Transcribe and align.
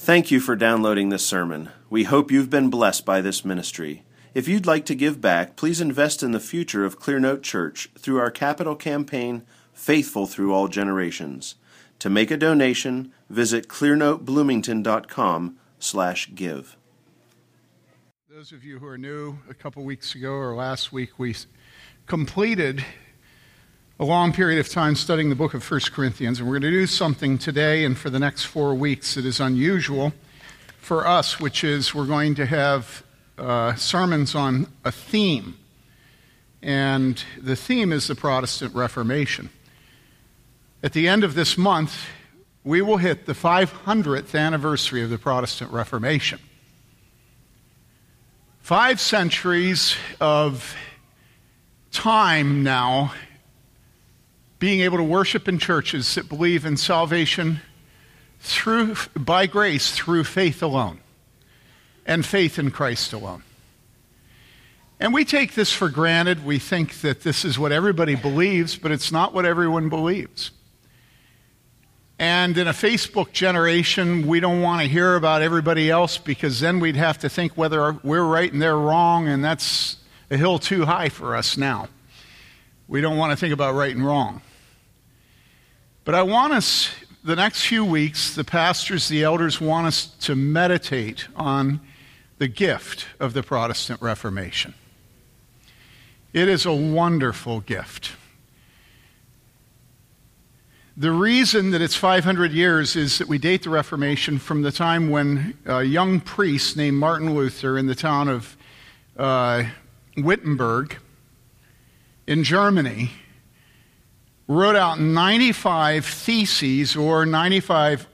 Thank 0.00 0.30
you 0.30 0.38
for 0.38 0.54
downloading 0.54 1.08
this 1.08 1.26
sermon. 1.26 1.70
We 1.90 2.04
hope 2.04 2.30
you've 2.30 2.48
been 2.48 2.70
blessed 2.70 3.04
by 3.04 3.20
this 3.20 3.44
ministry. 3.44 4.04
If 4.32 4.46
you'd 4.46 4.64
like 4.64 4.86
to 4.86 4.94
give 4.94 5.20
back, 5.20 5.56
please 5.56 5.80
invest 5.80 6.22
in 6.22 6.30
the 6.30 6.38
future 6.38 6.84
of 6.84 7.00
Clearnote 7.00 7.42
Church 7.42 7.90
through 7.98 8.20
our 8.20 8.30
capital 8.30 8.76
campaign, 8.76 9.42
Faithful 9.74 10.26
Through 10.26 10.54
All 10.54 10.68
Generations. 10.68 11.56
To 11.98 12.08
make 12.08 12.30
a 12.30 12.36
donation, 12.36 13.12
visit 13.28 13.66
clearnotebloomington.com 13.66 15.58
slash 15.80 16.30
give. 16.32 16.76
Those 18.30 18.52
of 18.52 18.62
you 18.62 18.78
who 18.78 18.86
are 18.86 18.96
new, 18.96 19.40
a 19.50 19.54
couple 19.54 19.82
weeks 19.82 20.14
ago 20.14 20.30
or 20.30 20.54
last 20.54 20.92
week, 20.92 21.18
we 21.18 21.34
completed 22.06 22.84
a 24.00 24.04
long 24.04 24.32
period 24.32 24.60
of 24.60 24.68
time 24.68 24.94
studying 24.94 25.28
the 25.28 25.34
book 25.34 25.54
of 25.54 25.68
1 25.68 25.80
Corinthians, 25.92 26.38
and 26.38 26.48
we're 26.48 26.60
going 26.60 26.72
to 26.72 26.78
do 26.78 26.86
something 26.86 27.36
today 27.36 27.84
and 27.84 27.98
for 27.98 28.10
the 28.10 28.20
next 28.20 28.44
four 28.44 28.72
weeks 28.72 29.16
that 29.16 29.26
is 29.26 29.40
unusual 29.40 30.12
for 30.78 31.04
us, 31.04 31.40
which 31.40 31.64
is 31.64 31.92
we're 31.92 32.06
going 32.06 32.36
to 32.36 32.46
have 32.46 33.02
uh, 33.38 33.74
sermons 33.74 34.36
on 34.36 34.68
a 34.84 34.92
theme. 34.92 35.58
And 36.62 37.20
the 37.42 37.56
theme 37.56 37.92
is 37.92 38.06
the 38.06 38.14
Protestant 38.14 38.72
Reformation. 38.72 39.50
At 40.80 40.92
the 40.92 41.08
end 41.08 41.24
of 41.24 41.34
this 41.34 41.58
month, 41.58 42.06
we 42.62 42.80
will 42.80 42.98
hit 42.98 43.26
the 43.26 43.32
500th 43.32 44.38
anniversary 44.38 45.02
of 45.02 45.10
the 45.10 45.18
Protestant 45.18 45.72
Reformation. 45.72 46.38
Five 48.60 49.00
centuries 49.00 49.96
of 50.20 50.76
time 51.90 52.62
now 52.62 53.12
being 54.58 54.80
able 54.80 54.96
to 54.96 55.04
worship 55.04 55.48
in 55.48 55.58
churches 55.58 56.14
that 56.16 56.28
believe 56.28 56.64
in 56.64 56.76
salvation 56.76 57.60
through, 58.40 58.96
by 59.16 59.46
grace 59.46 59.92
through 59.92 60.24
faith 60.24 60.62
alone 60.62 61.00
and 62.06 62.24
faith 62.24 62.58
in 62.58 62.70
Christ 62.70 63.12
alone. 63.12 63.42
And 65.00 65.14
we 65.14 65.24
take 65.24 65.54
this 65.54 65.72
for 65.72 65.88
granted. 65.88 66.44
We 66.44 66.58
think 66.58 67.02
that 67.02 67.22
this 67.22 67.44
is 67.44 67.58
what 67.58 67.70
everybody 67.70 68.16
believes, 68.16 68.76
but 68.76 68.90
it's 68.90 69.12
not 69.12 69.32
what 69.32 69.44
everyone 69.44 69.88
believes. 69.88 70.50
And 72.18 72.58
in 72.58 72.66
a 72.66 72.72
Facebook 72.72 73.30
generation, 73.30 74.26
we 74.26 74.40
don't 74.40 74.60
want 74.60 74.82
to 74.82 74.88
hear 74.88 75.14
about 75.14 75.40
everybody 75.40 75.88
else 75.88 76.18
because 76.18 76.58
then 76.58 76.80
we'd 76.80 76.96
have 76.96 77.18
to 77.18 77.28
think 77.28 77.52
whether 77.52 77.92
we're 78.02 78.24
right 78.24 78.52
and 78.52 78.60
they're 78.60 78.76
wrong, 78.76 79.28
and 79.28 79.44
that's 79.44 79.98
a 80.28 80.36
hill 80.36 80.58
too 80.58 80.84
high 80.84 81.10
for 81.10 81.36
us 81.36 81.56
now. 81.56 81.88
We 82.88 83.00
don't 83.00 83.16
want 83.16 83.30
to 83.30 83.36
think 83.36 83.54
about 83.54 83.74
right 83.76 83.94
and 83.94 84.04
wrong. 84.04 84.42
But 86.08 86.14
I 86.14 86.22
want 86.22 86.54
us, 86.54 86.90
the 87.22 87.36
next 87.36 87.66
few 87.66 87.84
weeks, 87.84 88.34
the 88.34 88.42
pastors, 88.42 89.08
the 89.08 89.22
elders 89.24 89.60
want 89.60 89.88
us 89.88 90.06
to 90.20 90.34
meditate 90.34 91.28
on 91.36 91.80
the 92.38 92.48
gift 92.48 93.04
of 93.20 93.34
the 93.34 93.42
Protestant 93.42 94.00
Reformation. 94.00 94.72
It 96.32 96.48
is 96.48 96.64
a 96.64 96.72
wonderful 96.72 97.60
gift. 97.60 98.12
The 100.96 101.12
reason 101.12 101.72
that 101.72 101.82
it's 101.82 101.94
500 101.94 102.52
years 102.52 102.96
is 102.96 103.18
that 103.18 103.28
we 103.28 103.36
date 103.36 103.64
the 103.64 103.68
Reformation 103.68 104.38
from 104.38 104.62
the 104.62 104.72
time 104.72 105.10
when 105.10 105.58
a 105.66 105.82
young 105.82 106.20
priest 106.20 106.74
named 106.74 106.96
Martin 106.96 107.34
Luther 107.34 107.76
in 107.76 107.86
the 107.86 107.94
town 107.94 108.30
of 108.30 108.56
uh, 109.18 109.64
Wittenberg 110.16 110.96
in 112.26 112.44
Germany 112.44 113.10
wrote 114.48 114.76
out 114.76 114.98
95 114.98 116.06
theses 116.06 116.96
or 116.96 117.26
95 117.26 118.08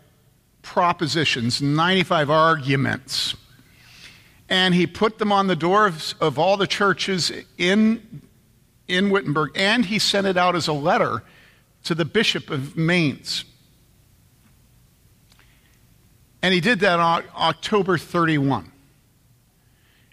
propositions, 0.62 1.62
95 1.62 2.28
arguments. 2.28 3.36
And 4.48 4.74
he 4.74 4.86
put 4.86 5.18
them 5.18 5.30
on 5.32 5.46
the 5.46 5.56
doors 5.56 6.16
of 6.20 6.38
all 6.38 6.56
the 6.56 6.66
churches 6.66 7.32
in, 7.56 8.22
in 8.88 9.10
Wittenberg, 9.10 9.52
and 9.54 9.86
he 9.86 9.98
sent 9.98 10.26
it 10.26 10.36
out 10.36 10.56
as 10.56 10.66
a 10.66 10.72
letter 10.72 11.22
to 11.84 11.94
the 11.94 12.04
Bishop 12.04 12.50
of 12.50 12.76
Mainz. 12.76 13.44
And 16.42 16.52
he 16.52 16.60
did 16.60 16.80
that 16.80 16.98
on 16.98 17.24
October 17.36 17.96
31. 17.96 18.70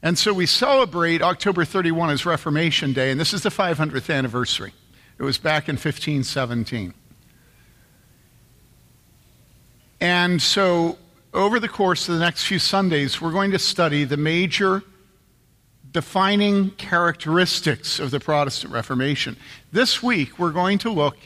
And 0.04 0.18
so 0.18 0.34
we 0.34 0.46
celebrate 0.46 1.22
October 1.22 1.66
31 1.66 2.10
as 2.12 2.26
Reformation 2.26 2.94
Day, 2.94 3.12
and 3.12 3.20
this 3.20 3.34
is 3.34 3.44
the 3.44 3.50
500th 3.50 4.14
anniversary. 4.14 4.74
It 5.22 5.24
was 5.24 5.38
back 5.38 5.70
in 5.70 5.74
1517. 5.74 6.96
And 10.00 10.42
so, 10.42 10.98
over 11.32 11.60
the 11.60 11.70
course 11.70 12.10
of 12.10 12.16
the 12.16 12.22
next 12.22 12.46
few 12.46 12.58
Sundays, 12.58 13.22
we're 13.22 13.32
going 13.32 13.52
to 13.52 13.60
study 13.60 14.04
the 14.04 14.18
major 14.18 14.82
defining 15.92 16.72
characteristics 16.72 18.00
of 18.00 18.10
the 18.10 18.20
Protestant 18.20 18.74
Reformation. 18.74 19.38
This 19.72 20.02
week, 20.02 20.40
we're 20.40 20.50
going 20.50 20.80
to 20.80 20.90
look 20.90 21.18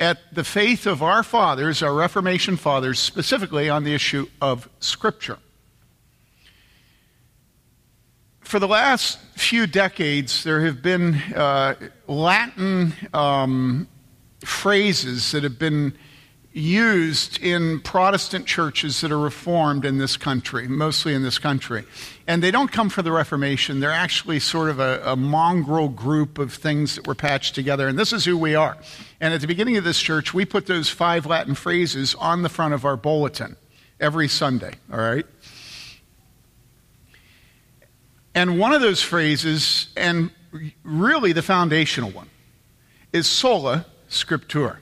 at 0.00 0.18
the 0.34 0.42
faith 0.42 0.84
of 0.84 1.00
our 1.00 1.22
fathers, 1.22 1.84
our 1.84 1.94
Reformation 1.94 2.56
fathers, 2.56 2.98
specifically 2.98 3.70
on 3.70 3.84
the 3.84 3.94
issue 3.94 4.26
of 4.40 4.68
Scripture 4.80 5.38
for 8.46 8.60
the 8.60 8.68
last 8.68 9.18
few 9.34 9.66
decades, 9.66 10.44
there 10.44 10.64
have 10.64 10.80
been 10.80 11.14
uh, 11.34 11.74
Latin 12.06 12.94
um, 13.12 13.88
phrases 14.38 15.32
that 15.32 15.42
have 15.42 15.58
been 15.58 15.92
used 16.52 17.42
in 17.42 17.80
Protestant 17.80 18.46
churches 18.46 19.00
that 19.00 19.10
are 19.10 19.18
reformed 19.18 19.84
in 19.84 19.98
this 19.98 20.16
country, 20.16 20.68
mostly 20.68 21.12
in 21.12 21.24
this 21.24 21.40
country. 21.40 21.84
And 22.28 22.40
they 22.40 22.52
don't 22.52 22.70
come 22.70 22.88
from 22.88 23.04
the 23.04 23.10
Reformation. 23.10 23.80
They're 23.80 23.90
actually 23.90 24.38
sort 24.38 24.70
of 24.70 24.78
a, 24.78 25.02
a 25.04 25.16
mongrel 25.16 25.88
group 25.88 26.38
of 26.38 26.52
things 26.52 26.94
that 26.94 27.06
were 27.06 27.16
patched 27.16 27.56
together. 27.56 27.88
And 27.88 27.98
this 27.98 28.12
is 28.12 28.24
who 28.24 28.38
we 28.38 28.54
are. 28.54 28.78
And 29.20 29.34
at 29.34 29.40
the 29.40 29.48
beginning 29.48 29.76
of 29.76 29.82
this 29.82 30.00
church, 30.00 30.32
we 30.32 30.44
put 30.44 30.66
those 30.66 30.88
five 30.88 31.26
Latin 31.26 31.56
phrases 31.56 32.14
on 32.14 32.42
the 32.42 32.48
front 32.48 32.74
of 32.74 32.84
our 32.84 32.96
bulletin 32.96 33.56
every 33.98 34.28
Sunday, 34.28 34.74
all 34.92 34.98
right? 35.00 35.26
And 38.36 38.58
one 38.58 38.74
of 38.74 38.82
those 38.82 39.02
phrases, 39.02 39.88
and 39.96 40.30
really 40.84 41.32
the 41.32 41.40
foundational 41.40 42.10
one, 42.10 42.28
is 43.10 43.26
sola 43.26 43.86
scriptura. 44.10 44.76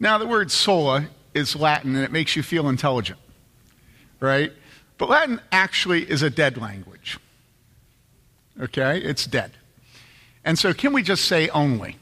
Now, 0.00 0.18
the 0.18 0.26
word 0.26 0.50
sola 0.50 1.06
is 1.32 1.54
Latin 1.54 1.94
and 1.94 2.04
it 2.04 2.10
makes 2.10 2.34
you 2.34 2.42
feel 2.42 2.68
intelligent, 2.68 3.20
right? 4.18 4.52
But 4.98 5.08
Latin 5.08 5.40
actually 5.52 6.10
is 6.10 6.22
a 6.22 6.28
dead 6.28 6.58
language. 6.58 7.18
Okay? 8.60 8.98
It's 8.98 9.26
dead. 9.26 9.52
And 10.44 10.58
so, 10.58 10.74
can 10.74 10.92
we 10.92 11.04
just 11.04 11.26
say 11.26 11.48
only? 11.50 11.98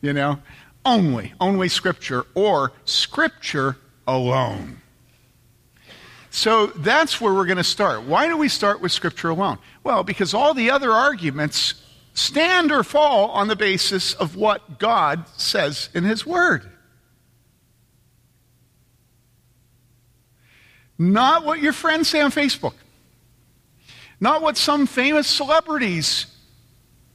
You 0.00 0.14
know? 0.14 0.38
Only. 0.82 1.34
Only 1.38 1.68
scripture 1.68 2.24
or 2.34 2.72
scripture 2.86 3.76
alone. 4.06 4.80
So 6.30 6.68
that's 6.68 7.20
where 7.20 7.34
we're 7.34 7.44
going 7.44 7.58
to 7.58 7.64
start. 7.64 8.04
Why 8.04 8.28
do 8.28 8.36
we 8.36 8.48
start 8.48 8.80
with 8.80 8.92
Scripture 8.92 9.30
alone? 9.30 9.58
Well, 9.82 10.04
because 10.04 10.34
all 10.34 10.54
the 10.54 10.70
other 10.70 10.92
arguments 10.92 11.74
stand 12.14 12.70
or 12.70 12.82
fall 12.82 13.30
on 13.30 13.48
the 13.48 13.56
basis 13.56 14.14
of 14.14 14.36
what 14.36 14.78
God 14.78 15.26
says 15.36 15.88
in 15.94 16.04
His 16.04 16.26
Word. 16.26 16.68
Not 20.98 21.46
what 21.46 21.60
your 21.60 21.72
friends 21.72 22.08
say 22.08 22.20
on 22.20 22.30
Facebook. 22.30 22.74
Not 24.20 24.42
what 24.42 24.58
some 24.58 24.86
famous 24.86 25.26
celebrities 25.26 26.26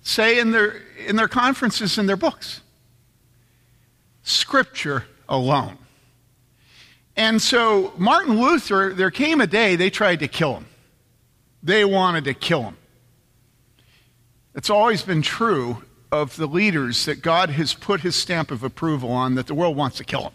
say 0.01 0.39
in 0.39 0.49
their, 0.49 0.81
in 1.05 1.15
their 1.15 1.27
conferences 1.27 1.99
and 1.99 2.09
their 2.09 2.17
books. 2.17 2.61
Scripture 4.23 5.05
alone. 5.29 5.77
And 7.15 7.39
so, 7.39 7.93
Martin 7.97 8.41
Luther, 8.41 8.93
there 8.93 9.11
came 9.11 9.39
a 9.39 9.47
day 9.47 9.75
they 9.75 9.91
tried 9.91 10.19
to 10.19 10.27
kill 10.27 10.55
him. 10.55 10.65
They 11.65 11.83
wanted 11.83 12.25
to 12.25 12.35
kill 12.35 12.61
him. 12.61 12.77
It's 14.53 14.69
always 14.69 15.01
been 15.01 15.23
true 15.23 15.83
of 16.11 16.35
the 16.35 16.45
leaders 16.45 17.05
that 17.05 17.23
God 17.23 17.49
has 17.49 17.73
put 17.73 18.01
his 18.01 18.15
stamp 18.15 18.51
of 18.51 18.63
approval 18.63 19.11
on 19.11 19.33
that 19.35 19.47
the 19.47 19.55
world 19.55 19.75
wants 19.75 19.97
to 19.97 20.03
kill 20.03 20.21
him. 20.21 20.33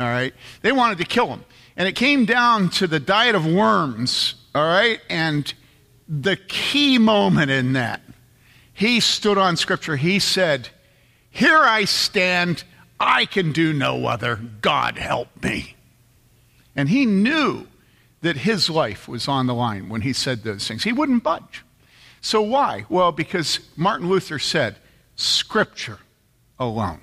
All 0.00 0.06
right? 0.06 0.32
They 0.62 0.70
wanted 0.70 0.98
to 0.98 1.04
kill 1.04 1.26
him. 1.26 1.44
And 1.76 1.88
it 1.88 1.96
came 1.96 2.24
down 2.24 2.70
to 2.70 2.86
the 2.86 3.00
diet 3.00 3.34
of 3.34 3.44
worms, 3.44 4.36
all 4.54 4.64
right? 4.64 5.00
And 5.10 5.52
the 6.08 6.36
key 6.36 6.98
moment 6.98 7.50
in 7.50 7.72
that, 7.72 8.00
he 8.72 9.00
stood 9.00 9.38
on 9.38 9.56
Scripture. 9.56 9.96
He 9.96 10.20
said, 10.20 10.68
Here 11.30 11.58
I 11.58 11.84
stand 11.84 12.62
I 13.00 13.26
can 13.26 13.50
do 13.50 13.72
no 13.72 14.06
other. 14.06 14.36
God 14.36 14.98
help 14.98 15.42
me. 15.42 15.74
And 16.76 16.88
he 16.88 17.06
knew 17.06 17.66
that 18.22 18.38
his 18.38 18.70
life 18.70 19.06
was 19.06 19.28
on 19.28 19.46
the 19.46 19.54
line 19.54 19.88
when 19.88 20.00
he 20.00 20.12
said 20.12 20.42
those 20.42 20.66
things. 20.66 20.84
He 20.84 20.92
wouldn't 20.92 21.22
budge. 21.22 21.64
So 22.20 22.40
why? 22.40 22.86
Well, 22.88 23.12
because 23.12 23.60
Martin 23.76 24.08
Luther 24.08 24.38
said, 24.38 24.76
Scripture 25.16 25.98
alone. 26.58 27.00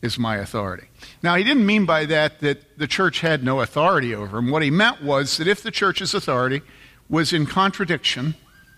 is 0.00 0.18
my 0.18 0.36
authority. 0.36 0.88
Now, 1.22 1.34
he 1.34 1.44
didn't 1.44 1.66
mean 1.66 1.84
by 1.84 2.06
that 2.06 2.40
that 2.40 2.78
the 2.78 2.86
church 2.86 3.20
had 3.20 3.42
no 3.44 3.60
authority 3.60 4.14
over 4.14 4.38
him. 4.38 4.50
What 4.50 4.62
he 4.62 4.70
meant 4.70 5.02
was 5.02 5.36
that 5.36 5.46
if 5.46 5.62
the 5.62 5.70
church's 5.70 6.14
authority 6.14 6.62
was 7.08 7.32
in 7.32 7.46
contradiction 7.46 8.34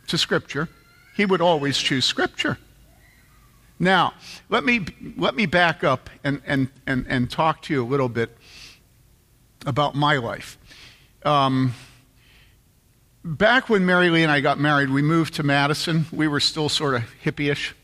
to 0.09 0.19
Scripture, 0.19 0.69
he 1.15 1.27
would 1.27 1.41
always 1.41 1.79
choose 1.79 2.05
Scripture. 2.05 2.59
Now, 3.79 4.15
let 4.49 4.65
me, 4.65 4.85
let 5.17 5.35
me 5.35 5.47
back 5.47 5.85
up 5.85 6.11
and, 6.25 6.43
and, 6.47 6.69
and, 6.87 7.07
and 7.09 7.31
talk 7.31 7.63
to 7.63 7.75
you 7.75 7.85
a 7.85 7.87
little 7.87 8.09
bit 8.09 8.37
about 9.67 9.95
my 9.95 10.17
life. 10.17 10.59
Um, 11.23 11.75
back 13.25 13.69
when 13.69 13.85
Mary 13.85 14.09
Lee 14.11 14.23
and 14.23 14.33
I 14.33 14.41
got 14.41 14.59
married, 14.59 14.91
we 14.91 15.03
moved 15.03 15.35
to 15.35 15.43
Madison. 15.43 16.07
We 16.13 16.29
were 16.29 16.41
still 16.41 16.69
sort 16.69 16.95
of 16.95 17.03
hippie-ish. 17.23 17.75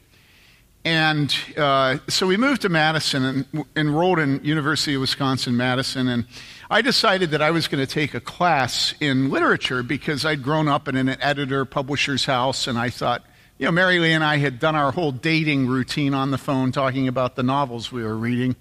And 0.85 1.35
uh, 1.57 1.99
so 2.09 2.27
we 2.27 2.37
moved 2.37 2.63
to 2.63 2.69
Madison 2.69 3.25
and 3.53 3.65
enrolled 3.75 4.21
in 4.21 4.43
University 4.45 4.95
of 4.95 5.01
Wisconsin-Madison. 5.01 6.07
And 6.07 6.27
I 6.71 6.81
decided 6.81 7.33
that 7.33 7.43
I 7.43 7.51
was 7.51 7.67
going 7.67 7.85
to 7.85 7.93
take 7.93 8.15
a 8.15 8.21
class 8.21 8.95
in 9.01 9.29
literature 9.29 9.83
because 9.83 10.25
I'd 10.25 10.43
grown 10.43 10.69
up 10.69 10.87
in 10.87 10.97
an 10.97 11.09
editor 11.21 11.65
publisher's 11.65 12.25
house, 12.25 12.69
and 12.69 12.79
I 12.79 12.91
thought, 12.91 13.25
you 13.59 13.67
know, 13.67 13.73
Mary 13.73 13.99
Lee 13.99 14.13
and 14.13 14.23
I 14.23 14.37
had 14.37 14.59
done 14.61 14.77
our 14.77 14.93
whole 14.93 15.13
dating 15.13 15.67
routine 15.67 16.15
on 16.15 16.31
the 16.31 16.39
phone, 16.39 16.73
talking 16.73 17.09
about 17.09 17.37
the 17.37 17.43
novels 17.43 17.91
we 17.91 18.05
were 18.05 18.17
reading, 18.17 18.55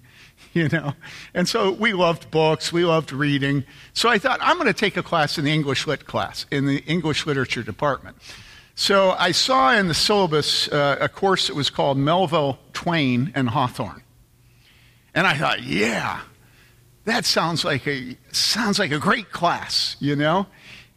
you 0.70 0.70
know. 0.70 0.94
And 1.34 1.46
so 1.46 1.70
we 1.70 1.92
loved 1.92 2.30
books, 2.30 2.72
we 2.72 2.84
loved 2.86 3.12
reading. 3.12 3.64
So 3.92 4.08
I 4.08 4.16
thought, 4.16 4.38
I'm 4.40 4.56
going 4.56 4.66
to 4.66 4.72
take 4.72 4.96
a 4.96 5.02
class 5.02 5.36
in 5.36 5.44
the 5.44 5.52
English 5.52 5.86
Lit 5.86 6.06
class, 6.06 6.46
in 6.50 6.66
the 6.66 6.78
English 6.86 7.26
Literature 7.26 7.62
department. 7.62 8.16
So 8.74 9.10
I 9.10 9.32
saw 9.32 9.74
in 9.74 9.88
the 9.88 9.94
syllabus 9.94 10.68
uh, 10.68 10.96
a 10.98 11.10
course 11.10 11.48
that 11.48 11.54
was 11.54 11.68
called 11.68 11.98
Melville, 11.98 12.58
Twain, 12.72 13.32
and 13.34 13.50
Hawthorne. 13.50 14.02
And 15.14 15.26
I 15.26 15.34
thought, 15.34 15.62
yeah, 15.62 16.20
that 17.04 17.26
sounds 17.26 17.62
like 17.64 17.86
a 17.86 18.16
sounds 18.32 18.78
like 18.78 18.92
a 18.92 18.98
great 18.98 19.32
class, 19.32 19.96
you 20.00 20.16
know? 20.16 20.46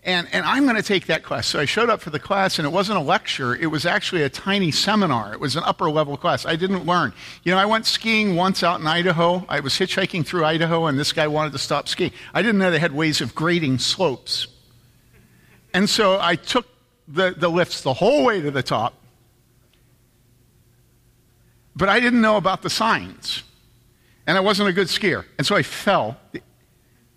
And, 0.10 0.28
and 0.32 0.44
I'm 0.44 0.64
going 0.64 0.76
to 0.76 0.82
take 0.82 1.06
that 1.06 1.22
class. 1.22 1.46
So 1.46 1.60
I 1.60 1.66
showed 1.66 1.88
up 1.88 2.02
for 2.02 2.10
the 2.10 2.20
class, 2.20 2.58
and 2.58 2.66
it 2.66 2.72
wasn't 2.72 2.98
a 2.98 3.02
lecture. 3.02 3.56
It 3.56 3.68
was 3.68 3.86
actually 3.86 4.24
a 4.24 4.30
tiny 4.30 4.72
seminar. 4.72 5.34
It 5.34 5.40
was 5.40 5.56
an 5.56 5.62
upper 5.64 5.88
level 5.92 6.18
class. 6.18 6.48
I 6.48 6.56
didn't 6.56 6.88
learn. 6.88 7.14
You 7.44 7.52
know, 7.52 7.60
I 7.60 7.66
went 7.66 7.86
skiing 7.86 8.36
once 8.36 8.64
out 8.64 8.80
in 8.80 8.88
Idaho. 8.88 9.46
I 9.48 9.60
was 9.60 9.74
hitchhiking 9.74 10.26
through 10.26 10.46
Idaho, 10.46 10.88
and 10.88 10.98
this 10.98 11.14
guy 11.14 11.28
wanted 11.28 11.52
to 11.54 11.60
stop 11.60 11.88
skiing. 11.88 12.12
I 12.34 12.42
didn't 12.42 12.58
know 12.58 12.72
they 12.72 12.80
had 12.80 12.92
ways 12.92 13.22
of 13.22 13.36
grading 13.36 13.78
slopes. 13.78 14.48
And 15.76 15.88
so 15.88 16.20
I 16.20 16.36
took 16.36 16.66
the, 17.08 17.36
the 17.38 17.50
lifts 17.50 17.82
the 17.82 17.94
whole 17.94 18.26
way 18.26 18.42
to 18.42 18.50
the 18.50 18.64
top, 18.64 18.96
but 21.76 21.88
I 21.88 22.00
didn't 22.00 22.22
know 22.22 22.38
about 22.38 22.64
the 22.64 22.70
signs 22.72 23.44
and 24.26 24.36
I 24.38 24.42
wasn't 24.42 24.70
a 24.70 24.74
good 24.74 24.88
skier. 24.88 25.26
And 25.38 25.46
so 25.46 25.56
I 25.56 25.62
fell 25.64 26.18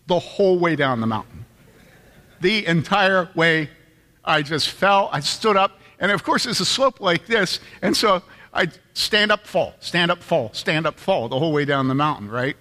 the 0.06 0.18
whole 0.18 0.58
way 0.58 0.76
down 0.76 1.00
the 1.00 1.06
mountain. 1.06 1.44
The 2.42 2.66
entire 2.66 3.28
way, 3.36 3.70
I 4.24 4.42
just 4.42 4.68
fell. 4.68 5.08
I 5.12 5.20
stood 5.20 5.56
up, 5.56 5.78
and 6.00 6.10
of 6.10 6.24
course, 6.24 6.42
there's 6.42 6.58
a 6.58 6.64
slope 6.64 7.00
like 7.00 7.26
this, 7.26 7.60
and 7.80 7.96
so 7.96 8.20
I 8.52 8.66
stand 8.94 9.30
up, 9.30 9.46
fall, 9.46 9.74
stand 9.78 10.10
up, 10.10 10.24
fall, 10.24 10.50
stand 10.52 10.84
up, 10.84 10.98
fall 10.98 11.28
the 11.28 11.38
whole 11.38 11.52
way 11.52 11.64
down 11.64 11.86
the 11.86 11.94
mountain, 11.94 12.28
right? 12.28 12.56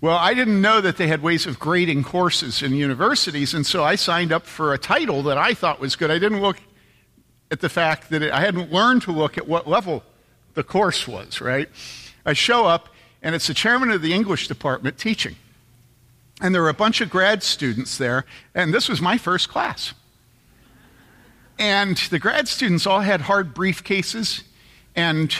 Well, 0.00 0.16
I 0.16 0.32
didn't 0.32 0.62
know 0.62 0.80
that 0.80 0.96
they 0.96 1.06
had 1.06 1.20
ways 1.20 1.44
of 1.44 1.58
grading 1.58 2.04
courses 2.04 2.62
in 2.62 2.72
universities, 2.72 3.52
and 3.52 3.66
so 3.66 3.84
I 3.84 3.96
signed 3.96 4.32
up 4.32 4.46
for 4.46 4.72
a 4.72 4.78
title 4.78 5.22
that 5.24 5.36
I 5.36 5.52
thought 5.52 5.80
was 5.80 5.96
good. 5.96 6.10
I 6.10 6.18
didn't 6.18 6.40
look 6.40 6.56
at 7.50 7.60
the 7.60 7.68
fact 7.68 8.08
that 8.10 8.22
it, 8.22 8.32
I 8.32 8.40
hadn't 8.40 8.72
learned 8.72 9.02
to 9.02 9.12
look 9.12 9.36
at 9.36 9.46
what 9.46 9.68
level 9.68 10.02
the 10.54 10.64
course 10.64 11.06
was, 11.06 11.42
right? 11.42 11.68
I 12.24 12.32
show 12.32 12.64
up, 12.64 12.88
and 13.22 13.34
it's 13.34 13.48
the 13.48 13.54
chairman 13.54 13.90
of 13.90 14.00
the 14.00 14.14
English 14.14 14.48
department 14.48 14.96
teaching. 14.96 15.36
And 16.40 16.54
there 16.54 16.62
were 16.62 16.68
a 16.68 16.74
bunch 16.74 17.00
of 17.00 17.08
grad 17.08 17.42
students 17.42 17.96
there, 17.96 18.24
and 18.54 18.74
this 18.74 18.88
was 18.88 19.00
my 19.00 19.16
first 19.16 19.48
class. 19.48 19.94
And 21.58 21.96
the 22.10 22.18
grad 22.18 22.48
students 22.48 22.86
all 22.86 23.00
had 23.00 23.22
hard 23.22 23.54
briefcases, 23.54 24.42
and 24.94 25.34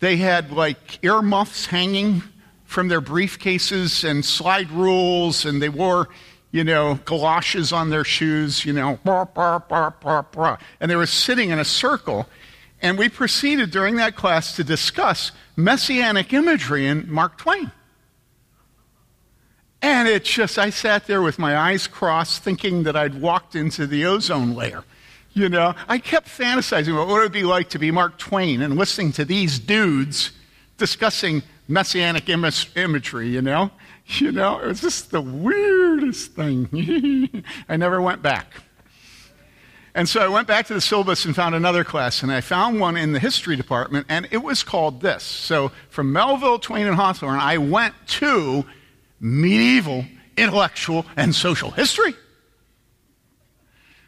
they 0.00 0.16
had 0.16 0.50
like 0.50 1.04
earmuffs 1.04 1.66
hanging 1.66 2.22
from 2.64 2.88
their 2.88 3.00
briefcases 3.00 4.02
and 4.08 4.24
slide 4.24 4.70
rules, 4.72 5.44
and 5.44 5.62
they 5.62 5.68
wore, 5.68 6.08
you 6.50 6.64
know, 6.64 6.98
galoshes 7.04 7.72
on 7.72 7.90
their 7.90 8.02
shoes, 8.04 8.64
you 8.64 8.72
know, 8.72 8.98
and 10.80 10.90
they 10.90 10.96
were 10.96 11.06
sitting 11.06 11.50
in 11.50 11.60
a 11.60 11.64
circle. 11.64 12.28
And 12.82 12.98
we 12.98 13.08
proceeded 13.08 13.70
during 13.70 13.96
that 13.96 14.16
class 14.16 14.56
to 14.56 14.64
discuss 14.64 15.30
messianic 15.56 16.32
imagery 16.32 16.88
in 16.88 17.08
Mark 17.10 17.38
Twain. 17.38 17.70
And 19.84 20.08
it 20.08 20.24
just, 20.24 20.58
I 20.58 20.70
sat 20.70 21.06
there 21.06 21.20
with 21.20 21.38
my 21.38 21.58
eyes 21.58 21.86
crossed, 21.86 22.42
thinking 22.42 22.84
that 22.84 22.96
I'd 22.96 23.20
walked 23.20 23.54
into 23.54 23.86
the 23.86 24.06
ozone 24.06 24.54
layer. 24.54 24.82
You 25.34 25.50
know, 25.50 25.74
I 25.86 25.98
kept 25.98 26.26
fantasizing 26.26 26.94
about 26.94 27.08
what 27.08 27.18
it 27.18 27.24
would 27.24 27.32
be 27.32 27.42
like 27.42 27.68
to 27.68 27.78
be 27.78 27.90
Mark 27.90 28.16
Twain 28.16 28.62
and 28.62 28.78
listening 28.78 29.12
to 29.12 29.26
these 29.26 29.58
dudes 29.58 30.30
discussing 30.78 31.42
messianic 31.68 32.30
Im- 32.30 32.46
imagery, 32.76 33.28
you 33.28 33.42
know? 33.42 33.70
You 34.06 34.32
know, 34.32 34.58
it 34.58 34.66
was 34.66 34.82
just 34.82 35.10
the 35.12 35.22
weirdest 35.22 36.32
thing. 36.32 37.42
I 37.70 37.76
never 37.78 38.02
went 38.02 38.20
back. 38.20 38.52
And 39.94 40.06
so 40.06 40.20
I 40.20 40.28
went 40.28 40.46
back 40.46 40.66
to 40.66 40.74
the 40.74 40.80
syllabus 40.82 41.24
and 41.24 41.34
found 41.34 41.54
another 41.54 41.84
class, 41.84 42.22
and 42.22 42.30
I 42.30 42.42
found 42.42 42.80
one 42.80 42.98
in 42.98 43.12
the 43.12 43.18
history 43.18 43.56
department, 43.56 44.04
and 44.10 44.28
it 44.30 44.42
was 44.42 44.62
called 44.62 45.00
this. 45.00 45.22
So 45.22 45.72
from 45.88 46.12
Melville, 46.12 46.58
Twain, 46.58 46.86
and 46.86 46.96
Hawthorne, 46.96 47.38
I 47.38 47.56
went 47.56 47.94
to 48.08 48.66
medieval 49.20 50.04
intellectual 50.36 51.06
and 51.16 51.34
social 51.34 51.70
history 51.70 52.14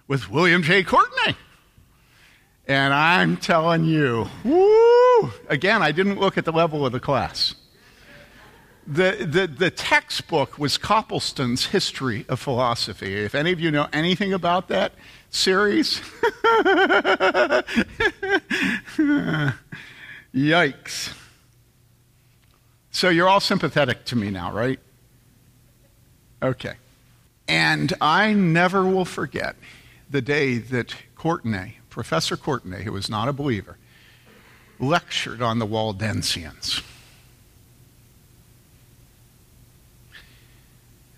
with 0.08 0.30
William 0.30 0.62
J. 0.62 0.82
Courtenay. 0.82 1.36
And 2.68 2.92
I'm 2.92 3.36
telling 3.36 3.84
you, 3.84 4.26
woo! 4.44 5.30
Again, 5.48 5.82
I 5.82 5.92
didn't 5.92 6.18
look 6.18 6.36
at 6.36 6.44
the 6.44 6.52
level 6.52 6.84
of 6.84 6.92
the 6.92 6.98
class. 7.00 7.54
The, 8.88 9.26
the, 9.28 9.46
the 9.46 9.70
textbook 9.70 10.58
was 10.58 10.78
Copleston's 10.78 11.66
History 11.66 12.24
of 12.28 12.38
Philosophy. 12.40 13.14
If 13.14 13.34
any 13.34 13.52
of 13.52 13.60
you 13.60 13.70
know 13.70 13.88
anything 13.92 14.32
about 14.32 14.68
that, 14.68 14.92
series. 15.30 16.00
Yikes. 20.34 21.14
So 22.90 23.08
you're 23.08 23.28
all 23.28 23.40
sympathetic 23.40 24.04
to 24.06 24.16
me 24.16 24.30
now, 24.30 24.52
right? 24.52 24.78
Okay. 26.42 26.74
And 27.48 27.92
I 28.00 28.32
never 28.32 28.84
will 28.84 29.04
forget 29.04 29.56
the 30.11 30.20
day 30.20 30.58
that 30.58 30.94
Courtenay, 31.14 31.76
Professor 31.90 32.37
Courtenay, 32.37 32.84
who 32.84 32.92
was 32.92 33.08
not 33.08 33.28
a 33.28 33.32
believer, 33.32 33.78
lectured 34.78 35.40
on 35.40 35.58
the 35.58 35.66
Waldensians. 35.66 36.82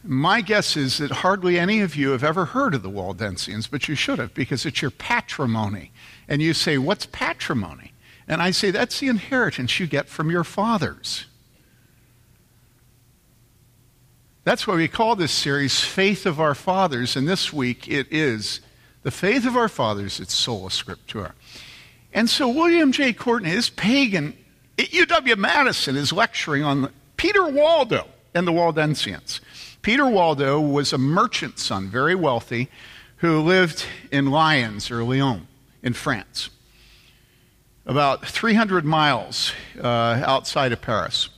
My 0.05 0.41
guess 0.41 0.77
is 0.77 0.99
that 0.99 1.11
hardly 1.11 1.59
any 1.59 1.81
of 1.81 1.95
you 1.97 2.11
have 2.11 2.25
ever 2.25 2.47
heard 2.47 2.75
of 2.75 2.83
the 2.83 2.91
Waldensians, 2.91 3.71
but 3.71 3.89
you 3.89 3.95
should 3.95 4.19
have 4.19 4.33
because 4.33 4.65
it's 4.65 4.81
your 4.81 4.91
patrimony. 4.91 5.93
And 6.29 6.41
you 6.41 6.55
say, 6.55 6.79
What's 6.79 7.05
patrimony? 7.05 7.93
And 8.27 8.41
I 8.41 8.53
say, 8.53 8.71
That's 8.71 9.01
the 9.01 9.09
inheritance 9.09 9.79
you 9.79 9.87
get 9.87 10.09
from 10.09 10.31
your 10.31 10.45
fathers. 10.45 11.27
That's 14.49 14.67
why 14.67 14.77
we 14.77 14.89
call 14.89 15.15
this 15.15 15.31
series 15.31 15.81
Faith 15.81 16.25
of 16.25 16.41
Our 16.41 16.55
Fathers, 16.55 17.17
and 17.17 17.29
this 17.29 17.53
week 17.53 17.87
it 17.87 18.07
is 18.11 18.63
the 19.03 19.11
faith 19.11 19.45
of 19.45 19.59
our 19.59 19.69
fathers, 19.69 20.21
it's 20.21 20.33
sola 20.33 20.71
scriptura. 20.71 21.33
And 22.15 22.31
so 22.31 22.49
William 22.49 22.91
J. 22.91 23.13
Courtenay, 23.13 23.51
this 23.51 23.69
pagan 23.69 24.35
at 24.79 24.87
UW 24.87 25.37
Madison, 25.37 25.97
is 25.97 26.15
lecturing 26.15 26.65
on 26.65 26.91
Peter 27.19 27.47
Waldo 27.47 28.09
and 28.33 28.47
the 28.49 28.53
Waldensians. 28.53 29.41
Peter 29.83 30.09
Waldo 30.09 30.59
was 30.59 30.95
a 30.95 30.99
merchant 30.99 31.59
son, 31.59 31.89
very 31.89 32.15
wealthy, 32.15 32.71
who 33.17 33.43
lived 33.43 33.85
in 34.11 34.31
Lyons 34.31 34.91
or 34.91 35.05
Lyon 35.05 35.47
in 35.83 35.93
France, 35.93 36.49
about 37.85 38.27
300 38.27 38.87
miles 38.87 39.53
uh, 39.79 40.23
outside 40.25 40.73
of 40.73 40.81
Paris. 40.81 41.29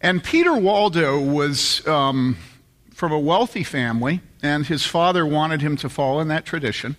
And 0.00 0.22
Peter 0.22 0.56
Waldo 0.56 1.20
was 1.20 1.86
um, 1.86 2.36
from 2.94 3.12
a 3.12 3.18
wealthy 3.18 3.64
family, 3.64 4.20
and 4.42 4.66
his 4.66 4.84
father 4.84 5.26
wanted 5.26 5.60
him 5.60 5.76
to 5.78 5.88
follow 5.88 6.20
in 6.20 6.28
that 6.28 6.44
tradition. 6.44 6.96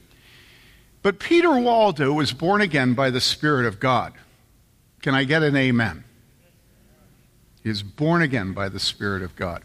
But 1.01 1.20
Peter 1.20 1.58
Waldo 1.58 2.12
was 2.12 2.34
born 2.34 2.62
again 2.62 2.94
by 2.94 3.10
the 3.10 3.22
Spirit 3.22 3.65
of 3.65 3.79
God. 3.79 4.13
Can 5.01 5.15
I 5.15 5.24
get 5.24 5.44
an 5.44 5.56
amen? 5.56 6.03
He 7.63 7.70
is 7.70 7.84
born 7.84 8.22
again 8.22 8.53
by 8.53 8.68
the 8.68 8.79
Spirit 8.79 9.24
of 9.24 9.36
God. 9.36 9.63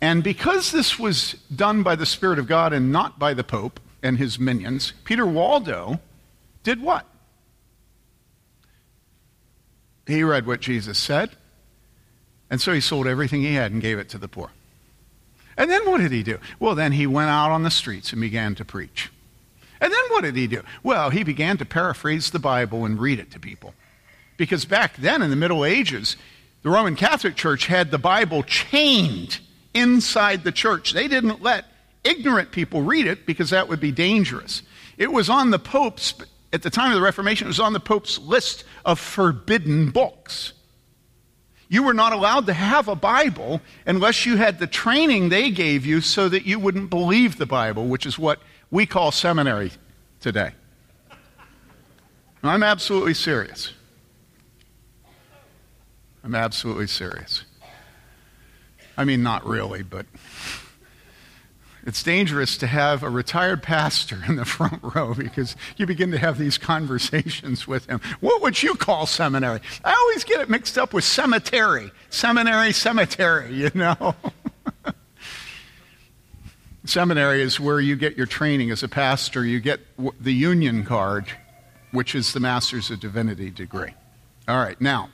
And 0.00 0.22
because 0.22 0.70
this 0.70 0.98
was 0.98 1.32
done 1.54 1.82
by 1.82 1.96
the 1.96 2.06
Spirit 2.06 2.38
of 2.38 2.46
God 2.46 2.72
and 2.72 2.92
not 2.92 3.18
by 3.18 3.34
the 3.34 3.42
Pope 3.42 3.80
and 4.02 4.18
his 4.18 4.38
minions, 4.38 4.92
Peter 5.04 5.26
Waldo 5.26 6.00
did 6.62 6.80
what? 6.80 7.06
he 10.06 10.22
read 10.22 10.46
what 10.46 10.60
Jesus 10.60 10.98
said, 10.98 11.30
and 12.50 12.60
so 12.60 12.72
he 12.72 12.80
sold 12.80 13.06
everything 13.06 13.42
he 13.42 13.54
had 13.54 13.72
and 13.72 13.82
gave 13.82 13.98
it 13.98 14.08
to 14.10 14.18
the 14.18 14.28
poor. 14.28 14.50
And 15.56 15.70
then 15.70 15.88
what 15.88 16.00
did 16.00 16.12
he 16.12 16.22
do? 16.22 16.38
Well, 16.60 16.74
then 16.74 16.92
he 16.92 17.06
went 17.06 17.30
out 17.30 17.50
on 17.50 17.62
the 17.62 17.70
streets 17.70 18.12
and 18.12 18.20
began 18.20 18.54
to 18.56 18.64
preach. 18.64 19.10
And 19.80 19.92
then 19.92 20.02
what 20.08 20.22
did 20.22 20.36
he 20.36 20.46
do? 20.46 20.62
Well, 20.82 21.10
he 21.10 21.22
began 21.22 21.56
to 21.58 21.64
paraphrase 21.64 22.30
the 22.30 22.38
Bible 22.38 22.84
and 22.84 22.98
read 22.98 23.18
it 23.18 23.30
to 23.32 23.40
people. 23.40 23.74
Because 24.36 24.64
back 24.64 24.96
then 24.96 25.22
in 25.22 25.30
the 25.30 25.36
Middle 25.36 25.64
Ages, 25.64 26.16
the 26.62 26.70
Roman 26.70 26.96
Catholic 26.96 27.36
Church 27.36 27.66
had 27.66 27.90
the 27.90 27.98
Bible 27.98 28.42
chained 28.42 29.40
inside 29.72 30.44
the 30.44 30.52
church. 30.52 30.92
They 30.92 31.08
didn't 31.08 31.42
let 31.42 31.64
ignorant 32.04 32.52
people 32.52 32.82
read 32.82 33.06
it 33.06 33.26
because 33.26 33.50
that 33.50 33.68
would 33.68 33.80
be 33.80 33.92
dangerous. 33.92 34.62
It 34.98 35.12
was 35.12 35.28
on 35.28 35.50
the 35.50 35.58
Pope's, 35.58 36.14
at 36.52 36.62
the 36.62 36.70
time 36.70 36.90
of 36.90 36.96
the 36.96 37.02
Reformation, 37.02 37.46
it 37.46 37.48
was 37.48 37.60
on 37.60 37.72
the 37.72 37.80
Pope's 37.80 38.18
list 38.18 38.64
of 38.84 38.98
forbidden 38.98 39.90
books. 39.90 40.52
You 41.68 41.82
were 41.82 41.94
not 41.94 42.12
allowed 42.12 42.46
to 42.46 42.52
have 42.52 42.88
a 42.88 42.94
Bible 42.94 43.60
unless 43.86 44.24
you 44.24 44.36
had 44.36 44.58
the 44.58 44.66
training 44.66 45.28
they 45.28 45.50
gave 45.50 45.84
you 45.84 46.00
so 46.00 46.28
that 46.28 46.46
you 46.46 46.58
wouldn't 46.58 46.90
believe 46.90 47.38
the 47.38 47.46
Bible, 47.46 47.86
which 47.86 48.06
is 48.06 48.18
what 48.18 48.40
we 48.70 48.86
call 48.86 49.10
seminary 49.10 49.72
today. 50.20 50.52
I'm 52.42 52.62
absolutely 52.62 53.14
serious. 53.14 53.72
I'm 56.22 56.34
absolutely 56.34 56.86
serious. 56.86 57.44
I 58.96 59.04
mean, 59.04 59.22
not 59.22 59.46
really, 59.46 59.82
but 59.82 60.06
it's 61.86 62.02
dangerous 62.02 62.58
to 62.58 62.66
have 62.66 63.04
a 63.04 63.08
retired 63.08 63.62
pastor 63.62 64.20
in 64.28 64.34
the 64.34 64.44
front 64.44 64.80
row 64.82 65.14
because 65.14 65.54
you 65.76 65.86
begin 65.86 66.10
to 66.10 66.18
have 66.18 66.36
these 66.36 66.58
conversations 66.58 67.68
with 67.68 67.86
him. 67.86 68.00
What 68.18 68.42
would 68.42 68.60
you 68.60 68.74
call 68.74 69.06
seminary? 69.06 69.60
I 69.84 69.94
always 69.94 70.24
get 70.24 70.40
it 70.40 70.50
mixed 70.50 70.76
up 70.76 70.92
with 70.92 71.04
cemetery. 71.04 71.92
Seminary, 72.10 72.72
cemetery, 72.72 73.54
you 73.54 73.70
know? 73.72 74.16
seminary 76.84 77.40
is 77.40 77.60
where 77.60 77.78
you 77.78 77.94
get 77.94 78.16
your 78.16 78.26
training 78.26 78.72
as 78.72 78.82
a 78.82 78.88
pastor. 78.88 79.44
You 79.44 79.60
get 79.60 79.78
the 80.20 80.34
union 80.34 80.84
card, 80.84 81.26
which 81.92 82.16
is 82.16 82.32
the 82.32 82.40
Master's 82.40 82.90
of 82.90 82.98
Divinity 82.98 83.50
degree. 83.50 83.94
All 84.48 84.58
right, 84.58 84.80
now. 84.80 85.10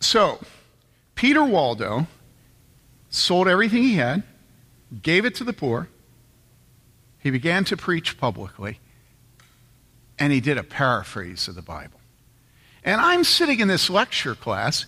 So, 0.00 0.40
Peter 1.14 1.42
Waldo 1.42 2.06
sold 3.14 3.48
everything 3.48 3.82
he 3.82 3.94
had, 3.94 4.22
gave 5.02 5.24
it 5.24 5.34
to 5.36 5.44
the 5.44 5.52
poor. 5.52 5.88
He 7.18 7.30
began 7.30 7.64
to 7.64 7.76
preach 7.76 8.18
publicly, 8.18 8.78
and 10.18 10.32
he 10.32 10.40
did 10.40 10.58
a 10.58 10.62
paraphrase 10.62 11.48
of 11.48 11.54
the 11.54 11.62
Bible. 11.62 12.00
And 12.84 13.00
I'm 13.00 13.24
sitting 13.24 13.60
in 13.60 13.68
this 13.68 13.88
lecture 13.88 14.34
class. 14.34 14.84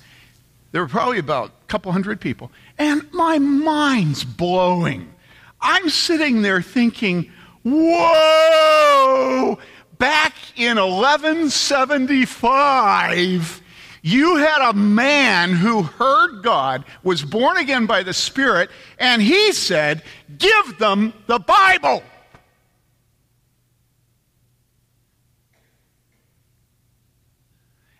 There 0.72 0.82
were 0.82 0.88
probably 0.88 1.18
about 1.18 1.48
a 1.48 1.52
couple 1.68 1.92
hundred 1.92 2.20
people, 2.20 2.52
and 2.78 3.10
my 3.12 3.38
mind's 3.38 4.24
blowing. 4.24 5.14
I'm 5.60 5.88
sitting 5.88 6.42
there 6.42 6.60
thinking, 6.60 7.30
whoa, 7.62 9.58
back 9.98 10.34
in 10.56 10.76
1175, 10.76 13.62
you 14.06 14.36
had 14.36 14.70
a 14.70 14.72
man 14.72 15.50
who 15.50 15.82
heard 15.82 16.44
God, 16.44 16.84
was 17.02 17.24
born 17.24 17.56
again 17.56 17.86
by 17.86 18.04
the 18.04 18.14
Spirit, 18.14 18.70
and 19.00 19.20
he 19.20 19.50
said, 19.50 20.00
Give 20.38 20.78
them 20.78 21.12
the 21.26 21.40
Bible. 21.40 22.04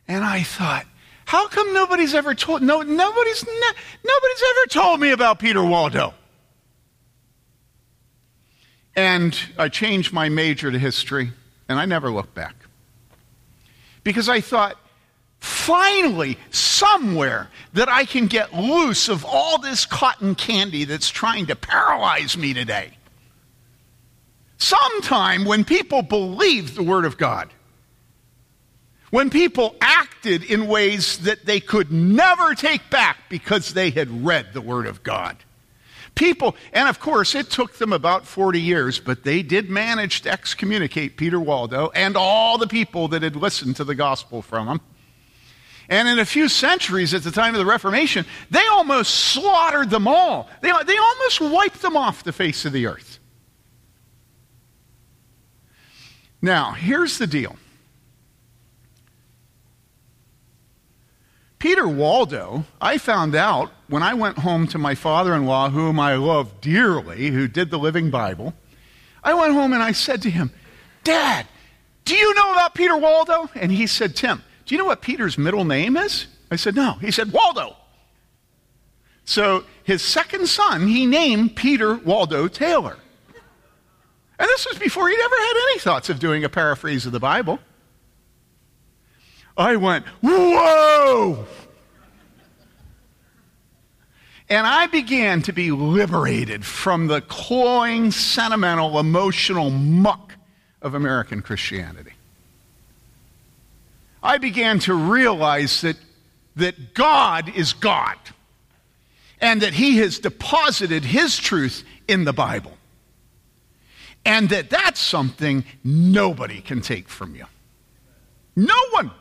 And 0.06 0.24
I 0.24 0.44
thought, 0.44 0.86
how 1.24 1.48
come 1.48 1.74
nobody's 1.74 2.14
ever 2.14 2.36
told 2.36 2.62
no 2.62 2.82
nobody's 2.82 3.44
nobody's 3.44 4.42
ever 4.50 4.66
told 4.68 5.00
me 5.00 5.10
about 5.10 5.40
Peter 5.40 5.64
Waldo? 5.64 6.14
And 8.94 9.36
I 9.58 9.68
changed 9.70 10.12
my 10.12 10.28
major 10.28 10.70
to 10.70 10.78
history, 10.78 11.32
and 11.68 11.80
I 11.80 11.84
never 11.84 12.12
looked 12.12 12.34
back. 12.34 12.54
Because 14.04 14.28
I 14.28 14.40
thought 14.40 14.78
finally 15.46 16.36
somewhere 16.50 17.48
that 17.72 17.88
I 17.88 18.04
can 18.04 18.26
get 18.26 18.52
loose 18.52 19.08
of 19.08 19.24
all 19.24 19.58
this 19.58 19.86
cotton 19.86 20.34
candy 20.34 20.84
that's 20.84 21.08
trying 21.08 21.46
to 21.46 21.56
paralyze 21.56 22.36
me 22.36 22.52
today. 22.52 22.90
Sometime 24.58 25.44
when 25.44 25.64
people 25.64 26.02
believed 26.02 26.74
the 26.74 26.82
Word 26.82 27.04
of 27.04 27.16
God, 27.16 27.50
when 29.10 29.30
people 29.30 29.76
acted 29.80 30.42
in 30.42 30.66
ways 30.66 31.18
that 31.18 31.46
they 31.46 31.60
could 31.60 31.92
never 31.92 32.54
take 32.54 32.90
back 32.90 33.16
because 33.28 33.72
they 33.72 33.90
had 33.90 34.26
read 34.26 34.52
the 34.52 34.60
Word 34.60 34.86
of 34.86 35.02
God. 35.02 35.36
People, 36.16 36.56
and 36.72 36.88
of 36.88 36.98
course, 36.98 37.34
it 37.34 37.50
took 37.50 37.74
them 37.74 37.92
about 37.92 38.26
40 38.26 38.60
years, 38.60 38.98
but 38.98 39.22
they 39.22 39.42
did 39.42 39.70
manage 39.70 40.22
to 40.22 40.30
excommunicate 40.30 41.16
Peter 41.16 41.38
Waldo 41.38 41.90
and 41.94 42.16
all 42.16 42.58
the 42.58 42.66
people 42.66 43.08
that 43.08 43.22
had 43.22 43.36
listened 43.36 43.76
to 43.76 43.84
the 43.84 43.94
gospel 43.94 44.42
from 44.42 44.66
him. 44.66 44.80
And 45.88 46.08
in 46.08 46.18
a 46.18 46.24
few 46.24 46.48
centuries 46.48 47.14
at 47.14 47.22
the 47.22 47.30
time 47.30 47.54
of 47.54 47.58
the 47.58 47.66
Reformation, 47.66 48.26
they 48.50 48.66
almost 48.66 49.14
slaughtered 49.14 49.90
them 49.90 50.08
all. 50.08 50.48
They, 50.60 50.72
they 50.84 50.96
almost 50.96 51.40
wiped 51.40 51.82
them 51.82 51.96
off 51.96 52.24
the 52.24 52.32
face 52.32 52.64
of 52.64 52.72
the 52.72 52.86
earth. 52.86 53.18
Now, 56.42 56.72
here's 56.72 57.18
the 57.18 57.26
deal 57.26 57.56
Peter 61.58 61.88
Waldo, 61.88 62.64
I 62.80 62.98
found 62.98 63.34
out 63.34 63.72
when 63.88 64.02
I 64.02 64.14
went 64.14 64.38
home 64.38 64.66
to 64.68 64.78
my 64.78 64.94
father 64.94 65.34
in 65.34 65.46
law, 65.46 65.70
whom 65.70 65.98
I 65.98 66.14
love 66.14 66.60
dearly, 66.60 67.30
who 67.30 67.48
did 67.48 67.70
the 67.70 67.78
Living 67.78 68.10
Bible. 68.10 68.54
I 69.24 69.34
went 69.34 69.54
home 69.54 69.72
and 69.72 69.82
I 69.82 69.92
said 69.92 70.22
to 70.22 70.30
him, 70.30 70.52
Dad, 71.02 71.46
do 72.04 72.14
you 72.14 72.34
know 72.34 72.52
about 72.52 72.74
Peter 72.74 72.96
Waldo? 72.96 73.50
And 73.54 73.72
he 73.72 73.86
said, 73.86 74.14
Tim, 74.14 74.44
do 74.66 74.74
you 74.74 74.78
know 74.78 74.84
what 74.84 75.00
Peter's 75.00 75.38
middle 75.38 75.64
name 75.64 75.96
is? 75.96 76.26
I 76.50 76.56
said, 76.56 76.74
No. 76.74 76.94
He 76.94 77.10
said, 77.10 77.32
Waldo. 77.32 77.76
So 79.24 79.64
his 79.84 80.02
second 80.02 80.48
son, 80.48 80.86
he 80.86 81.06
named 81.06 81.56
Peter 81.56 81.94
Waldo 81.96 82.48
Taylor. 82.48 82.96
And 84.38 84.48
this 84.48 84.66
was 84.66 84.78
before 84.78 85.08
he'd 85.08 85.18
ever 85.18 85.36
had 85.36 85.54
any 85.70 85.78
thoughts 85.78 86.10
of 86.10 86.18
doing 86.18 86.44
a 86.44 86.48
paraphrase 86.48 87.06
of 87.06 87.12
the 87.12 87.20
Bible. 87.20 87.58
I 89.56 89.76
went, 89.76 90.04
Whoa! 90.20 91.46
And 94.48 94.66
I 94.66 94.86
began 94.86 95.42
to 95.42 95.52
be 95.52 95.72
liberated 95.72 96.64
from 96.64 97.08
the 97.08 97.20
cloying, 97.20 98.10
sentimental, 98.12 98.98
emotional 98.98 99.70
muck 99.70 100.34
of 100.82 100.94
American 100.94 101.42
Christianity. 101.42 102.12
I 104.26 104.38
began 104.38 104.80
to 104.80 104.94
realize 104.94 105.82
that, 105.82 105.96
that 106.56 106.94
God 106.94 107.48
is 107.54 107.72
God 107.72 108.18
and 109.40 109.62
that 109.62 109.72
He 109.72 109.98
has 109.98 110.18
deposited 110.18 111.04
His 111.04 111.38
truth 111.38 111.84
in 112.08 112.24
the 112.24 112.32
Bible. 112.32 112.72
And 114.24 114.48
that 114.48 114.68
that's 114.68 114.98
something 114.98 115.64
nobody 115.84 116.60
can 116.60 116.80
take 116.80 117.08
from 117.08 117.36
you. 117.36 117.44
No 118.56 118.74
one. 118.90 119.12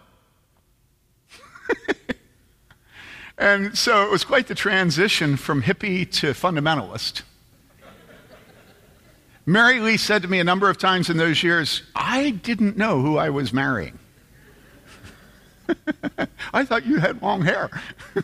and 3.37 3.77
so 3.77 4.03
it 4.07 4.09
was 4.09 4.25
quite 4.25 4.47
the 4.47 4.55
transition 4.55 5.37
from 5.37 5.61
hippie 5.61 6.11
to 6.13 6.31
fundamentalist. 6.31 7.21
Mary 9.45 9.79
Lee 9.79 9.97
said 9.97 10.23
to 10.23 10.27
me 10.27 10.39
a 10.39 10.43
number 10.43 10.67
of 10.67 10.79
times 10.79 11.11
in 11.11 11.17
those 11.17 11.43
years, 11.43 11.83
I 11.93 12.31
didn't 12.31 12.75
know 12.75 13.01
who 13.01 13.17
I 13.19 13.29
was 13.29 13.53
marrying. 13.53 13.99
I 16.53 16.65
thought 16.65 16.85
you 16.85 16.99
had 16.99 17.21
long 17.21 17.41
hair. 17.41 17.69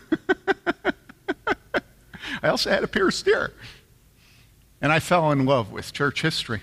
I 2.42 2.48
also 2.48 2.70
had 2.70 2.82
a 2.82 2.88
pierced 2.88 3.26
ear. 3.28 3.52
And 4.80 4.90
I 4.90 4.98
fell 4.98 5.30
in 5.30 5.44
love 5.46 5.70
with 5.70 5.92
church 5.92 6.22
history. 6.22 6.62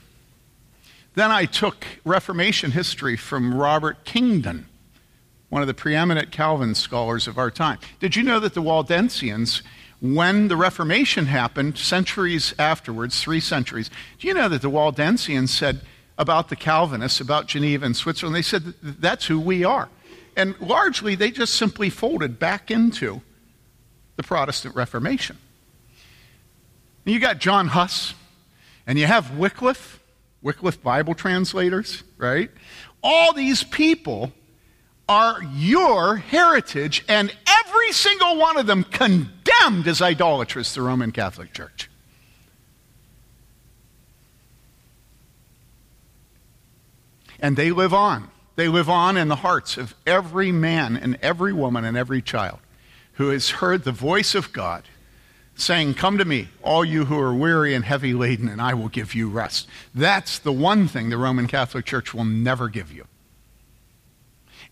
Then 1.15 1.31
I 1.31 1.45
took 1.45 1.85
Reformation 2.03 2.71
history 2.71 3.15
from 3.15 3.53
Robert 3.53 4.03
Kingdon, 4.03 4.67
one 5.49 5.61
of 5.61 5.67
the 5.67 5.73
preeminent 5.73 6.31
Calvin 6.31 6.75
scholars 6.75 7.27
of 7.27 7.37
our 7.37 7.49
time. 7.49 7.79
Did 7.99 8.15
you 8.15 8.23
know 8.23 8.39
that 8.39 8.53
the 8.53 8.61
Waldensians, 8.61 9.61
when 10.01 10.49
the 10.49 10.57
Reformation 10.57 11.25
happened, 11.27 11.77
centuries 11.77 12.53
afterwards, 12.59 13.21
three 13.21 13.39
centuries, 13.39 13.89
do 14.19 14.27
you 14.27 14.33
know 14.33 14.49
that 14.49 14.61
the 14.61 14.69
Waldensians 14.69 15.49
said 15.49 15.81
about 16.17 16.49
the 16.49 16.55
Calvinists, 16.55 17.21
about 17.21 17.47
Geneva 17.47 17.85
and 17.85 17.95
Switzerland, 17.95 18.35
they 18.35 18.41
said 18.41 18.73
that's 18.83 19.25
who 19.25 19.39
we 19.39 19.63
are. 19.63 19.89
And 20.39 20.57
largely, 20.61 21.15
they 21.15 21.31
just 21.31 21.55
simply 21.55 21.89
folded 21.89 22.39
back 22.39 22.71
into 22.71 23.19
the 24.15 24.23
Protestant 24.23 24.73
Reformation. 24.73 25.37
And 27.05 27.13
you 27.13 27.19
got 27.19 27.39
John 27.39 27.67
Huss, 27.67 28.13
and 28.87 28.97
you 28.97 29.05
have 29.05 29.37
Wycliffe, 29.37 29.99
Wycliffe 30.41 30.81
Bible 30.81 31.13
translators, 31.13 32.03
right? 32.17 32.49
All 33.03 33.33
these 33.33 33.63
people 33.63 34.31
are 35.09 35.43
your 35.55 36.15
heritage, 36.15 37.03
and 37.09 37.35
every 37.45 37.91
single 37.91 38.37
one 38.37 38.55
of 38.55 38.65
them 38.65 38.85
condemned 38.85 39.89
as 39.89 40.01
idolatrous 40.01 40.73
the 40.73 40.81
Roman 40.81 41.11
Catholic 41.11 41.51
Church. 41.51 41.89
And 47.41 47.57
they 47.57 47.71
live 47.71 47.93
on. 47.93 48.31
They 48.59 48.67
live 48.67 48.89
on 48.89 49.15
in 49.15 49.29
the 49.29 49.37
hearts 49.37 49.77
of 49.77 49.95
every 50.05 50.51
man 50.51 50.97
and 50.97 51.17
every 51.21 51.53
woman 51.53 51.85
and 51.85 51.95
every 51.95 52.21
child 52.21 52.59
who 53.13 53.29
has 53.29 53.51
heard 53.51 53.85
the 53.85 53.93
voice 53.93 54.35
of 54.35 54.51
God 54.51 54.83
saying, 55.55 55.93
Come 55.93 56.17
to 56.17 56.25
me, 56.25 56.49
all 56.61 56.83
you 56.83 57.05
who 57.05 57.17
are 57.17 57.33
weary 57.33 57.73
and 57.73 57.85
heavy 57.85 58.13
laden, 58.13 58.49
and 58.49 58.61
I 58.61 58.73
will 58.73 58.89
give 58.89 59.15
you 59.15 59.29
rest. 59.29 59.69
That's 59.95 60.39
the 60.39 60.51
one 60.51 60.89
thing 60.89 61.09
the 61.09 61.17
Roman 61.17 61.47
Catholic 61.47 61.85
Church 61.85 62.13
will 62.13 62.25
never 62.25 62.67
give 62.67 62.91
you. 62.91 63.05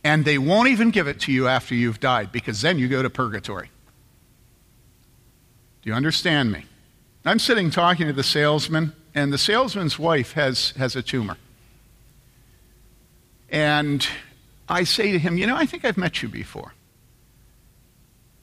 And 0.03 0.25
they 0.25 0.37
won't 0.37 0.67
even 0.67 0.91
give 0.91 1.07
it 1.07 1.21
to 1.21 1.31
you 1.31 1.47
after 1.47 1.73
you've 1.73 2.01
died 2.01 2.33
because 2.33 2.59
then 2.59 2.77
you 2.79 2.89
go 2.89 3.01
to 3.01 3.09
purgatory. 3.09 3.69
Do 5.81 5.89
you 5.89 5.95
understand 5.95 6.51
me? 6.51 6.65
I'm 7.23 7.39
sitting 7.39 7.71
talking 7.71 8.07
to 8.07 8.11
the 8.11 8.21
salesman, 8.21 8.91
and 9.15 9.31
the 9.31 9.37
salesman's 9.37 9.97
wife 9.97 10.33
has, 10.33 10.71
has 10.71 10.97
a 10.97 11.01
tumor. 11.01 11.37
And 13.49 14.07
I 14.67 14.83
say 14.83 15.11
to 15.11 15.19
him, 15.19 15.37
You 15.37 15.47
know, 15.47 15.55
I 15.55 15.65
think 15.65 15.85
I've 15.85 15.97
met 15.97 16.21
you 16.21 16.29
before. 16.29 16.73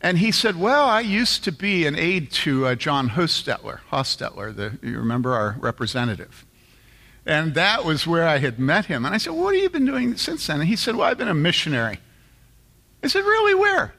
And 0.00 0.18
he 0.18 0.32
said, 0.32 0.56
Well, 0.56 0.84
I 0.84 1.00
used 1.00 1.44
to 1.44 1.52
be 1.52 1.86
an 1.86 1.96
aide 1.96 2.30
to 2.32 2.66
uh, 2.66 2.74
John 2.74 3.08
Hostettler, 3.08 3.80
Hostettler, 3.90 4.54
the, 4.54 4.78
you 4.86 4.98
remember 4.98 5.32
our 5.32 5.56
representative. 5.58 6.44
And 7.26 7.54
that 7.54 7.86
was 7.86 8.06
where 8.06 8.28
I 8.28 8.36
had 8.36 8.58
met 8.58 8.84
him. 8.84 9.06
And 9.06 9.14
I 9.14 9.18
said, 9.18 9.32
What 9.32 9.54
have 9.54 9.62
you 9.62 9.70
been 9.70 9.86
doing 9.86 10.16
since 10.16 10.46
then? 10.46 10.60
And 10.60 10.68
he 10.68 10.76
said, 10.76 10.94
Well, 10.94 11.08
I've 11.08 11.16
been 11.16 11.28
a 11.28 11.34
missionary. 11.34 12.00
I 13.02 13.06
said, 13.06 13.24
Really, 13.24 13.54
where? 13.54 13.94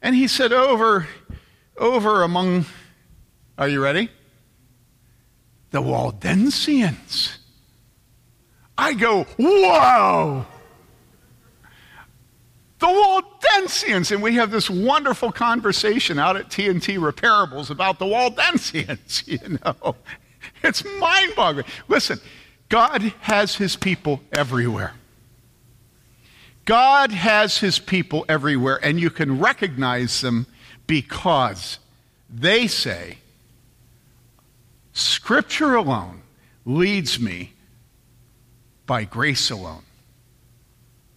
And 0.00 0.14
he 0.14 0.28
said, 0.28 0.52
Over, 0.52 1.08
over 1.76 2.22
among, 2.22 2.66
are 3.58 3.68
you 3.68 3.82
ready? 3.82 4.08
The 5.72 5.82
Waldensians. 5.82 7.39
I 8.80 8.94
go, 8.94 9.24
Whoa! 9.38 10.46
The 12.78 12.86
Waldensians. 12.86 14.10
And 14.10 14.22
we 14.22 14.36
have 14.36 14.50
this 14.50 14.70
wonderful 14.70 15.32
conversation 15.32 16.18
out 16.18 16.36
at 16.36 16.48
TNT 16.48 16.98
Repairables 16.98 17.70
about 17.70 17.98
the 17.98 18.06
Waldensians, 18.06 19.26
you 19.28 19.58
know. 19.62 19.96
It's 20.62 20.82
mind 20.98 21.34
boggling. 21.36 21.66
Listen, 21.88 22.20
God 22.70 23.02
has 23.20 23.56
his 23.56 23.76
people 23.76 24.22
everywhere. 24.32 24.94
God 26.64 27.10
has 27.10 27.58
his 27.58 27.78
people 27.78 28.24
everywhere, 28.30 28.78
and 28.82 28.98
you 28.98 29.10
can 29.10 29.38
recognize 29.38 30.22
them 30.22 30.46
because 30.86 31.78
they 32.30 32.66
say, 32.66 33.18
Scripture 34.94 35.74
alone 35.74 36.22
leads 36.64 37.20
me 37.20 37.52
by 38.90 39.04
grace 39.04 39.52
alone, 39.52 39.84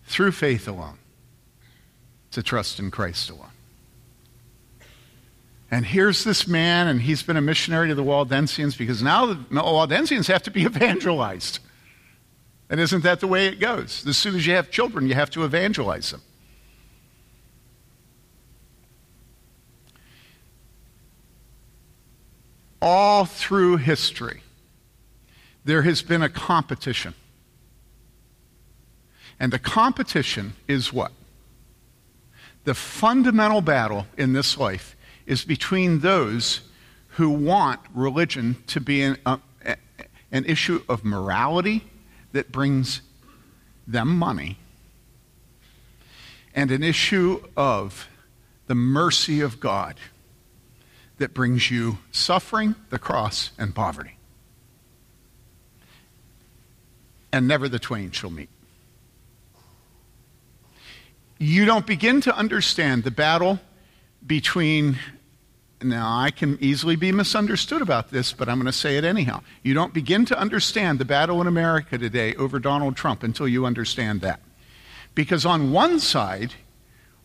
through 0.04 0.32
faith 0.32 0.68
alone, 0.68 1.00
to 2.30 2.44
trust 2.44 2.78
in 2.78 2.92
Christ 2.92 3.32
alone. 3.32 3.50
And 5.72 5.84
here's 5.84 6.24
this 6.24 6.48
man, 6.48 6.88
and 6.88 7.02
he's 7.02 7.24
been 7.24 7.36
a 7.36 7.42
missionary 7.42 7.88
to 7.88 7.96
the 7.96 8.04
Waldensians 8.04 8.78
because 8.78 9.02
now 9.02 9.26
the 9.26 9.34
Waldensians 9.50 10.28
have 10.28 10.44
to 10.44 10.52
be 10.52 10.62
evangelized. 10.66 11.58
And 12.70 12.80
isn't 12.80 13.02
that 13.02 13.22
the 13.22 13.28
way 13.28 13.48
it 13.48 13.60
goes? 13.60 14.06
As 14.06 14.18
soon 14.18 14.36
as 14.36 14.46
you 14.46 14.54
have 14.54 14.70
children, 14.70 15.08
you 15.08 15.16
have 15.16 15.32
to 15.32 15.44
evangelize 15.44 16.12
them. 16.12 16.22
All 22.84 23.26
through 23.26 23.78
history, 23.78 24.44
there 25.66 25.82
has 25.82 26.04
been 26.04 26.22
a 26.22 26.30
competition. 26.30 27.16
And 29.44 29.52
the 29.52 29.60
competition 29.60 30.54
is 30.70 30.94
what? 30.94 31.12
The 32.64 32.74
fundamental 32.74 33.60
battle 33.60 34.08
in 34.18 34.32
this 34.32 34.58
life 34.58 34.96
is 35.26 35.44
between 35.44 36.00
those 36.00 36.62
who 37.18 37.30
want 37.30 37.82
religion 37.94 38.56
to 38.68 38.80
be 38.80 39.02
an, 39.02 39.18
uh, 39.26 39.36
an 40.32 40.46
issue 40.46 40.82
of 40.88 41.04
morality 41.04 41.84
that 42.32 42.54
brings 42.54 43.02
them 43.86 44.18
money 44.18 44.60
and 46.56 46.72
an 46.72 46.82
issue 46.82 47.44
of 47.58 48.08
the 48.68 48.76
mercy 48.76 49.42
of 49.42 49.60
God 49.60 50.00
that 51.18 51.34
brings 51.34 51.70
you 51.70 51.98
suffering, 52.14 52.76
the 52.92 52.98
cross, 52.98 53.52
and 53.58 53.76
poverty. 53.76 54.16
And 57.34 57.46
never 57.46 57.68
the 57.68 57.78
twain 57.78 58.12
shall 58.12 58.30
meet. 58.30 58.48
You 61.44 61.66
don't 61.66 61.86
begin 61.86 62.22
to 62.22 62.34
understand 62.34 63.04
the 63.04 63.12
battle 63.12 63.60
between 64.26 64.98
now, 65.82 66.18
I 66.18 66.32
can 66.32 66.58
easily 66.62 66.96
be 66.96 67.12
misunderstood 67.12 67.82
about 67.82 68.10
this, 68.10 68.32
but 68.32 68.48
I'm 68.48 68.56
going 68.56 68.68
to 68.68 68.72
say 68.72 68.96
it 68.96 69.04
anyhow. 69.04 69.42
You 69.62 69.74
don't 69.74 69.94
begin 69.94 70.24
to 70.28 70.40
understand 70.40 71.00
the 71.00 71.04
battle 71.04 71.42
in 71.42 71.48
America 71.48 71.98
today 71.98 72.34
over 72.36 72.60
Donald 72.60 72.96
Trump 72.96 73.24
until 73.24 73.46
you 73.46 73.66
understand 73.66 74.22
that. 74.22 74.40
Because 75.16 75.46
on 75.46 75.74
one 75.74 76.00
side 76.00 76.54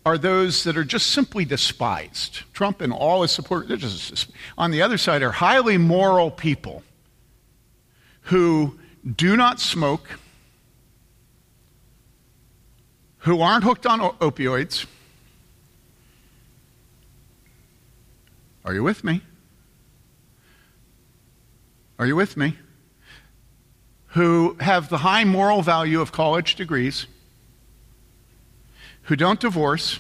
are 0.05 0.19
those 0.19 0.65
that 0.65 0.77
are 0.77 0.83
just 0.83 1.11
simply 1.11 1.45
despised. 1.45 2.43
Trump 2.53 2.81
and 2.81 2.93
all 2.93 3.23
his 3.23 3.31
supporters. 3.31 4.27
On 4.57 4.73
the 4.73 4.83
other 4.83 4.99
side 4.99 5.23
are 5.23 5.31
highly 5.31 5.79
moral 5.79 6.33
people 6.33 6.83
who 8.23 8.77
do 9.15 9.37
not 9.37 9.61
smoke, 9.61 10.19
who 13.19 13.41
aren't 13.41 13.65
hooked 13.65 13.87
on 13.87 14.01
opioids. 14.01 14.87
Are 18.65 18.75
you 18.75 18.83
with 18.83 19.03
me? 19.03 19.23
Are 21.99 22.07
you 22.07 22.15
with 22.15 22.37
me? 22.37 22.57
Who 24.09 24.57
have 24.61 24.89
the 24.89 24.99
high 24.99 25.25
moral 25.25 25.63
value 25.63 26.01
of 26.01 26.13
college 26.13 26.55
degrees, 26.55 27.07
who 29.03 29.17
don't 29.17 29.41
divorce, 29.41 29.99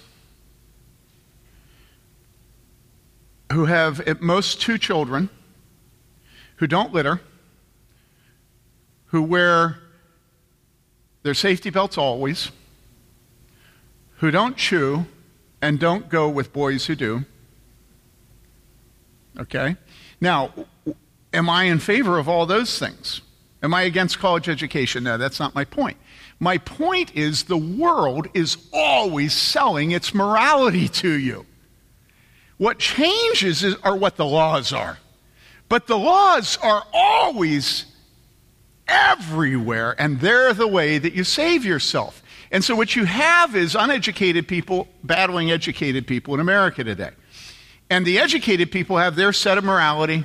who 3.52 3.64
have 3.64 4.00
at 4.00 4.20
most 4.20 4.60
two 4.60 4.78
children, 4.78 5.28
who 6.56 6.66
don't 6.66 6.92
litter, 6.92 7.20
who 9.06 9.22
wear 9.22 9.78
their 11.22 11.34
safety 11.34 11.70
belts 11.70 11.98
always, 11.98 12.50
who 14.18 14.30
don't 14.30 14.56
chew 14.56 15.06
and 15.60 15.78
don't 15.78 16.08
go 16.08 16.28
with 16.28 16.52
boys 16.52 16.86
who 16.86 16.94
do 16.94 17.24
Okay? 19.38 19.76
Now, 20.20 20.52
am 21.32 21.48
I 21.48 21.64
in 21.64 21.78
favor 21.78 22.18
of 22.18 22.28
all 22.28 22.46
those 22.46 22.78
things? 22.78 23.20
Am 23.62 23.74
I 23.74 23.82
against 23.82 24.18
college 24.18 24.48
education? 24.48 25.04
No, 25.04 25.16
that's 25.16 25.40
not 25.40 25.54
my 25.54 25.64
point. 25.64 25.96
My 26.40 26.58
point 26.58 27.14
is 27.14 27.44
the 27.44 27.56
world 27.56 28.28
is 28.34 28.56
always 28.72 29.32
selling 29.32 29.90
its 29.90 30.14
morality 30.14 30.88
to 30.88 31.10
you. 31.10 31.46
What 32.56 32.78
changes 32.78 33.62
is, 33.62 33.76
are 33.82 33.96
what 33.96 34.16
the 34.16 34.26
laws 34.26 34.72
are. 34.72 34.98
But 35.68 35.86
the 35.86 35.98
laws 35.98 36.58
are 36.62 36.84
always 36.92 37.84
everywhere, 38.86 39.94
and 40.00 40.20
they're 40.20 40.54
the 40.54 40.66
way 40.66 40.98
that 40.98 41.12
you 41.12 41.24
save 41.24 41.64
yourself. 41.64 42.22
And 42.50 42.64
so, 42.64 42.74
what 42.74 42.96
you 42.96 43.04
have 43.04 43.54
is 43.54 43.74
uneducated 43.74 44.48
people 44.48 44.88
battling 45.04 45.50
educated 45.50 46.06
people 46.06 46.34
in 46.34 46.40
America 46.40 46.82
today. 46.82 47.10
And 47.90 48.06
the 48.06 48.18
educated 48.18 48.70
people 48.70 48.98
have 48.98 49.16
their 49.16 49.32
set 49.32 49.58
of 49.58 49.64
morality, 49.64 50.24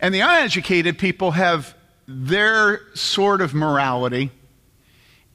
and 0.00 0.14
the 0.14 0.20
uneducated 0.20 0.98
people 0.98 1.32
have 1.32 1.74
their 2.06 2.80
sort 2.94 3.40
of 3.40 3.54
morality. 3.54 4.30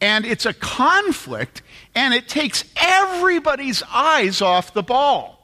And 0.01 0.25
it's 0.25 0.45
a 0.45 0.53
conflict, 0.53 1.61
and 1.93 2.13
it 2.13 2.29
takes 2.29 2.63
everybody's 2.77 3.83
eyes 3.91 4.41
off 4.41 4.73
the 4.73 4.83
ball. 4.83 5.39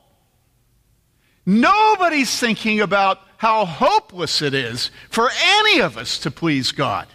Nobody's 1.46 2.40
thinking 2.40 2.80
about 2.80 3.20
how 3.38 3.66
hopeless 3.66 4.42
it 4.42 4.54
is 4.54 4.92
for 5.10 5.30
any 5.44 5.82
of 5.82 5.98
us 5.98 6.20
to 6.20 6.32
please 6.32 6.72
God. 6.72 7.08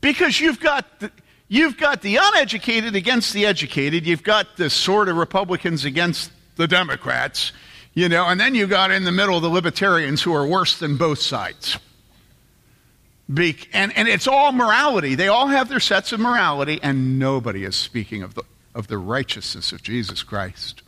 Because 0.00 0.40
you've 0.40 0.60
got 0.60 1.00
the, 1.00 1.12
you've 1.50 1.76
got 1.76 2.00
the 2.00 2.16
uneducated 2.16 2.96
against 2.96 3.34
the 3.34 3.44
educated, 3.44 4.06
you've 4.06 4.22
got 4.22 4.56
the 4.56 4.70
sort 4.70 5.10
of 5.10 5.16
Republicans 5.16 5.84
against 5.84 6.30
the 6.56 6.66
Democrats, 6.66 7.52
you 7.92 8.08
know, 8.08 8.24
and 8.26 8.40
then 8.40 8.54
you 8.54 8.66
got 8.66 8.90
in 8.90 9.04
the 9.04 9.12
middle 9.12 9.38
the 9.40 9.48
libertarians 9.48 10.22
who 10.22 10.32
are 10.34 10.46
worse 10.46 10.78
than 10.78 10.96
both 10.96 11.18
sides. 11.18 11.76
Be- 13.32 13.58
and, 13.72 13.96
and 13.96 14.08
it's 14.08 14.26
all 14.26 14.52
morality. 14.52 15.14
They 15.16 15.28
all 15.28 15.48
have 15.48 15.68
their 15.68 15.80
sets 15.80 16.12
of 16.12 16.20
morality, 16.20 16.80
and 16.82 17.18
nobody 17.18 17.64
is 17.64 17.76
speaking 17.76 18.22
of 18.22 18.34
the, 18.34 18.42
of 18.74 18.86
the 18.86 18.98
righteousness 18.98 19.72
of 19.72 19.82
Jesus 19.82 20.22
Christ. 20.22 20.82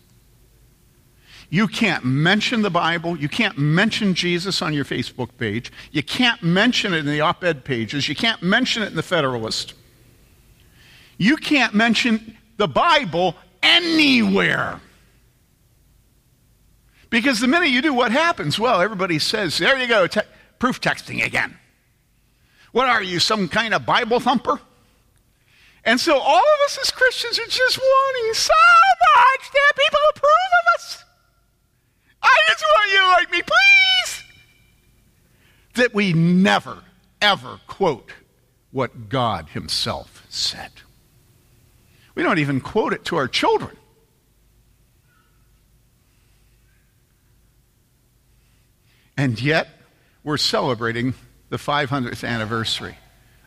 You 1.51 1.68
can't 1.68 2.05
mention 2.05 2.62
the 2.62 2.70
Bible. 2.70 3.16
You 3.16 3.29
can't 3.29 3.59
mention 3.59 4.14
Jesus 4.14 4.62
on 4.62 4.72
your 4.72 4.87
Facebook 4.87 5.37
page. 5.37 5.70
You 5.90 6.03
can't 6.03 6.42
mention 6.42 6.94
it 6.94 6.98
in 6.98 7.07
the 7.07 7.20
op 7.20 7.44
ed 7.44 7.64
pages. 7.64 8.09
You 8.09 8.14
can't 8.14 8.42
mention 8.42 8.83
it 8.83 8.87
in 8.87 8.96
the 8.96 9.03
Federalist. 9.03 9.75
You 11.22 11.37
can't 11.37 11.72
mention 11.72 12.37
the 12.56 12.66
Bible 12.66 13.37
anywhere. 13.62 14.80
Because 17.11 17.38
the 17.38 17.46
minute 17.46 17.68
you 17.68 17.80
do, 17.80 17.94
what 17.94 18.11
happens? 18.11 18.58
Well, 18.58 18.80
everybody 18.80 19.20
says, 19.20 19.56
there 19.56 19.78
you 19.78 19.87
go, 19.87 20.08
te- 20.08 20.22
proof 20.58 20.80
texting 20.80 21.24
again. 21.24 21.56
What 22.72 22.88
are 22.88 23.04
you, 23.04 23.20
some 23.20 23.46
kind 23.46 23.72
of 23.72 23.87
Bible 23.87 24.18
thumper? 24.18 24.61
And 25.85 26.00
so 26.00 26.18
all 26.18 26.38
of 26.38 26.61
us 26.64 26.78
as 26.82 26.90
Christians 26.90 27.38
are 27.38 27.46
just 27.46 27.78
wanting 27.78 28.35
so 28.35 28.52
much 29.14 29.52
that 29.52 29.72
people 29.76 30.00
approve 30.16 30.26
of 30.26 30.80
us. 30.80 31.04
I 32.20 32.37
just 32.48 32.64
want 32.64 32.92
you 32.92 32.98
to 32.98 33.06
like 33.06 33.30
me, 33.30 33.42
please. 33.42 34.24
That 35.74 35.94
we 35.94 36.14
never, 36.14 36.82
ever 37.20 37.61
quote 37.68 38.11
what 38.72 39.08
God 39.08 39.50
Himself 39.50 40.26
said. 40.28 40.72
We 42.14 42.22
don't 42.22 42.38
even 42.38 42.61
quote 42.61 42.92
it 42.92 43.05
to 43.07 43.16
our 43.16 43.29
children. 43.29 43.77
And 49.16 49.40
yet, 49.40 49.68
we're 50.25 50.37
celebrating 50.37 51.14
the 51.48 51.57
500th 51.57 52.27
anniversary 52.27 52.96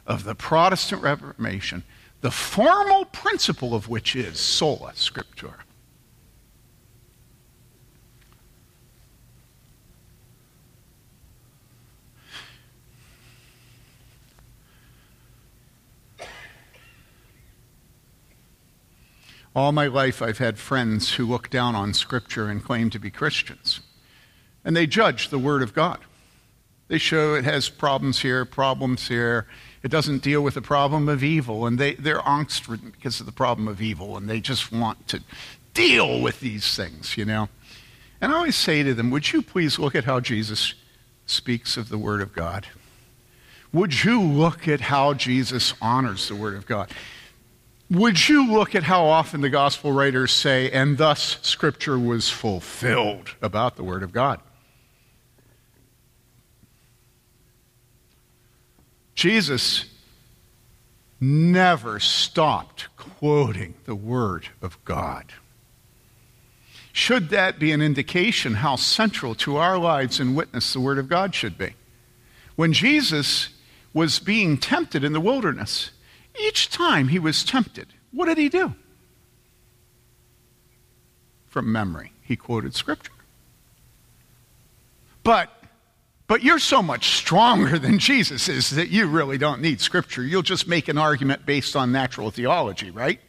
of 0.05 0.23
the 0.23 0.35
Protestant 0.35 1.01
Reformation, 1.01 1.83
the 2.21 2.31
formal 2.31 3.05
principle 3.05 3.73
of 3.73 3.89
which 3.89 4.15
is 4.15 4.39
sola 4.39 4.93
scriptura. 4.93 5.61
All 19.55 19.71
my 19.71 19.87
life, 19.87 20.21
I've 20.21 20.39
had 20.39 20.59
friends 20.59 21.13
who 21.13 21.25
look 21.25 21.49
down 21.49 21.75
on 21.75 21.93
Scripture 21.93 22.49
and 22.49 22.61
claim 22.61 22.89
to 22.89 22.99
be 22.99 23.09
Christians. 23.09 23.79
And 24.65 24.75
they 24.75 24.85
judge 24.85 25.29
the 25.29 25.39
Word 25.39 25.61
of 25.61 25.73
God. 25.73 25.99
They 26.89 26.97
show 26.97 27.35
it 27.35 27.45
has 27.45 27.69
problems 27.69 28.19
here, 28.19 28.43
problems 28.43 29.07
here. 29.07 29.47
It 29.81 29.89
doesn't 29.89 30.21
deal 30.23 30.41
with 30.41 30.55
the 30.55 30.61
problem 30.61 31.07
of 31.07 31.23
evil. 31.23 31.65
And 31.65 31.79
they, 31.79 31.93
they're 31.93 32.19
angst 32.19 32.67
because 32.91 33.21
of 33.21 33.25
the 33.25 33.31
problem 33.31 33.69
of 33.69 33.81
evil. 33.81 34.17
And 34.17 34.29
they 34.29 34.41
just 34.41 34.73
want 34.73 35.07
to 35.07 35.23
deal 35.73 36.21
with 36.21 36.41
these 36.41 36.75
things, 36.75 37.15
you 37.15 37.23
know. 37.23 37.47
And 38.19 38.33
I 38.33 38.35
always 38.35 38.55
say 38.57 38.83
to 38.83 38.93
them, 38.93 39.09
Would 39.11 39.31
you 39.31 39.41
please 39.41 39.79
look 39.79 39.95
at 39.95 40.03
how 40.03 40.19
Jesus 40.19 40.73
speaks 41.25 41.77
of 41.77 41.87
the 41.87 41.97
Word 41.97 42.21
of 42.21 42.33
God? 42.33 42.67
Would 43.71 44.03
you 44.03 44.21
look 44.21 44.67
at 44.67 44.81
how 44.81 45.13
Jesus 45.13 45.73
honors 45.81 46.27
the 46.27 46.35
Word 46.35 46.55
of 46.55 46.65
God? 46.65 46.91
Would 47.89 48.27
you 48.27 48.51
look 48.51 48.73
at 48.73 48.83
how 48.83 49.05
often 49.05 49.41
the 49.41 49.49
gospel 49.49 49.91
writers 49.91 50.31
say, 50.31 50.71
and 50.71 50.97
thus 50.97 51.37
scripture 51.43 51.99
was 51.99 52.29
fulfilled 52.29 53.35
about 53.41 53.75
the 53.75 53.83
Word 53.83 54.01
of 54.01 54.11
God? 54.11 54.39
Jesus 59.13 59.85
never 61.21 61.99
stopped 61.99 62.87
quoting 62.97 63.75
the 63.85 63.95
Word 63.95 64.49
of 64.61 64.83
God. 64.83 65.31
Should 66.91 67.29
that 67.29 67.59
be 67.59 67.71
an 67.71 67.81
indication 67.81 68.55
how 68.55 68.77
central 68.77 69.35
to 69.35 69.57
our 69.57 69.77
lives 69.77 70.19
and 70.19 70.35
witness 70.35 70.73
the 70.73 70.79
Word 70.79 70.97
of 70.97 71.07
God 71.07 71.35
should 71.35 71.57
be? 71.57 71.75
When 72.55 72.73
Jesus 72.73 73.49
was 73.93 74.19
being 74.19 74.57
tempted 74.57 75.03
in 75.03 75.13
the 75.13 75.19
wilderness, 75.19 75.91
each 76.41 76.69
time 76.69 77.07
he 77.07 77.19
was 77.19 77.43
tempted, 77.43 77.87
what 78.11 78.25
did 78.25 78.37
he 78.37 78.49
do? 78.49 78.73
From 81.47 81.71
memory, 81.71 82.11
he 82.21 82.35
quoted 82.35 82.75
Scripture. 82.75 83.11
But 85.23 85.49
but 86.27 86.43
you're 86.43 86.59
so 86.59 86.81
much 86.81 87.09
stronger 87.09 87.77
than 87.77 87.99
Jesus 87.99 88.49
is 88.49 88.71
that 88.71 88.89
you 88.89 89.05
really 89.05 89.37
don't 89.37 89.61
need 89.61 89.79
Scripture. 89.79 90.23
You'll 90.23 90.41
just 90.41 90.67
make 90.67 90.87
an 90.87 90.97
argument 90.97 91.45
based 91.45 91.75
on 91.75 91.91
natural 91.91 92.31
theology, 92.31 92.89
right? 92.89 93.19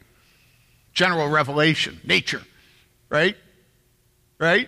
General 0.93 1.29
revelation, 1.29 2.01
nature, 2.03 2.41
right? 3.09 3.37
Right? 4.39 4.67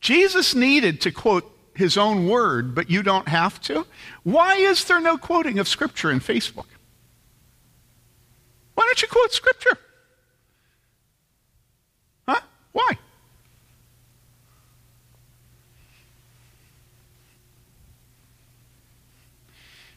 Jesus 0.00 0.54
needed 0.54 1.02
to 1.02 1.10
quote 1.10 1.50
his 1.74 1.98
own 1.98 2.26
word, 2.26 2.74
but 2.74 2.90
you 2.90 3.02
don't 3.02 3.28
have 3.28 3.60
to. 3.62 3.86
Why 4.22 4.54
is 4.56 4.84
there 4.84 5.00
no 5.00 5.18
quoting 5.18 5.58
of 5.58 5.68
Scripture 5.68 6.10
in 6.10 6.20
Facebook? 6.20 6.66
Why 8.80 8.86
don't 8.86 9.02
you 9.02 9.08
quote 9.08 9.30
Scripture? 9.30 9.78
Huh? 12.26 12.40
Why? 12.72 12.96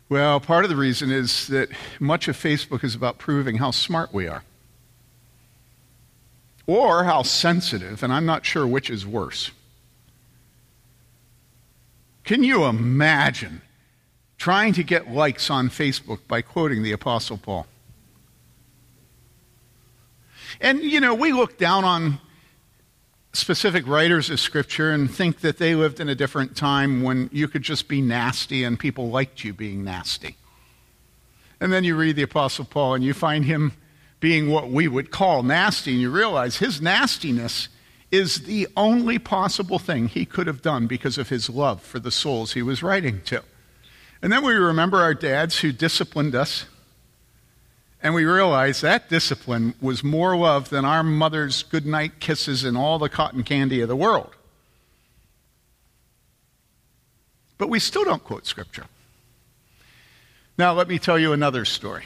Well, 0.09 0.41
part 0.41 0.65
of 0.65 0.69
the 0.69 0.75
reason 0.75 1.11
is 1.11 1.47
that 1.47 1.69
much 2.01 2.27
of 2.27 2.35
Facebook 2.35 2.83
is 2.83 2.93
about 2.93 3.19
proving 3.19 3.55
how 3.55 3.71
smart 3.71 4.13
we 4.13 4.27
are. 4.27 4.43
Or 6.67 7.05
how 7.05 7.21
sensitive, 7.23 8.03
and 8.03 8.11
I'm 8.11 8.25
not 8.25 8.45
sure 8.45 8.67
which 8.67 8.89
is 8.89 9.07
worse. 9.07 9.51
Can 12.25 12.43
you 12.43 12.65
imagine 12.65 13.61
trying 14.37 14.73
to 14.73 14.83
get 14.83 15.09
likes 15.09 15.49
on 15.49 15.69
Facebook 15.69 16.19
by 16.27 16.41
quoting 16.41 16.83
the 16.83 16.91
Apostle 16.91 17.37
Paul? 17.37 17.65
And, 20.61 20.81
you 20.81 20.99
know, 20.99 21.13
we 21.13 21.33
look 21.33 21.57
down 21.57 21.83
on 21.83 22.19
specific 23.33 23.87
writers 23.87 24.29
of 24.29 24.39
Scripture 24.39 24.91
and 24.91 25.09
think 25.09 25.39
that 25.39 25.57
they 25.57 25.75
lived 25.75 25.99
in 25.99 26.07
a 26.07 26.15
different 26.15 26.55
time 26.55 27.01
when 27.01 27.29
you 27.33 27.47
could 27.47 27.63
just 27.63 27.87
be 27.87 28.01
nasty 28.01 28.63
and 28.63 28.79
people 28.79 29.09
liked 29.09 29.43
you 29.43 29.53
being 29.53 29.83
nasty. 29.83 30.37
And 31.59 31.71
then 31.71 31.83
you 31.83 31.95
read 31.95 32.15
the 32.15 32.23
Apostle 32.23 32.65
Paul 32.65 32.93
and 32.93 33.03
you 33.03 33.13
find 33.13 33.45
him 33.45 33.73
being 34.19 34.49
what 34.49 34.69
we 34.69 34.87
would 34.87 35.11
call 35.11 35.43
nasty, 35.43 35.91
and 35.91 35.99
you 35.99 36.09
realize 36.09 36.57
his 36.57 36.81
nastiness 36.81 37.67
is 38.09 38.43
the 38.43 38.67
only 38.77 39.19
possible 39.19 39.79
thing 39.79 40.07
he 40.07 40.25
could 40.25 40.47
have 40.47 40.61
done 40.61 40.87
because 40.87 41.17
of 41.17 41.27
his 41.27 41.49
love 41.49 41.81
for 41.81 41.99
the 41.99 42.11
souls 42.11 42.53
he 42.53 42.61
was 42.61 42.81
writing 42.81 43.21
to. 43.25 43.43
And 44.21 44.31
then 44.31 44.45
we 44.45 44.53
remember 44.53 45.01
our 45.01 45.13
dads 45.13 45.59
who 45.59 45.73
disciplined 45.73 46.35
us 46.35 46.65
and 48.03 48.13
we 48.13 48.25
realized 48.25 48.81
that 48.81 49.09
discipline 49.09 49.73
was 49.81 50.03
more 50.03 50.35
love 50.35 50.69
than 50.69 50.83
our 50.83 51.03
mother's 51.03 51.63
goodnight 51.63 52.19
kisses 52.19 52.65
and 52.65 52.77
all 52.77 52.99
the 52.99 53.07
cotton 53.07 53.43
candy 53.43 53.79
of 53.79 53.87
the 53.87 53.95
world. 53.95 54.35
But 57.57 57.69
we 57.69 57.79
still 57.79 58.03
don't 58.03 58.21
quote 58.21 58.45
Scripture. 58.45 58.85
Now, 60.57 60.73
let 60.73 60.89
me 60.89 60.99
tell 60.99 61.17
you 61.17 61.31
another 61.31 61.63
story. 61.63 62.03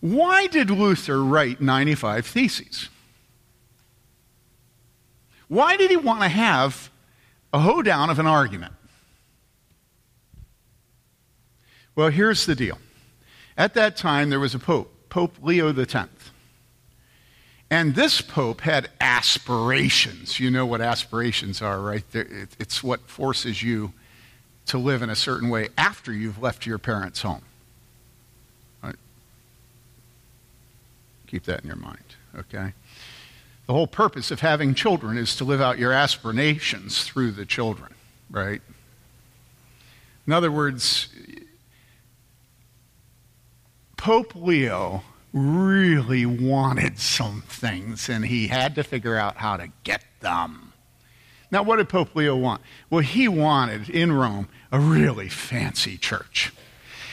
Why 0.00 0.46
did 0.46 0.70
Luther 0.70 1.24
write 1.24 1.62
95 1.62 2.26
Theses? 2.26 2.90
Why 5.48 5.76
did 5.76 5.90
he 5.90 5.96
want 5.96 6.20
to 6.20 6.28
have 6.28 6.90
a 7.54 7.60
hoedown 7.60 8.10
of 8.10 8.18
an 8.18 8.26
argument? 8.26 8.74
Well, 11.98 12.10
here's 12.10 12.46
the 12.46 12.54
deal. 12.54 12.78
At 13.56 13.74
that 13.74 13.96
time, 13.96 14.30
there 14.30 14.38
was 14.38 14.54
a 14.54 14.58
pope, 14.60 14.88
Pope 15.08 15.34
Leo 15.42 15.76
X. 15.76 16.08
And 17.72 17.96
this 17.96 18.20
pope 18.20 18.60
had 18.60 18.88
aspirations. 19.00 20.38
You 20.38 20.48
know 20.48 20.64
what 20.64 20.80
aspirations 20.80 21.60
are, 21.60 21.80
right? 21.80 22.04
It's 22.14 22.84
what 22.84 23.00
forces 23.10 23.64
you 23.64 23.92
to 24.66 24.78
live 24.78 25.02
in 25.02 25.10
a 25.10 25.16
certain 25.16 25.48
way 25.48 25.70
after 25.76 26.12
you've 26.12 26.40
left 26.40 26.66
your 26.66 26.78
parents' 26.78 27.22
home. 27.22 27.42
Right? 28.80 28.94
Keep 31.26 31.46
that 31.46 31.62
in 31.62 31.66
your 31.66 31.78
mind, 31.78 32.14
okay? 32.36 32.74
The 33.66 33.72
whole 33.72 33.88
purpose 33.88 34.30
of 34.30 34.38
having 34.38 34.72
children 34.72 35.18
is 35.18 35.34
to 35.34 35.44
live 35.44 35.60
out 35.60 35.80
your 35.80 35.92
aspirations 35.92 37.02
through 37.02 37.32
the 37.32 37.44
children, 37.44 37.92
right? 38.30 38.62
In 40.28 40.32
other 40.32 40.52
words, 40.52 41.08
Pope 43.98 44.34
Leo 44.34 45.02
really 45.34 46.24
wanted 46.24 46.98
some 46.98 47.42
things 47.42 48.08
and 48.08 48.24
he 48.24 48.46
had 48.46 48.74
to 48.76 48.82
figure 48.82 49.16
out 49.16 49.36
how 49.36 49.58
to 49.58 49.68
get 49.84 50.04
them. 50.20 50.72
Now, 51.50 51.62
what 51.62 51.76
did 51.76 51.88
Pope 51.88 52.14
Leo 52.14 52.36
want? 52.36 52.62
Well, 52.88 53.02
he 53.02 53.28
wanted 53.28 53.90
in 53.90 54.12
Rome 54.12 54.48
a 54.70 54.78
really 54.78 55.28
fancy 55.28 55.98
church. 55.98 56.52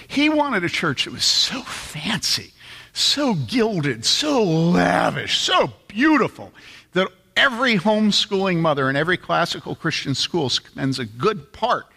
He 0.07 0.29
wanted 0.29 0.63
a 0.63 0.69
church 0.69 1.05
that 1.05 1.11
was 1.11 1.25
so 1.25 1.61
fancy, 1.63 2.53
so 2.93 3.33
gilded, 3.33 4.05
so 4.05 4.43
lavish, 4.43 5.39
so 5.39 5.73
beautiful 5.87 6.53
that 6.93 7.09
every 7.35 7.77
homeschooling 7.77 8.57
mother 8.57 8.89
in 8.89 8.95
every 8.95 9.17
classical 9.17 9.75
Christian 9.75 10.13
school 10.13 10.49
spends 10.49 10.99
a 10.99 11.05
good 11.05 11.51
part 11.51 11.87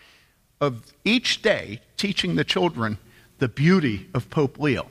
of 0.60 0.92
each 1.04 1.42
day 1.42 1.80
teaching 1.96 2.36
the 2.36 2.44
children 2.44 2.98
the 3.38 3.48
beauty 3.48 4.08
of 4.14 4.30
Pope 4.30 4.58
Leo. 4.58 4.90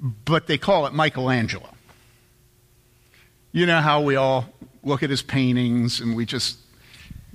But 0.00 0.46
they 0.46 0.58
call 0.58 0.86
it 0.86 0.92
Michelangelo. 0.92 1.70
You 3.52 3.66
know 3.66 3.80
how 3.80 4.00
we 4.00 4.16
all 4.16 4.48
look 4.82 5.02
at 5.02 5.10
his 5.10 5.22
paintings 5.22 6.00
and 6.00 6.16
we 6.16 6.26
just 6.26 6.58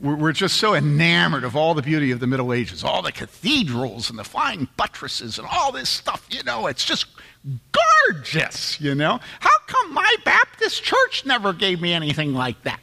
we're 0.02 0.32
just 0.32 0.58
so 0.58 0.76
enamored 0.76 1.44
of 1.44 1.56
all 1.58 1.74
the 1.74 1.82
beauty 1.82 2.12
of 2.12 2.20
the 2.22 2.28
Middle 2.28 2.54
Ages, 2.54 2.84
all 2.84 3.02
the 3.02 3.12
cathedrals 3.12 4.10
and 4.10 4.18
the 4.18 4.24
fine 4.24 4.68
buttresses 4.78 5.38
and 5.38 5.48
all 5.52 5.72
this 5.72 5.90
stuff. 5.90 6.26
You 6.30 6.42
know, 6.44 6.68
it's 6.68 6.86
just 6.86 7.06
gorgeous, 8.08 8.80
you 8.80 8.96
know. 8.96 9.20
How 9.40 9.58
come 9.68 9.94
my 9.94 10.16
Baptist 10.24 10.84
church 10.84 11.26
never 11.26 11.52
gave 11.52 11.82
me 11.82 11.94
anything 11.94 12.34
like 12.34 12.64
that? 12.64 12.80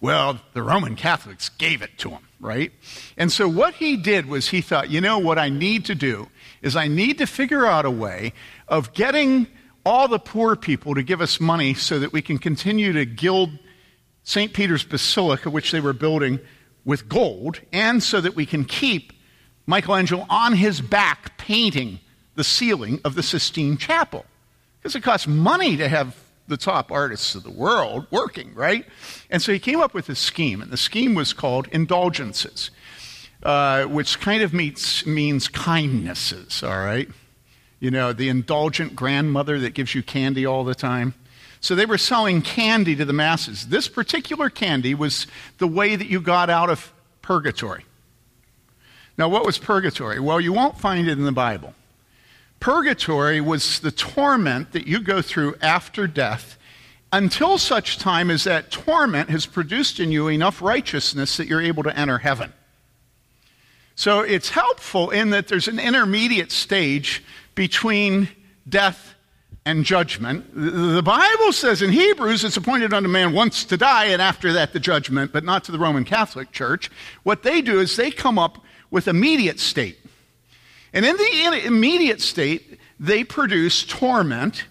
Well, 0.00 0.40
the 0.52 0.62
Roman 0.62 0.96
Catholics 0.96 1.48
gave 1.48 1.82
it 1.82 1.98
to 1.98 2.10
him, 2.10 2.22
right? 2.42 2.72
And 3.16 3.32
so 3.32 3.48
what 3.48 3.74
he 3.74 3.96
did 3.96 4.26
was 4.26 4.48
he 4.48 4.60
thought, 4.60 4.90
you 4.90 5.00
know, 5.00 5.18
what 5.18 5.38
I 5.38 5.48
need 5.48 5.86
to 5.86 5.94
do 5.94 6.28
is 6.60 6.76
I 6.76 6.88
need 6.88 7.18
to 7.18 7.26
figure 7.26 7.64
out 7.64 7.86
a 7.86 7.90
way 7.90 8.34
of 8.68 8.92
getting 8.92 9.46
all 9.86 10.08
the 10.08 10.18
poor 10.18 10.56
people 10.56 10.94
to 10.94 11.02
give 11.02 11.20
us 11.20 11.40
money 11.40 11.72
so 11.72 12.00
that 12.00 12.12
we 12.12 12.20
can 12.20 12.38
continue 12.38 12.92
to 12.92 13.06
gild 13.06 13.50
St. 14.24 14.52
Peter's 14.52 14.84
Basilica, 14.84 15.50
which 15.50 15.70
they 15.70 15.80
were 15.80 15.92
building 15.92 16.40
with 16.84 17.08
gold, 17.08 17.60
and 17.72 18.02
so 18.02 18.20
that 18.20 18.34
we 18.34 18.44
can 18.44 18.64
keep 18.64 19.12
Michelangelo 19.66 20.26
on 20.28 20.54
his 20.54 20.80
back 20.80 21.38
painting 21.38 22.00
the 22.34 22.44
ceiling 22.44 23.00
of 23.04 23.14
the 23.14 23.22
Sistine 23.22 23.76
Chapel. 23.76 24.26
Because 24.78 24.96
it 24.96 25.02
costs 25.02 25.28
money 25.28 25.76
to 25.76 25.88
have 25.88 26.16
the 26.52 26.56
top 26.56 26.92
artists 26.92 27.34
of 27.34 27.42
the 27.42 27.50
world 27.50 28.06
working, 28.10 28.54
right? 28.54 28.86
And 29.30 29.42
so 29.42 29.52
he 29.52 29.58
came 29.58 29.80
up 29.80 29.94
with 29.94 30.08
a 30.08 30.14
scheme, 30.14 30.62
and 30.62 30.70
the 30.70 30.76
scheme 30.76 31.14
was 31.14 31.32
called 31.32 31.66
indulgences, 31.72 32.70
uh, 33.42 33.84
which 33.84 34.20
kind 34.20 34.42
of 34.42 34.52
meets, 34.52 35.04
means 35.06 35.48
kindnesses, 35.48 36.62
all 36.62 36.78
right? 36.78 37.08
You 37.80 37.90
know, 37.90 38.12
the 38.12 38.28
indulgent 38.28 38.94
grandmother 38.94 39.58
that 39.60 39.74
gives 39.74 39.94
you 39.94 40.02
candy 40.02 40.46
all 40.46 40.62
the 40.62 40.74
time. 40.74 41.14
So 41.60 41.74
they 41.74 41.86
were 41.86 41.98
selling 41.98 42.42
candy 42.42 42.94
to 42.96 43.04
the 43.04 43.12
masses. 43.12 43.68
This 43.68 43.88
particular 43.88 44.50
candy 44.50 44.94
was 44.94 45.26
the 45.58 45.66
way 45.66 45.96
that 45.96 46.06
you 46.06 46.20
got 46.20 46.50
out 46.50 46.70
of 46.70 46.92
purgatory. 47.22 47.84
Now, 49.16 49.28
what 49.28 49.44
was 49.46 49.58
purgatory? 49.58 50.20
Well, 50.20 50.40
you 50.40 50.52
won't 50.52 50.78
find 50.78 51.08
it 51.08 51.18
in 51.18 51.24
the 51.24 51.32
Bible. 51.32 51.74
Purgatory 52.62 53.40
was 53.40 53.80
the 53.80 53.90
torment 53.90 54.70
that 54.70 54.86
you 54.86 55.00
go 55.00 55.20
through 55.20 55.56
after 55.60 56.06
death 56.06 56.56
until 57.12 57.58
such 57.58 57.98
time 57.98 58.30
as 58.30 58.44
that 58.44 58.70
torment 58.70 59.30
has 59.30 59.46
produced 59.46 59.98
in 59.98 60.12
you 60.12 60.28
enough 60.28 60.62
righteousness 60.62 61.36
that 61.38 61.48
you're 61.48 61.60
able 61.60 61.82
to 61.82 61.98
enter 61.98 62.18
heaven. 62.18 62.52
So 63.96 64.20
it's 64.20 64.50
helpful 64.50 65.10
in 65.10 65.30
that 65.30 65.48
there's 65.48 65.66
an 65.66 65.80
intermediate 65.80 66.52
stage 66.52 67.24
between 67.56 68.28
death 68.68 69.16
and 69.66 69.84
judgment. 69.84 70.46
The 70.54 71.02
Bible 71.02 71.52
says 71.52 71.82
in 71.82 71.90
Hebrews 71.90 72.44
it's 72.44 72.56
appointed 72.56 72.94
unto 72.94 73.08
man 73.08 73.32
once 73.32 73.64
to 73.64 73.76
die 73.76 74.04
and 74.04 74.22
after 74.22 74.52
that 74.52 74.72
the 74.72 74.78
judgment, 74.78 75.32
but 75.32 75.42
not 75.42 75.64
to 75.64 75.72
the 75.72 75.80
Roman 75.80 76.04
Catholic 76.04 76.52
Church. 76.52 76.92
What 77.24 77.42
they 77.42 77.60
do 77.60 77.80
is 77.80 77.96
they 77.96 78.12
come 78.12 78.38
up 78.38 78.64
with 78.88 79.08
immediate 79.08 79.58
state. 79.58 79.98
And 80.92 81.06
in 81.06 81.16
the 81.16 81.66
immediate 81.66 82.20
state, 82.20 82.78
they 83.00 83.24
produce 83.24 83.84
torment 83.84 84.64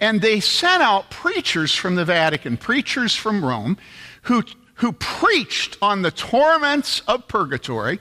and 0.00 0.20
they 0.20 0.40
sent 0.40 0.82
out 0.82 1.10
preachers 1.10 1.74
from 1.74 1.96
the 1.96 2.04
Vatican, 2.04 2.56
preachers 2.56 3.14
from 3.14 3.44
Rome, 3.44 3.76
who, 4.22 4.44
who 4.74 4.92
preached 4.92 5.76
on 5.82 6.02
the 6.02 6.10
torments 6.10 7.00
of 7.08 7.26
purgatory 7.28 7.98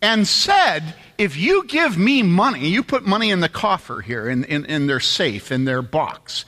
and 0.00 0.26
said, 0.26 0.94
If 1.18 1.36
you 1.36 1.64
give 1.66 1.98
me 1.98 2.22
money, 2.22 2.68
you 2.68 2.82
put 2.82 3.04
money 3.04 3.30
in 3.30 3.40
the 3.40 3.48
coffer 3.48 4.00
here, 4.00 4.28
in, 4.28 4.44
in, 4.44 4.64
in, 4.66 4.86
their 4.86 5.00
safe, 5.00 5.50
in 5.50 5.64
their 5.64 5.82
box. 5.82 6.44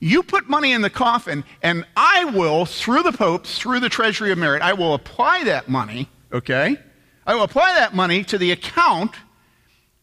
You 0.00 0.22
put 0.22 0.48
money 0.48 0.72
in 0.72 0.82
the 0.82 0.90
coffin, 0.90 1.44
and 1.62 1.84
I 1.96 2.24
will, 2.26 2.66
through 2.66 3.02
the 3.02 3.12
Pope, 3.12 3.46
through 3.46 3.80
the 3.80 3.88
Treasury 3.88 4.32
of 4.32 4.38
Merit, 4.38 4.62
I 4.62 4.72
will 4.72 4.94
apply 4.94 5.44
that 5.44 5.68
money, 5.68 6.08
okay? 6.32 6.78
I 7.26 7.34
will 7.34 7.42
apply 7.42 7.74
that 7.74 7.94
money 7.94 8.24
to 8.24 8.38
the 8.38 8.52
account 8.52 9.14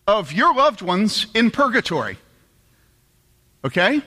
of 0.08 0.32
your 0.32 0.56
loved 0.56 0.82
ones 0.82 1.28
in 1.34 1.52
purgatory. 1.52 2.18
Okay? 3.64 4.02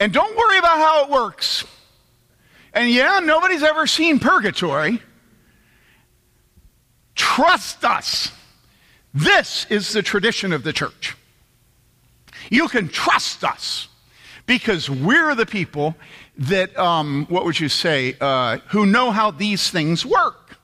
And 0.00 0.12
don't 0.12 0.36
worry 0.36 0.58
about 0.58 0.78
how 0.78 1.04
it 1.04 1.10
works. 1.10 1.64
And 2.72 2.90
yeah, 2.90 3.20
nobody's 3.22 3.62
ever 3.62 3.86
seen 3.86 4.18
purgatory. 4.18 5.00
Trust 7.14 7.84
us. 7.84 8.32
This 9.12 9.66
is 9.70 9.92
the 9.92 10.02
tradition 10.02 10.52
of 10.52 10.62
the 10.62 10.72
church. 10.72 11.16
You 12.50 12.68
can 12.68 12.88
trust 12.88 13.44
us 13.44 13.88
because 14.44 14.88
we're 14.88 15.34
the 15.34 15.46
people 15.46 15.96
that, 16.38 16.78
um, 16.78 17.26
what 17.28 17.44
would 17.44 17.58
you 17.58 17.68
say, 17.68 18.16
uh, 18.20 18.58
who 18.68 18.86
know 18.86 19.10
how 19.10 19.30
these 19.30 19.70
things 19.70 20.04
work. 20.04 20.58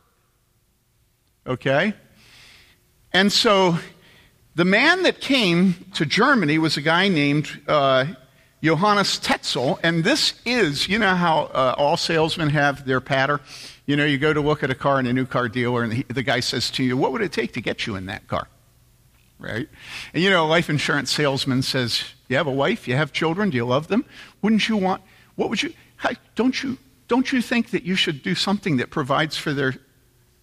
Okay? 1.47 1.95
And 3.13 3.31
so 3.31 3.79
the 4.55 4.65
man 4.65 5.03
that 5.03 5.21
came 5.21 5.75
to 5.95 6.07
Germany 6.07 6.59
was 6.59 6.77
a 6.77 6.81
guy 6.81 7.09
named 7.09 7.61
uh, 7.69 8.07
Johannes 8.63 9.19
Tetzel, 9.19 9.79
and 9.83 10.05
this 10.05 10.35
is, 10.47 10.89
you 10.89 10.99
know 10.99 11.15
how 11.15 11.45
uh, 11.47 11.75
all 11.77 11.97
salesmen 11.97 12.51
have 12.51 12.87
their 12.87 13.01
patter? 13.01 13.41
You 13.87 13.97
know, 13.97 14.05
you 14.05 14.19
go 14.19 14.33
to 14.33 14.41
look 14.41 14.63
at 14.63 14.71
a 14.71 14.75
car 14.75 15.01
in 15.01 15.07
a 15.07 15.13
new 15.13 15.27
car 15.27 15.49
dealer, 15.49 15.83
and 15.83 15.93
the, 15.93 16.03
the 16.09 16.23
guy 16.23 16.41
says 16.41 16.71
to 16.73 16.85
you, 16.85 16.97
What 16.97 17.13
would 17.13 17.23
it 17.23 17.33
take 17.33 17.53
to 17.55 17.61
get 17.61 17.87
you 17.87 17.97
in 17.97 18.07
that 18.07 18.29
car? 18.29 18.49
Right? 19.39 19.69
And 20.15 20.23
you 20.23 20.31
know, 20.31 20.45
a 20.45 20.47
life 20.47 20.71
insurance 20.71 21.11
salesman 21.11 21.63
says, 21.63 22.05
You 22.29 22.37
have 22.37 22.47
a 22.47 22.53
wife, 22.53 22.87
you 22.87 22.95
have 22.95 23.13
children, 23.13 23.51
do 23.51 23.57
you 23.57 23.67
love 23.67 23.89
them? 23.89 24.05
Wouldn't 24.41 24.69
you 24.69 24.77
want, 24.77 25.03
what 25.35 25.51
would 25.51 25.63
you, 25.63 25.75
don't 26.35 26.63
you, 26.63 26.79
don't 27.09 27.33
you 27.33 27.43
think 27.43 27.71
that 27.71 27.83
you 27.83 27.97
should 27.97 28.23
do 28.23 28.35
something 28.35 28.77
that 28.77 28.91
provides 28.91 29.37
for 29.37 29.53
their 29.53 29.75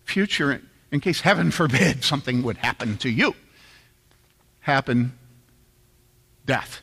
future 0.03 0.51
in, 0.91 0.99
case, 0.99 1.21
heaven 1.21 1.51
forbid, 1.51 2.03
something 2.03 2.43
would 2.43 2.57
happen 2.57 2.97
to 2.97 3.09
you? 3.09 3.35
Happen, 4.61 5.17
death, 6.45 6.81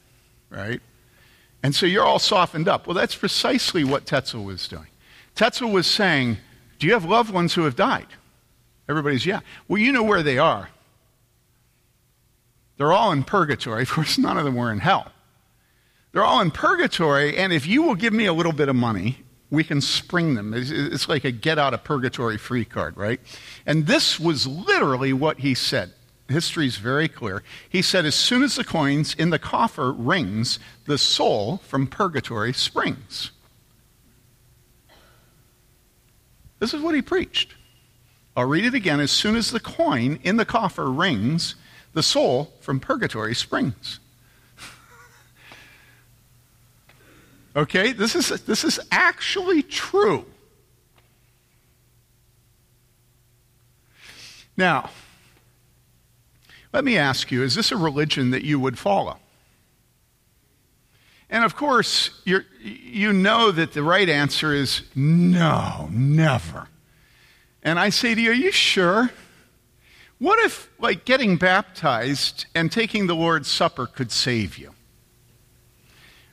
right? 0.51 0.81
And 1.62 1.75
so 1.75 1.87
you're 1.87 2.05
all 2.05 2.19
softened 2.19 2.69
up. 2.69 2.87
Well, 2.87 2.95
that's 2.95 3.14
precisely 3.14 3.85
what 3.85 4.07
Tetzel 4.07 4.45
was 4.45 4.69
doing. 4.69 4.87
Tetzel 5.35 5.71
was 5.71 5.87
saying, 5.87 6.38
Do 6.79 6.87
you 6.87 6.92
have 6.92 7.05
loved 7.05 7.33
ones 7.33 7.55
who 7.55 7.62
have 7.64 7.77
died? 7.77 8.07
Everybody's, 8.88 9.27
yeah. 9.27 9.40
Well, 9.69 9.79
you 9.79 9.92
know 9.92 10.03
where 10.03 10.23
they 10.23 10.38
are. 10.38 10.71
They're 12.77 12.92
all 12.92 13.12
in 13.12 13.25
purgatory. 13.25 13.83
Of 13.87 13.90
course, 13.90 14.19
none 14.19 14.38
of 14.38 14.45
them 14.45 14.55
were 14.55 14.71
in 14.71 14.79
hell. 14.79 15.12
They're 16.12 16.25
all 16.25 16.40
in 16.40 16.51
purgatory, 16.51 17.37
and 17.37 17.53
if 17.53 17.66
you 17.66 17.83
will 17.83 17.95
give 17.95 18.12
me 18.12 18.27
a 18.27 18.33
little 18.33 18.53
bit 18.53 18.69
of 18.69 18.77
money, 18.77 19.19
we 19.50 19.62
can 19.62 19.80
spring 19.80 20.35
them. 20.35 20.52
It's 20.56 21.09
like 21.09 21.24
a 21.24 21.30
get 21.30 21.59
out 21.59 21.74
of 21.74 21.85
purgatory 21.85 22.37
free 22.38 22.64
card, 22.64 22.96
right? 22.96 23.20
And 23.64 23.87
this 23.87 24.18
was 24.18 24.46
literally 24.46 25.12
what 25.12 25.38
he 25.38 25.54
said. 25.54 25.92
History 26.28 26.66
is 26.66 26.76
very 26.76 27.06
clear. 27.06 27.44
He 27.68 27.82
said, 27.82 28.04
as 28.04 28.16
soon 28.16 28.42
as 28.42 28.56
the 28.56 28.64
coins 28.64 29.14
in 29.14 29.30
the 29.30 29.38
coffer 29.38 29.92
rings, 29.92 30.59
the 30.87 30.98
soul 30.98 31.59
from 31.59 31.87
purgatory 31.87 32.52
springs. 32.52 33.30
This 36.59 36.74
is 36.74 36.82
what 36.82 36.96
he 36.96 37.02
preached. 37.02 37.54
I'll 38.37 38.46
read 38.46 38.64
it 38.64 38.74
again. 38.74 38.98
As 38.98 39.12
soon 39.12 39.37
as 39.37 39.50
the 39.52 39.61
coin 39.61 40.18
in 40.24 40.37
the 40.37 40.44
coffer 40.44 40.90
rings, 40.90 41.54
the 41.92 42.02
soul 42.02 42.52
from 42.61 42.80
purgatory 42.80 43.35
springs. 43.35 44.00
Okay, 47.57 47.92
this 47.92 48.14
is, 48.14 48.29
this 48.45 48.62
is 48.62 48.79
actually 48.92 49.62
true. 49.62 50.27
Now, 54.57 54.90
let 56.73 56.85
me 56.85 56.97
ask 56.97 57.33
you 57.33 57.42
is 57.42 57.55
this 57.55 57.73
a 57.73 57.77
religion 57.77 58.31
that 58.31 58.45
you 58.45 58.61
would 58.61 58.79
follow? 58.79 59.19
And 61.29 61.42
of 61.45 61.57
course, 61.57 62.11
you 62.25 63.12
know 63.12 63.51
that 63.51 63.73
the 63.73 63.83
right 63.83 64.09
answer 64.09 64.55
is 64.55 64.83
no, 64.95 65.88
never. 65.90 66.69
And 67.62 67.81
I 67.81 67.88
say 67.88 68.14
to 68.14 68.21
you, 68.21 68.31
are 68.31 68.35
you 68.35 68.53
sure? 68.53 69.11
What 70.19 70.38
if, 70.45 70.71
like, 70.79 71.05
getting 71.05 71.37
baptized 71.37 72.47
and 72.55 72.71
taking 72.71 73.09
the 73.09 73.16
Lord's 73.16 73.49
Supper 73.49 73.87
could 73.87 74.12
save 74.12 74.57
you? 74.57 74.75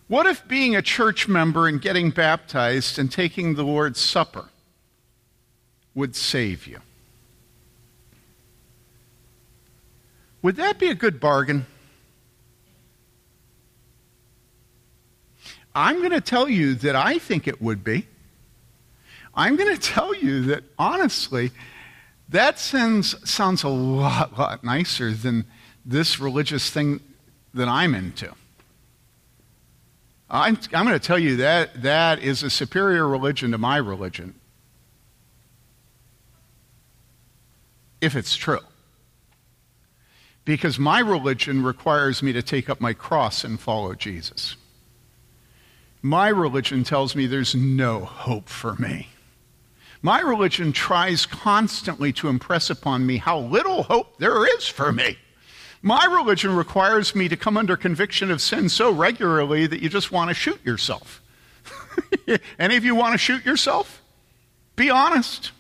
What 0.08 0.26
if 0.26 0.48
being 0.48 0.76
a 0.76 0.82
church 0.82 1.28
member 1.28 1.68
and 1.68 1.82
getting 1.82 2.10
baptized 2.10 3.00
and 3.00 3.12
taking 3.12 3.56
the 3.56 3.64
Lord's 3.64 4.00
Supper 4.00 4.50
would 5.96 6.16
save 6.16 6.68
you? 6.68 6.80
Would 10.42 10.58
that 10.58 10.78
be 10.78 10.90
a 10.90 10.96
good 10.96 11.20
bargain? 11.20 11.66
I'm 15.74 16.00
going 16.00 16.12
to 16.12 16.22
tell 16.22 16.50
you 16.50 16.76
that 16.76 16.96
I 16.96 17.18
think 17.18 17.48
it 17.48 17.62
would 17.62 17.84
be. 17.84 18.08
I'm 19.34 19.56
going 19.56 19.76
to 19.76 19.82
tell 19.82 20.14
you 20.14 20.44
that 20.44 20.64
honestly, 20.78 21.52
that 22.30 22.60
sounds, 22.60 23.30
sounds 23.30 23.64
a 23.64 23.70
lot, 23.70 24.38
lot 24.38 24.64
nicer 24.64 25.12
than 25.12 25.46
this 25.86 26.20
religious 26.20 26.70
thing 26.70 27.00
that 27.54 27.68
I'm 27.68 27.96
into. 27.96 28.34
I'm, 30.30 30.58
I'm 30.74 30.86
going 30.86 31.00
to 31.00 31.06
tell 31.06 31.20
you 31.20 31.38
that 31.38 31.84
that 31.84 32.20
is 32.20 32.44
a 32.44 32.50
superior 32.50 33.08
religion 33.08 33.52
to 33.52 33.58
my 33.58 33.78
religion. 33.78 34.36
If 38.02 38.16
it's 38.16 38.36
true. 38.36 38.60
Because 40.46 40.78
my 40.78 41.00
religion 41.00 41.64
requires 41.64 42.22
me 42.22 42.34
to 42.34 42.42
take 42.42 42.70
up 42.70 42.82
my 42.82 42.94
cross 42.94 43.44
and 43.44 43.60
follow 43.60 43.94
Jesus. 43.94 44.58
My 46.02 46.28
religion 46.28 46.84
tells 46.84 47.16
me 47.16 47.28
there's 47.28 47.56
no 47.56 48.04
hope 48.04 48.50
for 48.50 48.76
me. 48.76 49.08
My 50.02 50.20
religion 50.20 50.74
tries 50.74 51.26
constantly 51.26 52.12
to 52.14 52.28
impress 52.28 52.70
upon 52.70 53.06
me 53.06 53.18
how 53.18 53.40
little 53.40 53.84
hope 53.84 54.18
there 54.18 54.46
is 54.58 54.68
for 54.68 54.92
me. 54.92 55.18
My 55.84 56.06
religion 56.06 56.56
requires 56.56 57.14
me 57.14 57.28
to 57.28 57.38
come 57.38 57.58
under 57.58 57.78
conviction 57.78 58.32
of 58.32 58.42
sin 58.42 58.70
so 58.70 58.90
regularly 58.90 59.68
that 59.68 59.82
you 59.84 59.90
just 59.90 60.12
want 60.12 60.30
to 60.30 60.34
shoot 60.34 60.64
yourself. 60.66 61.22
Any 62.58 62.78
of 62.78 62.86
you 62.86 62.96
want 62.96 63.12
to 63.14 63.18
shoot 63.18 63.46
yourself? 63.46 64.02
Be 64.76 64.90
honest. 64.90 65.52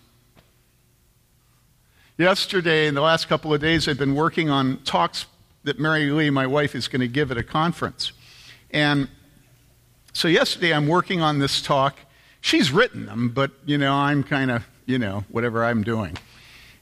Yesterday, 2.18 2.88
in 2.88 2.96
the 2.96 3.02
last 3.02 3.28
couple 3.28 3.54
of 3.54 3.60
days, 3.60 3.88
I've 3.88 4.00
been 4.00 4.16
working 4.16 4.50
on 4.50 4.78
talks 4.86 5.26
that 5.66 5.78
Mary 5.78 6.10
Lee, 6.10 6.30
my 6.30 6.48
wife, 6.48 6.74
is 6.74 6.88
going 6.88 7.02
to 7.02 7.08
give 7.08 7.30
at 7.30 7.38
a 7.38 7.44
conference. 7.44 8.14
And 8.72 9.10
so 10.14 10.28
yesterday, 10.28 10.74
I'm 10.74 10.88
working 10.88 11.22
on 11.22 11.40
this 11.40 11.62
talk 11.62 11.98
she's 12.44 12.72
written 12.72 13.08
them, 13.08 13.30
but, 13.30 13.52
you 13.66 13.78
know, 13.78 13.94
I'm 13.94 14.22
kind 14.22 14.52
of, 14.52 14.68
you 14.86 15.00
know, 15.00 15.24
whatever 15.30 15.64
I'm 15.64 15.82
doing. 15.82 16.18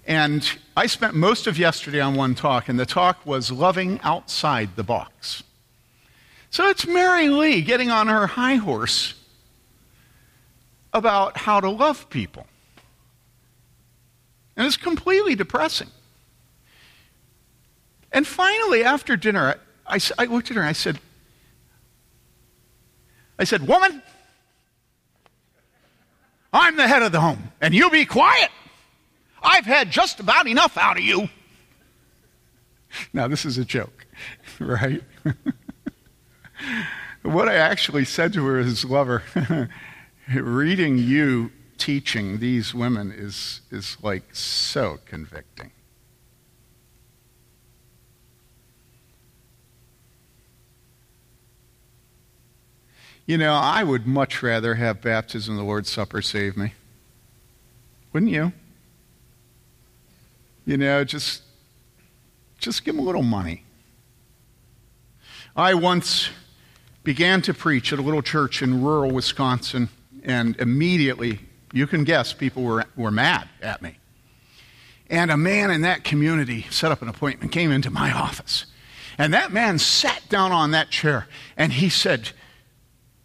And 0.05 0.49
I 0.75 0.87
spent 0.87 1.13
most 1.13 1.47
of 1.47 1.57
yesterday 1.57 2.01
on 2.01 2.15
one 2.15 2.35
talk, 2.35 2.69
and 2.69 2.79
the 2.79 2.85
talk 2.85 3.25
was 3.25 3.51
loving 3.51 3.99
outside 4.03 4.75
the 4.75 4.83
box. 4.83 5.43
So 6.49 6.67
it's 6.67 6.85
Mary 6.85 7.29
Lee 7.29 7.61
getting 7.61 7.91
on 7.91 8.07
her 8.07 8.27
high 8.27 8.55
horse 8.55 9.13
about 10.93 11.37
how 11.37 11.59
to 11.59 11.69
love 11.69 12.09
people. 12.09 12.45
And 14.57 14.67
it's 14.67 14.77
completely 14.77 15.35
depressing. 15.35 15.87
And 18.11 18.27
finally, 18.27 18.83
after 18.83 19.15
dinner, 19.15 19.55
I, 19.87 19.99
I, 20.17 20.25
looked 20.25 20.51
at 20.51 20.57
her 20.57 20.61
and 20.61 20.69
I 20.69 20.73
said, 20.73 20.99
I 23.39 23.45
said, 23.45 23.65
Woman, 23.65 24.01
I'm 26.51 26.75
the 26.75 26.87
head 26.87 27.01
of 27.01 27.13
the 27.13 27.21
home, 27.21 27.51
and 27.61 27.73
you 27.73 27.89
be 27.89 28.05
quiet. 28.05 28.49
I've 29.41 29.65
had 29.65 29.91
just 29.91 30.19
about 30.19 30.47
enough 30.47 30.77
out 30.77 30.97
of 30.97 31.04
you. 31.04 31.30
Now, 33.13 33.27
this 33.27 33.45
is 33.45 33.58
a 33.58 33.65
joke, 33.65 34.06
right? 34.60 35.04
what 37.23 37.47
I 37.47 37.56
actually 37.56 38.06
said 38.06 38.34
to 38.34 38.45
her 38.45 38.60
as 38.60 38.86
lover, 38.86 39.23
reading 40.34 40.97
you 40.97 41.51
teaching 41.77 42.39
these 42.39 42.73
women 42.73 43.12
is, 43.12 43.62
is 43.71 43.97
like 44.01 44.36
so 44.36 44.99
convicting. 45.06 45.71
You 53.25 53.38
know, 53.38 53.54
I 53.54 53.84
would 53.84 54.06
much 54.06 54.43
rather 54.43 54.75
have 54.75 55.01
baptism 55.01 55.56
the 55.56 55.63
Lord's 55.63 55.89
Supper 55.89 56.21
save 56.21 56.58
me. 56.58 56.73
Wouldn't 58.12 58.32
you? 58.32 58.51
You 60.65 60.78
know, 60.78 61.04
just, 61.04 61.41
just 62.60 62.86
give 62.86 62.95
them 62.95 63.04
a 63.04 63.06
little 63.06 63.24
money. 63.24 63.63
I 65.56 65.74
once 65.74 66.30
began 67.04 67.41
to 67.43 67.54
preach 67.54 67.91
at 67.91 68.00
a 68.00 68.02
little 68.02 68.21
church 68.21 68.62
in 68.62 68.84
rural 68.84 69.12
Wisconsin, 69.12 69.89
and 70.24 70.56
immediately, 70.58 71.39
you 71.74 71.88
can 71.88 72.04
guess, 72.04 72.32
people 72.32 72.63
were, 72.63 72.86
were 72.95 73.12
mad 73.12 73.50
at 73.62 73.82
me. 73.82 73.97
And 75.10 75.30
a 75.30 75.38
man 75.38 75.71
in 75.71 75.82
that 75.82 76.04
community 76.04 76.67
set 76.69 76.91
up 76.91 77.02
an 77.02 77.10
appointment, 77.10 77.52
came 77.52 77.71
into 77.71 77.89
my 77.89 78.12
office. 78.12 78.65
And 79.17 79.34
that 79.34 79.52
man 79.52 79.78
sat 79.78 80.21
down 80.30 80.52
on 80.52 80.71
that 80.71 80.89
chair 80.89 81.28
and 81.58 81.74
he 81.74 81.89
said, 81.89 82.30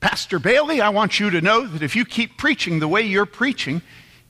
Pastor 0.01 0.39
Bayly, 0.39 0.81
I 0.81 0.89
want 0.89 1.21
you 1.21 1.31
to 1.31 1.41
know 1.41 1.67
that 1.67 1.83
if 1.83 1.95
you 1.95 2.05
keep 2.05 2.39
preaching 2.39 2.81
the 2.81 2.89
way 2.89 3.03
you're 3.03 3.25
preaching, 3.25 3.83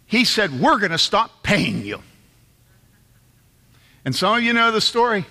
he 0.07 0.25
said, 0.25 0.61
we're 0.61 0.79
going 0.79 0.93
to 0.93 0.99
stop 0.99 1.43
paying 1.43 1.85
you. 1.85 2.03
And 4.07 4.15
some 4.15 4.39
of 4.39 4.43
you 4.45 4.53
know 4.53 4.71
the 4.71 4.81
story. 4.81 5.27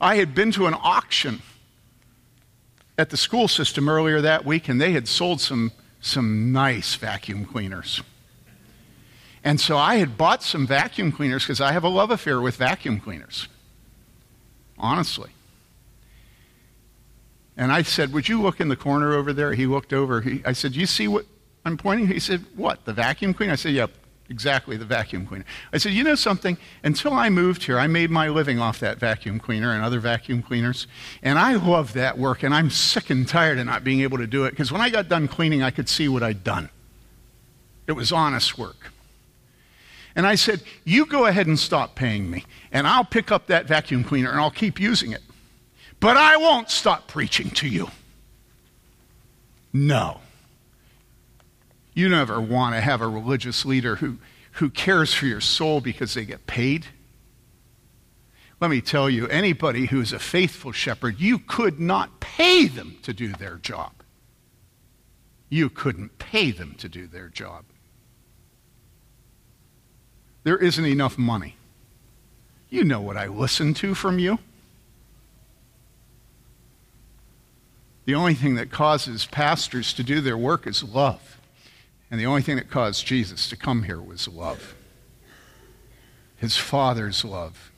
I 0.00 0.16
had 0.16 0.34
been 0.34 0.50
to 0.52 0.66
an 0.66 0.74
auction 0.74 1.40
at 2.98 3.10
the 3.10 3.16
school 3.16 3.46
system 3.46 3.88
earlier 3.88 4.20
that 4.20 4.44
week, 4.44 4.68
and 4.68 4.80
they 4.80 4.90
had 4.90 5.06
sold 5.06 5.40
some, 5.40 5.70
some 6.00 6.50
nice 6.50 6.96
vacuum 6.96 7.44
cleaners. 7.44 8.02
And 9.44 9.60
so 9.60 9.76
I 9.76 9.96
had 9.96 10.18
bought 10.18 10.42
some 10.42 10.66
vacuum 10.66 11.12
cleaners 11.12 11.44
because 11.44 11.60
I 11.60 11.70
have 11.70 11.84
a 11.84 11.88
love 11.88 12.10
affair 12.10 12.40
with 12.40 12.56
vacuum 12.56 12.98
cleaners. 12.98 13.46
Honestly. 14.76 15.30
And 17.56 17.70
I 17.70 17.82
said, 17.82 18.12
Would 18.12 18.28
you 18.28 18.42
look 18.42 18.60
in 18.60 18.66
the 18.66 18.76
corner 18.76 19.12
over 19.12 19.32
there? 19.32 19.54
He 19.54 19.66
looked 19.66 19.92
over. 19.92 20.22
He, 20.22 20.42
I 20.44 20.54
said, 20.54 20.74
You 20.74 20.86
see 20.86 21.06
what 21.06 21.24
I'm 21.64 21.76
pointing? 21.76 22.08
He 22.08 22.18
said, 22.18 22.44
What? 22.56 22.84
The 22.84 22.92
vacuum 22.92 23.32
cleaner? 23.32 23.52
I 23.52 23.56
said, 23.56 23.74
Yep, 23.74 23.92
exactly, 24.32 24.78
the 24.78 24.86
vacuum 24.86 25.26
cleaner. 25.26 25.44
I 25.72 25.78
said, 25.78 25.92
You 25.92 26.02
know 26.02 26.14
something? 26.14 26.56
Until 26.82 27.12
I 27.12 27.28
moved 27.28 27.64
here, 27.64 27.78
I 27.78 27.86
made 27.86 28.10
my 28.10 28.28
living 28.28 28.58
off 28.58 28.80
that 28.80 28.98
vacuum 28.98 29.38
cleaner 29.38 29.72
and 29.72 29.84
other 29.84 30.00
vacuum 30.00 30.42
cleaners. 30.42 30.86
And 31.22 31.38
I 31.38 31.54
love 31.54 31.92
that 31.92 32.18
work, 32.18 32.42
and 32.42 32.54
I'm 32.54 32.70
sick 32.70 33.10
and 33.10 33.28
tired 33.28 33.58
of 33.58 33.66
not 33.66 33.84
being 33.84 34.00
able 34.00 34.18
to 34.18 34.26
do 34.26 34.44
it 34.46 34.50
because 34.50 34.72
when 34.72 34.80
I 34.80 34.88
got 34.88 35.08
done 35.08 35.28
cleaning, 35.28 35.62
I 35.62 35.70
could 35.70 35.88
see 35.88 36.08
what 36.08 36.22
I'd 36.22 36.42
done. 36.42 36.70
It 37.86 37.92
was 37.92 38.10
honest 38.10 38.56
work. 38.56 38.90
And 40.16 40.26
I 40.26 40.34
said, 40.34 40.62
You 40.84 41.04
go 41.04 41.26
ahead 41.26 41.46
and 41.46 41.58
stop 41.58 41.94
paying 41.94 42.30
me, 42.30 42.44
and 42.72 42.86
I'll 42.86 43.04
pick 43.04 43.30
up 43.30 43.46
that 43.48 43.66
vacuum 43.66 44.02
cleaner 44.02 44.30
and 44.30 44.40
I'll 44.40 44.50
keep 44.50 44.80
using 44.80 45.12
it. 45.12 45.22
But 46.00 46.16
I 46.16 46.38
won't 46.38 46.70
stop 46.70 47.06
preaching 47.06 47.50
to 47.50 47.68
you. 47.68 47.90
No. 49.74 50.21
You 51.94 52.08
never 52.08 52.40
want 52.40 52.74
to 52.74 52.80
have 52.80 53.00
a 53.00 53.08
religious 53.08 53.64
leader 53.64 53.96
who, 53.96 54.18
who 54.52 54.70
cares 54.70 55.12
for 55.12 55.26
your 55.26 55.40
soul 55.40 55.80
because 55.80 56.14
they 56.14 56.24
get 56.24 56.46
paid. 56.46 56.86
Let 58.60 58.70
me 58.70 58.80
tell 58.80 59.10
you, 59.10 59.26
anybody 59.28 59.86
who 59.86 60.00
is 60.00 60.12
a 60.12 60.18
faithful 60.18 60.72
shepherd, 60.72 61.20
you 61.20 61.38
could 61.38 61.80
not 61.80 62.20
pay 62.20 62.66
them 62.66 62.96
to 63.02 63.12
do 63.12 63.32
their 63.32 63.56
job. 63.56 63.92
You 65.48 65.68
couldn't 65.68 66.18
pay 66.18 66.50
them 66.50 66.74
to 66.78 66.88
do 66.88 67.06
their 67.06 67.28
job. 67.28 67.64
There 70.44 70.56
isn't 70.56 70.86
enough 70.86 71.18
money. 71.18 71.56
You 72.70 72.84
know 72.84 73.00
what 73.00 73.16
I 73.16 73.26
listen 73.26 73.74
to 73.74 73.94
from 73.94 74.18
you. 74.18 74.38
The 78.06 78.14
only 78.14 78.34
thing 78.34 78.54
that 78.54 78.70
causes 78.70 79.26
pastors 79.26 79.92
to 79.94 80.02
do 80.02 80.20
their 80.20 80.38
work 80.38 80.66
is 80.66 80.82
love. 80.82 81.38
And 82.12 82.20
the 82.20 82.26
only 82.26 82.42
thing 82.42 82.56
that 82.56 82.68
caused 82.68 83.06
Jesus 83.06 83.48
to 83.48 83.56
come 83.56 83.84
here 83.84 83.98
was 83.98 84.28
love. 84.28 84.74
His 86.36 86.58
Father's 86.58 87.24
love 87.24 87.72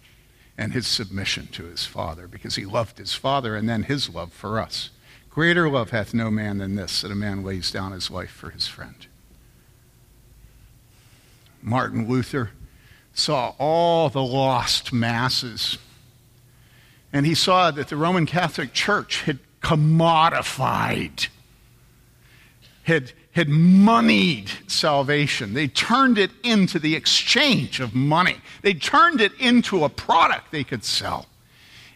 and 0.59 0.73
his 0.73 0.89
submission 0.89 1.47
to 1.53 1.67
his 1.67 1.87
Father 1.87 2.27
because 2.27 2.57
he 2.57 2.65
loved 2.65 2.99
his 2.99 3.15
Father 3.15 3.55
and 3.55 3.69
then 3.69 3.85
his 3.85 4.11
love 4.11 4.33
for 4.33 4.59
us. 4.59 4.91
Greater 5.31 5.71
love 5.71 5.91
hath 5.91 6.13
no 6.13 6.33
man 6.33 6.59
than 6.59 6.75
this, 6.75 7.03
that 7.03 7.13
a 7.13 7.15
man 7.15 7.45
lays 7.45 7.71
down 7.71 7.93
his 7.93 8.11
life 8.11 8.31
for 8.33 8.51
his 8.51 8.67
friend. 8.67 9.07
Martin 11.63 12.09
Luther 12.09 12.51
saw 13.13 13.55
all 13.59 14.09
the 14.09 14.23
lost 14.23 14.93
masses, 14.93 15.79
and 17.13 17.25
he 17.25 17.37
saw 17.37 17.71
that 17.71 17.87
the 17.87 17.97
Roman 17.97 18.27
Catholic 18.27 18.73
Church 18.73 19.23
had 19.23 19.39
commodified, 19.63 21.29
had, 22.83 23.13
had 23.35 23.49
moneyed 23.49 24.51
salvation. 24.69 25.55
They 25.55 25.69
turned 25.69 26.19
it 26.19 26.31
into 26.43 26.79
the 26.79 26.95
exchange 26.95 27.81
of 27.81 27.95
money. 27.95 28.37
They 28.63 28.75
turned 28.75 29.21
it 29.21 29.33
into 29.41 29.85
a 29.85 29.89
product 29.89 30.53
they 30.53 30.65
could 30.65 30.85
sell. 30.85 31.27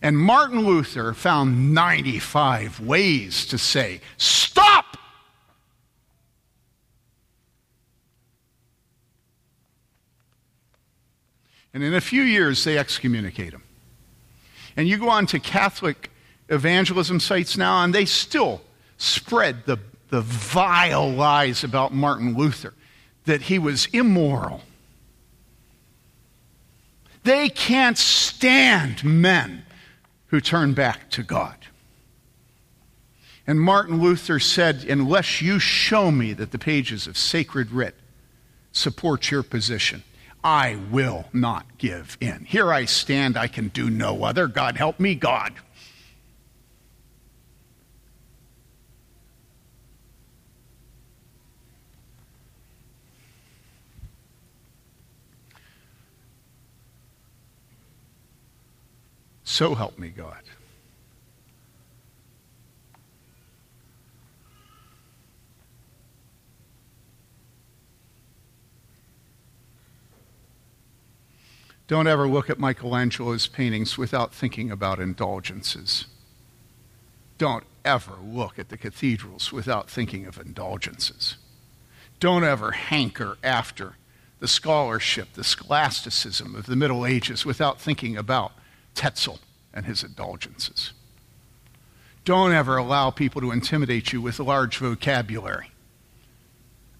And 0.02 0.18
Martin 0.18 0.60
Luther 0.60 1.14
found 1.14 1.74
95 1.74 2.80
ways 2.80 3.46
to 3.46 3.58
say, 3.58 4.00
Stop! 4.16 4.96
And 11.72 11.84
in 11.84 11.94
a 11.94 12.00
few 12.00 12.22
years, 12.22 12.64
they 12.64 12.78
excommunicate 12.78 13.52
him. 13.52 13.62
And 14.76 14.88
you 14.88 14.98
go 14.98 15.08
on 15.08 15.26
to 15.26 15.38
Catholic 15.38 16.10
evangelism 16.48 17.20
sites 17.20 17.56
now, 17.56 17.84
and 17.84 17.94
they 17.94 18.04
still 18.04 18.62
spread 18.96 19.66
the, 19.66 19.78
the 20.10 20.20
vile 20.20 21.10
lies 21.10 21.64
about 21.64 21.92
Martin 21.92 22.36
Luther 22.36 22.74
that 23.26 23.42
he 23.42 23.58
was 23.58 23.86
immoral. 23.86 24.62
They 27.24 27.48
can't 27.48 27.98
stand 27.98 29.04
men 29.04 29.66
who 30.28 30.40
turn 30.40 30.72
back 30.72 31.10
to 31.10 31.22
God. 31.22 31.56
And 33.46 33.60
Martin 33.60 34.00
Luther 34.00 34.38
said, 34.38 34.84
Unless 34.84 35.42
you 35.42 35.58
show 35.58 36.10
me 36.10 36.32
that 36.34 36.52
the 36.52 36.58
pages 36.58 37.06
of 37.06 37.16
sacred 37.16 37.70
writ 37.70 37.94
support 38.72 39.30
your 39.30 39.42
position, 39.42 40.02
I 40.44 40.78
will 40.90 41.26
not 41.32 41.78
give 41.78 42.16
in. 42.20 42.44
Here 42.44 42.72
I 42.72 42.84
stand, 42.84 43.36
I 43.36 43.48
can 43.48 43.68
do 43.68 43.90
no 43.90 44.24
other. 44.24 44.46
God 44.46 44.76
help 44.76 45.00
me, 45.00 45.14
God. 45.14 45.54
So 59.50 59.74
help 59.74 59.98
me, 59.98 60.10
God. 60.10 60.42
Don't 71.86 72.06
ever 72.06 72.28
look 72.28 72.50
at 72.50 72.58
Michelangelo's 72.58 73.46
paintings 73.46 73.96
without 73.96 74.34
thinking 74.34 74.70
about 74.70 75.00
indulgences. 75.00 76.04
Don't 77.38 77.64
ever 77.86 78.18
look 78.22 78.58
at 78.58 78.68
the 78.68 78.76
cathedrals 78.76 79.50
without 79.50 79.88
thinking 79.88 80.26
of 80.26 80.38
indulgences. 80.38 81.38
Don't 82.20 82.44
ever 82.44 82.72
hanker 82.72 83.38
after 83.42 83.94
the 84.40 84.48
scholarship, 84.48 85.32
the 85.32 85.42
scholasticism 85.42 86.54
of 86.54 86.66
the 86.66 86.76
Middle 86.76 87.06
Ages 87.06 87.46
without 87.46 87.80
thinking 87.80 88.14
about 88.14 88.52
Tetzel 88.94 89.38
and 89.72 89.86
his 89.86 90.02
indulgences. 90.02 90.92
Don't 92.24 92.52
ever 92.52 92.76
allow 92.76 93.10
people 93.10 93.40
to 93.40 93.50
intimidate 93.50 94.12
you 94.12 94.20
with 94.20 94.38
large 94.38 94.76
vocabulary 94.78 95.70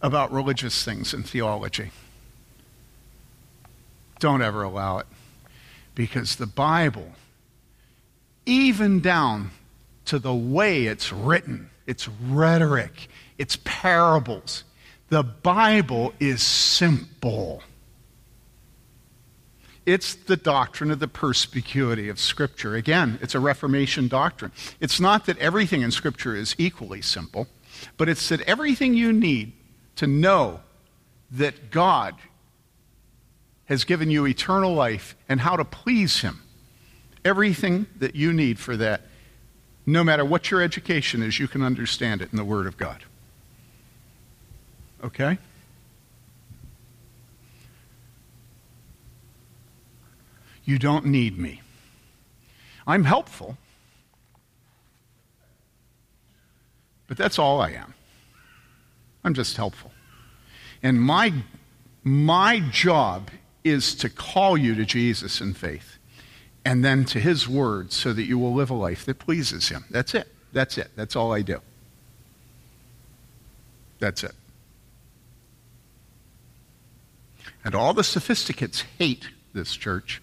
about 0.00 0.32
religious 0.32 0.84
things 0.84 1.12
and 1.12 1.26
theology. 1.26 1.90
Don't 4.20 4.42
ever 4.42 4.62
allow 4.62 4.98
it. 4.98 5.06
Because 5.94 6.36
the 6.36 6.46
Bible, 6.46 7.12
even 8.46 9.00
down 9.00 9.50
to 10.06 10.18
the 10.18 10.34
way 10.34 10.86
it's 10.86 11.12
written, 11.12 11.70
its 11.86 12.08
rhetoric, 12.08 13.08
its 13.36 13.58
parables, 13.64 14.64
the 15.08 15.22
Bible 15.22 16.14
is 16.20 16.42
simple. 16.42 17.62
It's 19.88 20.14
the 20.14 20.36
doctrine 20.36 20.90
of 20.90 20.98
the 20.98 21.08
perspicuity 21.08 22.10
of 22.10 22.20
Scripture. 22.20 22.76
Again, 22.76 23.18
it's 23.22 23.34
a 23.34 23.40
Reformation 23.40 24.06
doctrine. 24.06 24.52
It's 24.80 25.00
not 25.00 25.24
that 25.24 25.38
everything 25.38 25.80
in 25.80 25.90
Scripture 25.92 26.36
is 26.36 26.54
equally 26.58 27.00
simple, 27.00 27.46
but 27.96 28.06
it's 28.06 28.28
that 28.28 28.42
everything 28.42 28.92
you 28.92 29.14
need 29.14 29.54
to 29.96 30.06
know 30.06 30.60
that 31.30 31.70
God 31.70 32.16
has 33.64 33.84
given 33.84 34.10
you 34.10 34.26
eternal 34.26 34.74
life 34.74 35.16
and 35.26 35.40
how 35.40 35.56
to 35.56 35.64
please 35.64 36.20
Him. 36.20 36.42
Everything 37.24 37.86
that 37.98 38.14
you 38.14 38.34
need 38.34 38.58
for 38.58 38.76
that, 38.76 39.06
no 39.86 40.04
matter 40.04 40.22
what 40.22 40.50
your 40.50 40.60
education 40.60 41.22
is, 41.22 41.38
you 41.38 41.48
can 41.48 41.62
understand 41.62 42.20
it 42.20 42.28
in 42.30 42.36
the 42.36 42.44
Word 42.44 42.66
of 42.66 42.76
God. 42.76 43.04
Okay? 45.02 45.38
You 50.68 50.78
don't 50.78 51.06
need 51.06 51.38
me. 51.38 51.62
I'm 52.86 53.04
helpful, 53.04 53.56
but 57.06 57.16
that's 57.16 57.38
all 57.38 57.62
I 57.62 57.70
am. 57.70 57.94
I'm 59.24 59.32
just 59.32 59.56
helpful. 59.56 59.92
And 60.82 61.00
my, 61.00 61.32
my 62.04 62.60
job 62.70 63.30
is 63.64 63.94
to 63.94 64.10
call 64.10 64.58
you 64.58 64.74
to 64.74 64.84
Jesus 64.84 65.40
in 65.40 65.54
faith 65.54 65.96
and 66.66 66.84
then 66.84 67.06
to 67.06 67.18
his 67.18 67.48
word 67.48 67.90
so 67.90 68.12
that 68.12 68.24
you 68.24 68.38
will 68.38 68.52
live 68.52 68.68
a 68.68 68.74
life 68.74 69.06
that 69.06 69.18
pleases 69.18 69.70
him. 69.70 69.86
That's 69.88 70.14
it. 70.14 70.28
That's 70.52 70.76
it. 70.76 70.90
That's 70.94 71.16
all 71.16 71.32
I 71.32 71.40
do. 71.40 71.62
That's 74.00 74.22
it. 74.22 74.34
And 77.64 77.74
all 77.74 77.94
the 77.94 78.04
sophisticates 78.04 78.82
hate 78.98 79.28
this 79.54 79.74
church. 79.74 80.20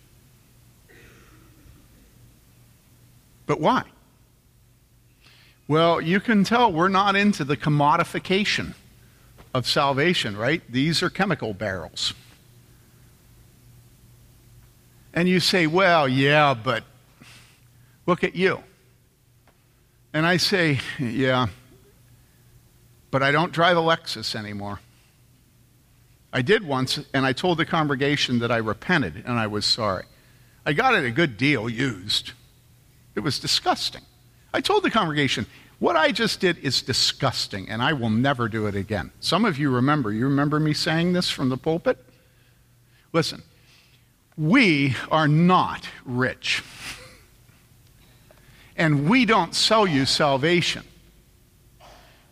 But 3.45 3.59
why? 3.59 3.83
Well, 5.67 5.99
you 5.99 6.19
can 6.19 6.43
tell 6.43 6.71
we're 6.71 6.89
not 6.89 7.15
into 7.15 7.43
the 7.43 7.57
commodification 7.57 8.75
of 9.53 9.67
salvation, 9.67 10.37
right? 10.37 10.61
These 10.69 11.01
are 11.01 11.09
chemical 11.09 11.53
barrels. 11.53 12.13
And 15.13 15.29
you 15.29 15.39
say, 15.39 15.65
well, 15.65 16.07
yeah, 16.07 16.53
but 16.53 16.83
look 18.05 18.23
at 18.23 18.35
you. 18.35 18.61
And 20.13 20.25
I 20.25 20.37
say, 20.37 20.79
yeah, 20.99 21.47
but 23.11 23.23
I 23.23 23.31
don't 23.31 23.51
drive 23.51 23.77
a 23.77 23.81
Lexus 23.81 24.35
anymore. 24.35 24.81
I 26.33 26.41
did 26.41 26.67
once, 26.67 26.99
and 27.13 27.25
I 27.25 27.31
told 27.31 27.57
the 27.57 27.65
congregation 27.65 28.39
that 28.39 28.51
I 28.51 28.57
repented 28.57 29.23
and 29.25 29.39
I 29.39 29.47
was 29.47 29.65
sorry. 29.65 30.03
I 30.65 30.73
got 30.73 30.93
it 30.93 31.05
a 31.05 31.11
good 31.11 31.37
deal 31.37 31.69
used. 31.69 32.33
It 33.15 33.21
was 33.21 33.39
disgusting. 33.39 34.01
I 34.53 34.61
told 34.61 34.83
the 34.83 34.91
congregation, 34.91 35.45
what 35.79 35.95
I 35.95 36.11
just 36.11 36.39
did 36.39 36.57
is 36.59 36.81
disgusting, 36.81 37.69
and 37.69 37.81
I 37.81 37.93
will 37.93 38.09
never 38.09 38.47
do 38.47 38.67
it 38.67 38.75
again. 38.75 39.11
Some 39.19 39.45
of 39.45 39.57
you 39.57 39.69
remember. 39.69 40.11
You 40.11 40.25
remember 40.25 40.59
me 40.59 40.73
saying 40.73 41.13
this 41.13 41.29
from 41.29 41.49
the 41.49 41.57
pulpit? 41.57 41.97
Listen, 43.11 43.43
we 44.37 44.95
are 45.11 45.27
not 45.27 45.87
rich. 46.05 46.63
And 48.77 49.09
we 49.09 49.23
don't 49.23 49.55
sell 49.55 49.87
you 49.87 50.05
salvation. 50.05 50.83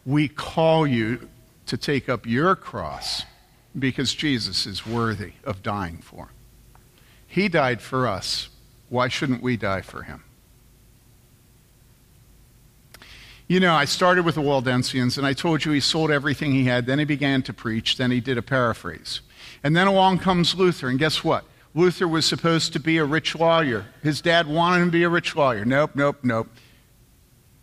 We 0.06 0.28
call 0.28 0.86
you 0.86 1.30
to 1.68 1.78
take 1.78 2.10
up 2.10 2.26
your 2.26 2.56
cross 2.58 3.24
because 3.80 4.14
Jesus 4.14 4.66
is 4.66 4.86
worthy 4.86 5.34
of 5.46 5.64
dying 5.64 6.00
for. 6.00 6.32
He 7.28 7.48
died 7.48 7.82
for 7.82 8.08
us. 8.08 8.50
Why 8.90 9.08
shouldn't 9.08 9.42
we 9.42 9.56
die 9.56 9.82
for 9.82 10.04
him? 10.04 10.24
You 13.54 13.60
know, 13.60 13.76
I 13.76 13.86
started 13.86 14.26
with 14.26 14.34
the 14.34 14.42
Waldensians, 14.42 15.16
and 15.16 15.28
I 15.28 15.34
told 15.34 15.64
you 15.64 15.74
he 15.74 15.80
sold 15.80 16.10
everything 16.10 16.54
he 16.54 16.64
had. 16.64 16.88
Then 16.88 16.98
he 16.98 17.06
began 17.06 17.44
to 17.44 17.54
preach. 17.54 17.98
Then 17.98 18.10
he 18.10 18.20
did 18.20 18.36
a 18.36 18.42
paraphrase. 18.42 19.22
And 19.64 19.76
then 19.76 19.86
along 19.86 20.20
comes 20.20 20.56
Luther, 20.56 20.88
and 20.88 20.98
guess 20.98 21.24
what? 21.24 21.46
Luther 21.76 22.08
was 22.08 22.26
supposed 22.26 22.74
to 22.74 22.80
be 22.80 22.98
a 22.98 23.06
rich 23.06 23.36
lawyer. 23.36 23.86
His 24.02 24.22
dad 24.22 24.48
wanted 24.48 24.82
him 24.82 24.88
to 24.88 24.92
be 24.92 25.04
a 25.04 25.10
rich 25.10 25.36
lawyer. 25.36 25.66
Nope, 25.66 25.92
nope, 25.94 26.18
nope. 26.24 26.48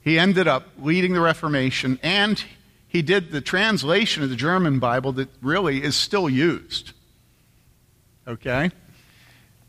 He 0.00 0.16
ended 0.16 0.46
up 0.46 0.68
leading 0.78 1.12
the 1.12 1.20
Reformation, 1.20 1.98
and 2.04 2.40
he 2.86 3.02
did 3.02 3.32
the 3.32 3.40
translation 3.40 4.22
of 4.22 4.30
the 4.30 4.36
German 4.36 4.78
Bible 4.78 5.10
that 5.14 5.28
really 5.42 5.82
is 5.82 5.96
still 5.96 6.30
used. 6.30 6.92
Okay? 8.28 8.70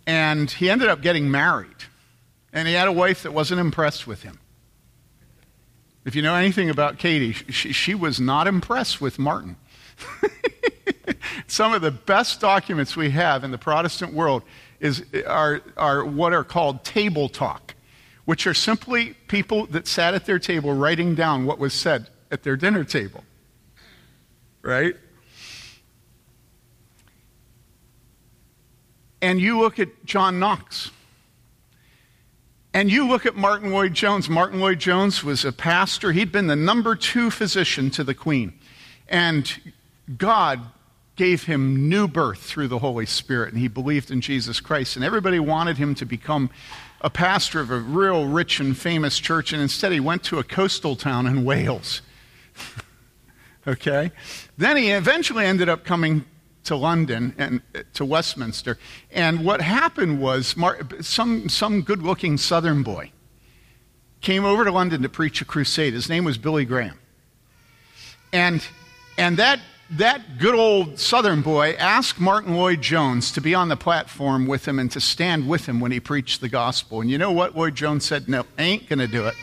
And 0.06 0.52
he 0.52 0.70
ended 0.70 0.88
up 0.88 1.02
getting 1.02 1.32
married. 1.32 1.70
And 2.54 2.68
he 2.68 2.76
had 2.76 2.88
a 2.88 2.92
wife 2.92 3.24
that 3.24 3.34
wasn't 3.34 3.60
impressed 3.60 4.06
with 4.06 4.22
him. 4.22 4.38
If 6.04 6.16
you 6.16 6.22
know 6.22 6.36
anything 6.36 6.70
about 6.70 6.98
Katie, 6.98 7.34
she, 7.34 7.74
she 7.74 7.94
was 7.94 8.20
not 8.20 8.48
impressed 8.48 9.00
with 9.00 9.20
Martin. 9.20 9.56
Some 11.48 11.74
of 11.74 11.82
the 11.82 11.92
best 11.92 12.40
documents 12.40 12.96
we 12.96 13.12
have 13.12 13.44
in 13.44 13.52
the 13.52 13.58
Protestant 13.58 14.14
world 14.14 14.44
is, 14.80 15.06
are, 15.28 15.62
are 15.78 16.04
what 16.04 16.34
are 16.34 16.44
called 16.44 16.84
table 16.84 17.30
talk, 17.30 17.76
which 18.26 18.48
are 18.48 18.54
simply 18.54 19.14
people 19.28 19.68
that 19.68 19.88
sat 19.88 20.16
at 20.16 20.26
their 20.26 20.40
table 20.40 20.74
writing 20.74 21.14
down 21.14 21.46
what 21.46 21.60
was 21.60 21.74
said 21.74 22.08
at 22.32 22.42
their 22.44 22.56
dinner 22.56 22.84
table. 22.84 23.24
Right? 24.64 24.96
And 29.22 29.40
you 29.40 29.60
look 29.60 29.80
at 29.80 30.04
John 30.04 30.40
Knox. 30.40 30.90
And 32.74 32.90
you 32.90 33.08
look 33.08 33.26
at 33.26 33.36
Martyn 33.36 33.72
Lloyd-Jones. 33.72 34.30
Martin 34.30 34.62
Lloyd 34.62 34.80
Jones 34.80 35.24
was 35.24 35.44
a 35.44 35.52
pastor. 35.52 36.14
He'd 36.14 36.32
been 36.32 36.48
the 36.48 36.56
number 36.56 36.96
two 36.96 37.30
physician 37.30 37.90
to 37.92 38.04
the 38.04 38.14
Queen. 38.14 38.54
And 39.10 39.74
God 40.18 40.62
gave 41.18 41.44
him 41.44 41.90
new 41.90 42.08
birth 42.08 42.40
through 42.40 42.70
the 42.70 42.80
Holy 42.80 43.06
Spirit, 43.06 43.52
and 43.54 43.62
he 43.62 43.68
believed 43.68 44.10
in 44.10 44.22
Jesus 44.22 44.60
Christ. 44.60 44.96
And 44.96 45.04
everybody 45.04 45.38
wanted 45.38 45.78
him 45.78 45.94
to 45.96 46.06
become 46.06 46.50
a 47.02 47.10
pastor 47.10 47.60
of 47.60 47.72
a 47.72 47.78
real 47.78 48.26
rich 48.26 48.60
and 48.60 48.78
famous 48.78 49.20
church, 49.20 49.52
and 49.52 49.62
instead 49.62 49.92
he 49.92 50.00
went 50.00 50.24
to 50.24 50.40
a 50.40 50.44
coastal 50.44 50.96
town 50.96 51.28
in 51.28 51.44
Wales. 51.44 52.02
okay? 53.68 54.12
Then 54.58 54.78
he 54.78 54.92
eventually 54.92 55.46
ended 55.46 55.68
up 55.68 55.84
coming 55.84 56.26
to 56.64 56.76
London 56.76 57.34
and 57.38 57.62
uh, 57.76 57.82
to 57.94 58.06
Westminster. 58.06 58.78
And 59.12 59.46
what 59.46 59.62
happened 59.62 60.20
was 60.20 60.56
some, 61.02 61.50
some 61.50 61.82
good 61.82 62.04
looking 62.04 62.38
southern 62.38 62.84
boy 62.84 63.12
came 64.22 64.46
over 64.46 64.64
to 64.64 64.72
London 64.72 65.02
to 65.02 65.10
preach 65.10 65.42
a 65.42 65.46
crusade. 65.46 65.94
His 65.94 66.08
name 66.08 66.24
was 66.24 66.38
Billy 66.38 66.66
Graham. 66.66 67.00
And, 68.32 68.66
and 69.18 69.38
that, 69.38 69.60
that 69.92 70.38
good 70.38 70.56
old 70.56 71.00
southern 71.00 71.42
boy 71.42 71.74
asked 71.74 72.20
Martyn 72.20 72.56
Lloyd-Jones 72.56 73.32
to 73.34 73.42
be 73.42 73.54
on 73.54 73.68
the 73.68 73.76
platform 73.76 74.46
with 74.46 74.68
him 74.68 74.80
and 74.80 74.90
to 74.92 75.02
stand 75.02 75.50
with 75.50 75.66
him 75.68 75.80
when 75.80 75.92
he 75.92 76.00
preached 76.00 76.40
the 76.40 76.50
gospel. 76.50 77.02
And 77.02 77.10
you 77.10 77.18
know 77.18 77.32
what? 77.32 77.58
Lloyd 77.58 77.76
Jones 77.76 78.06
said, 78.06 78.30
No, 78.30 78.46
I 78.58 78.64
ain't 78.64 78.88
going 78.88 79.00
to 79.00 79.08
do 79.08 79.28
it. 79.28 79.36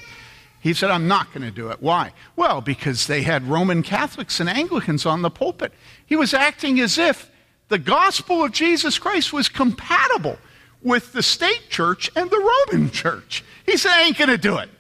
He 0.61 0.75
said, 0.75 0.91
I'm 0.91 1.07
not 1.07 1.33
going 1.33 1.45
to 1.45 1.53
do 1.53 1.71
it. 1.71 1.81
Why? 1.81 2.13
Well, 2.35 2.61
because 2.61 3.07
they 3.07 3.23
had 3.23 3.47
Roman 3.47 3.83
Catholics 3.83 4.41
and 4.41 4.49
Anglicans 4.49 5.07
on 5.07 5.23
the 5.23 5.31
pulpit. 5.31 5.73
He 6.09 6.17
was 6.17 6.33
acting 6.33 6.81
as 6.81 6.97
if 6.97 7.31
the 7.69 7.79
gospel 7.79 8.43
of 8.43 8.53
Jesus 8.53 8.99
Christ 8.99 9.33
was 9.33 9.49
compatible 9.49 10.39
with 10.83 11.13
the 11.13 11.23
state 11.23 11.69
church 11.69 12.11
and 12.17 12.31
the 12.31 12.39
Roman 12.73 12.91
church. 12.91 13.45
He 13.67 13.77
said, 13.77 13.93
I 13.93 14.03
ain't 14.05 14.17
going 14.17 14.31
to 14.31 14.39
do 14.39 14.57
it. 14.57 14.71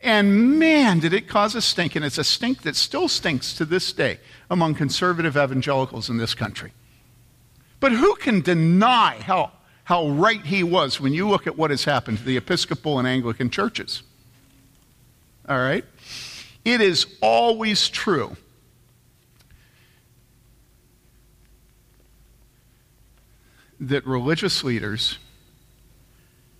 And 0.00 0.60
man, 0.60 1.00
did 1.00 1.12
it 1.12 1.26
cause 1.26 1.56
a 1.56 1.60
stink. 1.60 1.96
And 1.96 2.04
it's 2.04 2.18
a 2.18 2.24
stink 2.24 2.62
that 2.62 2.76
still 2.76 3.08
stinks 3.08 3.52
to 3.54 3.64
this 3.64 3.92
day 3.92 4.20
among 4.48 4.76
conservative 4.76 5.36
evangelicals 5.36 6.08
in 6.08 6.18
this 6.18 6.34
country. 6.34 6.72
But 7.80 7.90
who 7.90 8.14
can 8.14 8.40
deny 8.40 9.18
how, 9.20 9.50
how 9.82 10.08
right 10.08 10.44
he 10.44 10.62
was 10.62 11.00
when 11.00 11.12
you 11.14 11.28
look 11.28 11.48
at 11.48 11.58
what 11.58 11.70
has 11.70 11.82
happened 11.82 12.18
to 12.18 12.24
the 12.24 12.36
Episcopal 12.36 13.00
and 13.00 13.08
Anglican 13.08 13.50
churches? 13.50 14.04
All 15.48 15.58
right? 15.58 15.84
It 16.64 16.80
is 16.80 17.06
always 17.20 17.88
true. 17.88 18.36
That 23.80 24.06
religious 24.06 24.64
leaders 24.64 25.18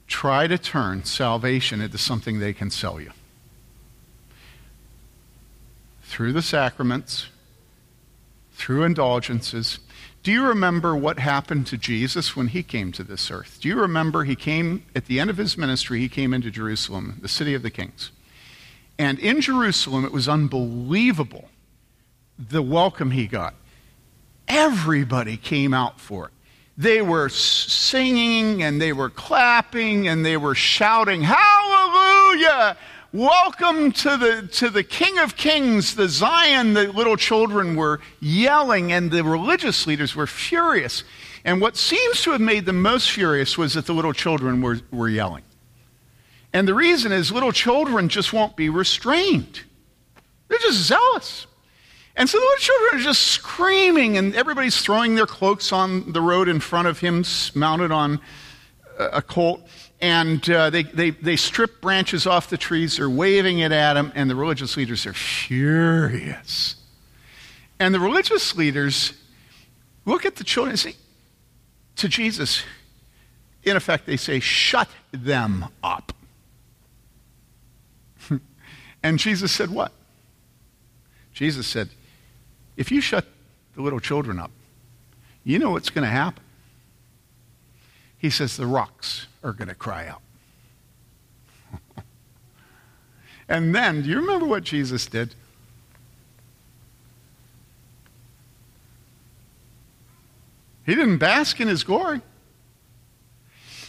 try 0.07 0.47
to 0.47 0.59
turn 0.59 1.05
salvation 1.05 1.81
into 1.81 1.99
something 1.99 2.39
they 2.39 2.53
can 2.53 2.71
sell 2.71 3.01
you. 3.01 3.11
Through 6.03 6.33
the 6.33 6.43
sacraments, 6.43 7.27
through 8.59 8.83
indulgences. 8.83 9.79
Do 10.23 10.33
you 10.33 10.45
remember 10.45 10.97
what 10.97 11.21
happened 11.21 11.67
to 11.69 11.77
Jesus 11.77 12.35
when 12.35 12.49
he 12.49 12.63
came 12.63 12.91
to 12.93 13.05
this 13.05 13.31
earth? 13.31 13.59
Do 13.61 13.69
you 13.69 13.81
remember 13.81 14.25
he 14.25 14.35
came, 14.35 14.85
at 14.97 15.07
the 15.07 15.21
end 15.21 15.31
of 15.31 15.37
his 15.37 15.57
ministry, 15.57 16.01
he 16.01 16.09
came 16.09 16.35
into 16.35 16.51
Jerusalem, 16.51 17.19
the 17.23 17.29
city 17.29 17.55
of 17.55 17.63
the 17.63 17.71
kings. 17.71 18.11
And 18.99 19.19
in 19.21 19.41
Jerusalem, 19.41 20.05
it 20.05 20.13
was 20.13 20.29
unbelievable 20.29 21.49
the 22.37 22.63
welcome 22.63 23.13
he 23.13 23.27
got. 23.27 23.55
Everybody 24.49 25.37
came 25.37 25.73
out 25.73 26.01
for 26.01 26.27
it. 26.27 26.33
They 26.79 27.03
were 27.03 27.29
singing 27.29 28.63
and 28.63 28.81
they 28.81 28.93
were 28.93 29.11
clapping 29.11 30.07
and 30.07 30.25
they 30.25 30.37
were 30.37 30.55
shouting, 30.55 31.23
Hallelujah! 31.23 32.77
Welcome 33.13 33.91
to 33.91 34.17
the, 34.17 34.49
to 34.53 34.71
the 34.71 34.85
King 34.85 35.19
of 35.19 35.35
Kings, 35.35 35.97
the 35.97 36.09
Zion. 36.09 36.75
The 36.75 36.93
little 36.93 37.17
children 37.17 37.75
were 37.75 37.99
yelling, 38.21 38.93
and 38.93 39.11
the 39.11 39.25
religious 39.25 39.89
leaders 39.89 40.15
were 40.15 40.29
furious. 40.29 41.03
And 41.45 41.61
what 41.61 41.77
seems 41.77 42.23
to 42.23 42.31
have 42.31 42.41
made 42.41 42.65
them 42.65 42.81
most 42.81 43.11
furious 43.11 43.59
was 43.59 43.75
that 43.75 43.87
the 43.87 43.95
little 43.95 44.13
children 44.13 44.63
were, 44.63 44.79
were 44.93 45.09
yelling. 45.09 45.43
And 46.53 46.69
the 46.69 46.75
reason 46.75 47.11
is 47.11 47.33
little 47.33 47.51
children 47.51 48.09
just 48.09 48.33
won't 48.33 48.55
be 48.55 48.69
restrained. 48.69 49.63
They're 50.47 50.59
just 50.59 50.79
zealous. 50.79 51.48
And 52.19 52.29
so 52.29 52.37
the 52.37 52.43
little 52.45 52.59
children 52.59 53.01
are 53.01 53.05
just 53.05 53.29
screaming, 53.29 54.19
and 54.19 54.35
everybody's 54.35 54.81
throwing 54.81 55.15
their 55.15 55.25
cloaks 55.25 55.73
on 55.73 56.13
the 56.13 56.21
road 56.21 56.49
in 56.49 56.59
front 56.59 56.89
of 56.89 56.99
him, 56.99 57.25
mounted 57.55 57.93
on 57.93 58.21
a 58.99 59.23
colt. 59.23 59.65
And 60.01 60.49
uh, 60.51 60.71
they, 60.71 60.83
they, 60.83 61.11
they 61.11 61.37
strip 61.37 61.81
branches 61.81 62.27
off 62.27 62.51
the 62.51 62.57
trees, 62.57 62.97
they're 62.97 63.09
waving 63.09 63.61
it 63.61 63.71
at 63.71 63.97
him, 63.97 64.11
and 64.17 64.29
the 64.29 64.35
religious 64.35 64.77
leaders 64.77 65.07
are 65.07 65.13
furious. 65.13 66.75
And 67.79 67.95
the 67.95 68.01
religious 68.01 68.57
leaders 68.57 69.13
look 70.05 70.27
at 70.27 70.35
the 70.35 70.45
children 70.45 70.73
and 70.73 70.79
say 70.81 70.97
to 71.97 72.09
Jesus, 72.09 72.65
in 73.63 73.77
effect, 73.77 74.07
they 74.07 74.17
say, 74.17 74.41
Shut 74.41 74.89
them 75.13 75.67
up. 75.85 76.13
And 79.05 79.21
Jesus 79.21 79.53
said, 79.53 79.71
What? 79.71 79.93
Jesus 81.33 81.69
said, 81.69 81.91
If 82.79 82.93
you 82.93 83.01
shut 83.01 83.27
the 83.75 83.83
little 83.83 83.99
children 83.99 84.39
up, 84.39 84.53
you 85.43 85.59
know 85.59 85.71
what's 85.73 85.91
going 85.91 86.05
to 86.05 86.11
happen. 86.11 86.45
He 88.17 88.31
says, 88.31 88.57
The 88.57 88.67
rocks 88.67 89.27
are 89.43 89.53
going 89.53 89.69
to 89.69 89.75
cry 89.75 90.07
out. 90.07 90.23
and 93.49 93.75
then, 93.75 94.03
do 94.03 94.09
you 94.09 94.21
remember 94.21 94.47
what 94.47 94.63
Jesus 94.63 95.07
did? 95.07 95.35
He 100.87 100.95
didn't 100.95 101.19
bask 101.19 101.61
in 101.61 101.67
his 101.67 101.83
glory. 101.83 102.23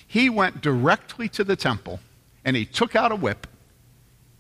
He 0.08 0.30
went 0.30 0.62
directly 0.62 1.30
to 1.30 1.44
the 1.44 1.56
temple 1.56 2.00
and 2.44 2.56
he 2.56 2.66
took 2.66 2.96
out 2.96 3.12
a 3.12 3.16
whip 3.16 3.46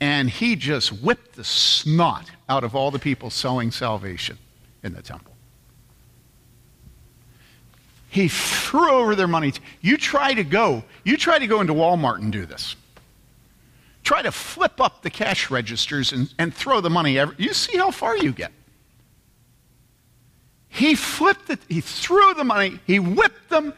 and 0.02 0.30
he 0.30 0.56
just 0.56 0.90
whipped 0.90 1.36
the 1.36 1.44
snot 1.44 2.30
out 2.48 2.64
of 2.64 2.76
all 2.76 2.92
the 2.92 3.00
people 3.00 3.30
selling 3.30 3.72
salvation 3.72 4.38
in 4.84 4.94
the 4.94 5.02
temple. 5.02 5.34
He 8.10 8.28
threw 8.28 8.90
over 8.90 9.16
their 9.16 9.28
money. 9.28 9.54
You 9.82 9.98
try 9.98 10.34
to 10.34 10.44
go, 10.44 10.84
you 11.04 11.16
try 11.16 11.38
to 11.38 11.48
go 11.48 11.62
into 11.62 11.74
Walmart 11.74 12.20
and 12.20 12.32
do 12.32 12.46
this. 12.46 12.76
Try 14.04 14.22
to 14.24 14.32
flip 14.32 14.82
up 14.82 15.04
the 15.04 15.10
cash 15.10 15.52
registers 15.52 16.12
and, 16.12 16.34
and 16.40 16.54
throw 16.54 16.82
the 16.82 16.90
money. 16.90 17.20
Every, 17.20 17.36
you 17.38 17.54
see 17.54 17.78
how 17.78 17.92
far 17.92 18.18
you 18.18 18.32
get. 18.32 18.52
He 20.70 20.96
flipped 20.96 21.50
it, 21.50 21.60
he 21.68 21.82
threw 21.82 22.34
the 22.36 22.44
money, 22.44 22.80
he 22.86 23.00
whipped 23.00 23.50
them, 23.50 23.74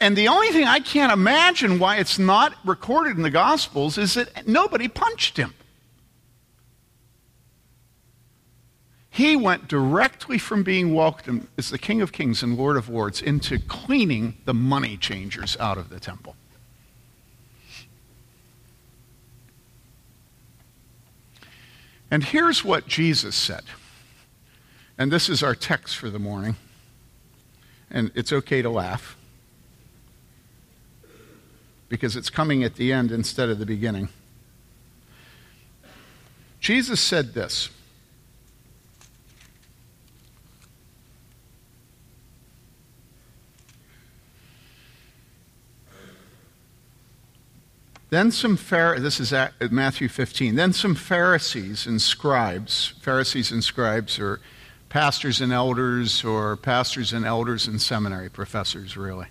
and 0.00 0.16
the 0.16 0.28
only 0.28 0.48
thing 0.48 0.64
I 0.64 0.80
can't 0.80 1.12
imagine 1.12 1.78
why 1.78 1.96
it's 1.96 2.18
not 2.18 2.54
recorded 2.64 3.18
in 3.18 3.22
the 3.22 3.30
Gospels 3.30 3.98
is 3.98 4.14
that 4.14 4.46
nobody 4.48 4.88
punched 4.88 5.36
him. 5.36 5.54
He 9.10 9.36
went 9.36 9.68
directly 9.68 10.38
from 10.38 10.62
being 10.62 10.94
welcomed 10.94 11.48
as 11.58 11.68
the 11.68 11.78
King 11.78 12.00
of 12.00 12.12
Kings 12.12 12.42
and 12.42 12.56
Lord 12.56 12.78
of 12.78 12.88
Lords 12.88 13.20
into 13.20 13.58
cleaning 13.58 14.38
the 14.46 14.54
money 14.54 14.96
changers 14.96 15.56
out 15.60 15.76
of 15.76 15.90
the 15.90 16.00
temple. 16.00 16.34
And 22.10 22.24
here's 22.24 22.64
what 22.64 22.86
Jesus 22.86 23.36
said. 23.36 23.64
And 24.96 25.12
this 25.12 25.28
is 25.28 25.42
our 25.42 25.54
text 25.54 25.96
for 25.96 26.08
the 26.08 26.18
morning. 26.18 26.56
And 27.90 28.10
it's 28.14 28.32
okay 28.32 28.62
to 28.62 28.70
laugh 28.70 29.16
because 31.90 32.16
it's 32.16 32.30
coming 32.30 32.64
at 32.64 32.76
the 32.76 32.92
end 32.92 33.12
instead 33.12 33.50
of 33.50 33.58
the 33.58 33.66
beginning. 33.66 34.08
Jesus 36.60 37.00
said 37.00 37.34
this. 37.34 37.68
Then 48.08 48.32
some 48.32 48.56
Pharisees, 48.56 49.02
this 49.02 49.20
is 49.20 49.32
at 49.32 49.70
Matthew 49.70 50.08
15. 50.08 50.56
Then 50.56 50.72
some 50.72 50.94
Pharisees 50.94 51.86
and 51.86 52.00
scribes, 52.02 52.94
Pharisees 53.00 53.52
and 53.52 53.62
scribes 53.62 54.18
are 54.18 54.40
pastors 54.88 55.40
and 55.40 55.52
elders, 55.52 56.24
or 56.24 56.56
pastors 56.56 57.12
and 57.12 57.24
elders 57.24 57.68
and 57.68 57.80
seminary 57.80 58.28
professors, 58.28 58.96
really. 58.96 59.28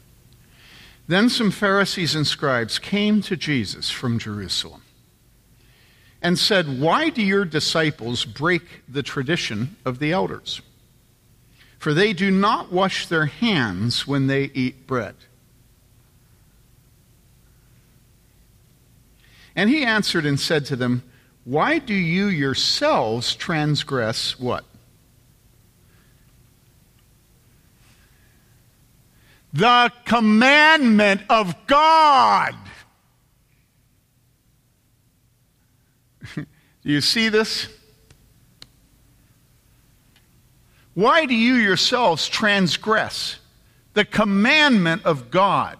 Then 1.09 1.27
some 1.27 1.49
Pharisees 1.49 2.13
and 2.13 2.27
scribes 2.27 2.77
came 2.77 3.23
to 3.23 3.35
Jesus 3.35 3.89
from 3.89 4.19
Jerusalem 4.19 4.83
and 6.21 6.37
said, 6.37 6.79
Why 6.79 7.09
do 7.09 7.23
your 7.23 7.45
disciples 7.45 8.25
break 8.25 8.61
the 8.87 9.01
tradition 9.01 9.75
of 9.83 9.97
the 9.97 10.11
elders? 10.11 10.61
For 11.79 11.95
they 11.95 12.13
do 12.13 12.29
not 12.29 12.71
wash 12.71 13.07
their 13.07 13.25
hands 13.25 14.05
when 14.05 14.27
they 14.27 14.51
eat 14.53 14.85
bread. 14.85 15.15
And 19.55 19.67
he 19.67 19.83
answered 19.83 20.27
and 20.27 20.39
said 20.39 20.63
to 20.67 20.75
them, 20.75 21.01
Why 21.43 21.79
do 21.79 21.95
you 21.95 22.27
yourselves 22.27 23.33
transgress 23.33 24.39
what? 24.39 24.63
The 29.51 29.91
commandment 30.05 31.21
of 31.29 31.55
God. 31.65 32.55
do 36.35 36.45
you 36.83 37.01
see 37.01 37.29
this? 37.29 37.67
Why 40.93 41.25
do 41.25 41.33
you 41.33 41.55
yourselves 41.55 42.27
transgress 42.27 43.39
the 43.93 44.05
commandment 44.05 45.05
of 45.05 45.31
God 45.31 45.77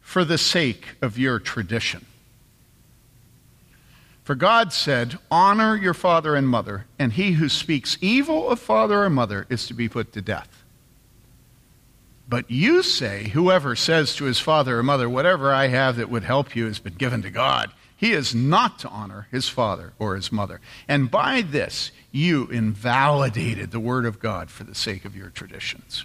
for 0.00 0.24
the 0.24 0.38
sake 0.38 0.96
of 1.02 1.18
your 1.18 1.38
tradition? 1.38 2.06
For 4.26 4.34
God 4.34 4.72
said, 4.72 5.20
Honor 5.30 5.76
your 5.76 5.94
father 5.94 6.34
and 6.34 6.48
mother, 6.48 6.86
and 6.98 7.12
he 7.12 7.34
who 7.34 7.48
speaks 7.48 7.96
evil 8.00 8.50
of 8.50 8.58
father 8.58 9.04
or 9.04 9.08
mother 9.08 9.46
is 9.48 9.68
to 9.68 9.74
be 9.74 9.88
put 9.88 10.12
to 10.14 10.20
death. 10.20 10.64
But 12.28 12.50
you 12.50 12.82
say, 12.82 13.28
Whoever 13.28 13.76
says 13.76 14.16
to 14.16 14.24
his 14.24 14.40
father 14.40 14.80
or 14.80 14.82
mother, 14.82 15.08
Whatever 15.08 15.52
I 15.52 15.68
have 15.68 15.94
that 15.94 16.10
would 16.10 16.24
help 16.24 16.56
you 16.56 16.64
has 16.64 16.80
been 16.80 16.94
given 16.94 17.22
to 17.22 17.30
God, 17.30 17.70
he 17.96 18.14
is 18.14 18.34
not 18.34 18.80
to 18.80 18.88
honor 18.88 19.28
his 19.30 19.48
father 19.48 19.92
or 19.96 20.16
his 20.16 20.32
mother. 20.32 20.60
And 20.88 21.08
by 21.08 21.42
this, 21.42 21.92
you 22.10 22.48
invalidated 22.48 23.70
the 23.70 23.78
word 23.78 24.04
of 24.04 24.18
God 24.18 24.50
for 24.50 24.64
the 24.64 24.74
sake 24.74 25.04
of 25.04 25.14
your 25.14 25.30
traditions. 25.30 26.04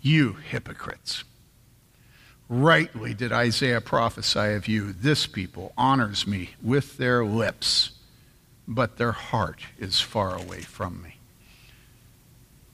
You 0.00 0.38
hypocrites. 0.50 1.24
Rightly 2.48 3.12
did 3.12 3.30
Isaiah 3.30 3.82
prophesy 3.82 4.54
of 4.54 4.68
you, 4.68 4.92
this 4.92 5.26
people 5.26 5.72
honors 5.76 6.26
me 6.26 6.50
with 6.62 6.96
their 6.96 7.22
lips, 7.24 7.90
but 8.66 8.96
their 8.96 9.12
heart 9.12 9.60
is 9.78 10.00
far 10.00 10.34
away 10.34 10.62
from 10.62 11.02
me. 11.02 11.16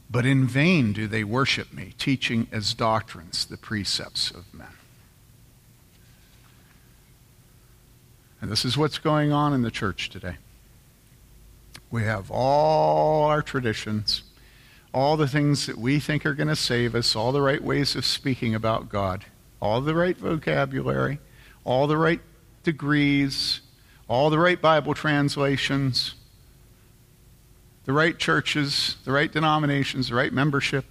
But 0.09 0.27
in 0.27 0.47
vain 0.47 0.93
do 0.93 1.09
they 1.09 1.25
worship 1.25 1.73
me, 1.73 1.95
teaching 1.99 2.47
as 2.53 2.73
doctrines 2.73 3.47
the 3.47 3.57
precepts 3.57 4.31
of 4.31 4.55
men. 4.55 4.69
And 8.41 8.53
this 8.53 8.65
is 8.65 8.79
what's 8.79 8.99
going 8.99 9.33
on 9.33 9.53
in 9.53 9.63
the 9.63 9.73
church 9.73 10.09
today. 10.09 10.37
We 11.91 12.05
have 12.05 12.31
all 12.31 13.25
our 13.25 13.43
traditions, 13.43 14.23
all 14.93 15.17
the 15.17 15.27
things 15.27 15.67
that 15.67 15.79
we 15.79 15.99
think 15.99 16.25
are 16.27 16.35
going 16.35 16.49
to 16.49 16.55
save 16.55 16.95
us, 16.95 17.17
all 17.17 17.33
the 17.33 17.43
right 17.43 17.63
ways 17.63 17.97
of 17.97 18.05
speaking 18.05 18.55
about 18.55 18.89
God 18.89 19.25
all 19.65 19.81
the 19.81 19.95
right 19.95 20.19
vocabulary, 20.19 21.19
all 21.65 21.87
the 21.87 21.97
right 21.97 22.21
degrees, 22.65 23.63
all 24.09 24.29
the 24.29 24.39
right 24.39 24.61
Bible 24.61 24.93
translations, 24.93 26.15
the 27.87 27.93
right 27.95 28.19
churches, 28.19 28.97
the 29.07 29.11
right 29.11 29.33
denominations, 29.33 30.11
the 30.11 30.15
right 30.15 30.35
membership. 30.35 30.85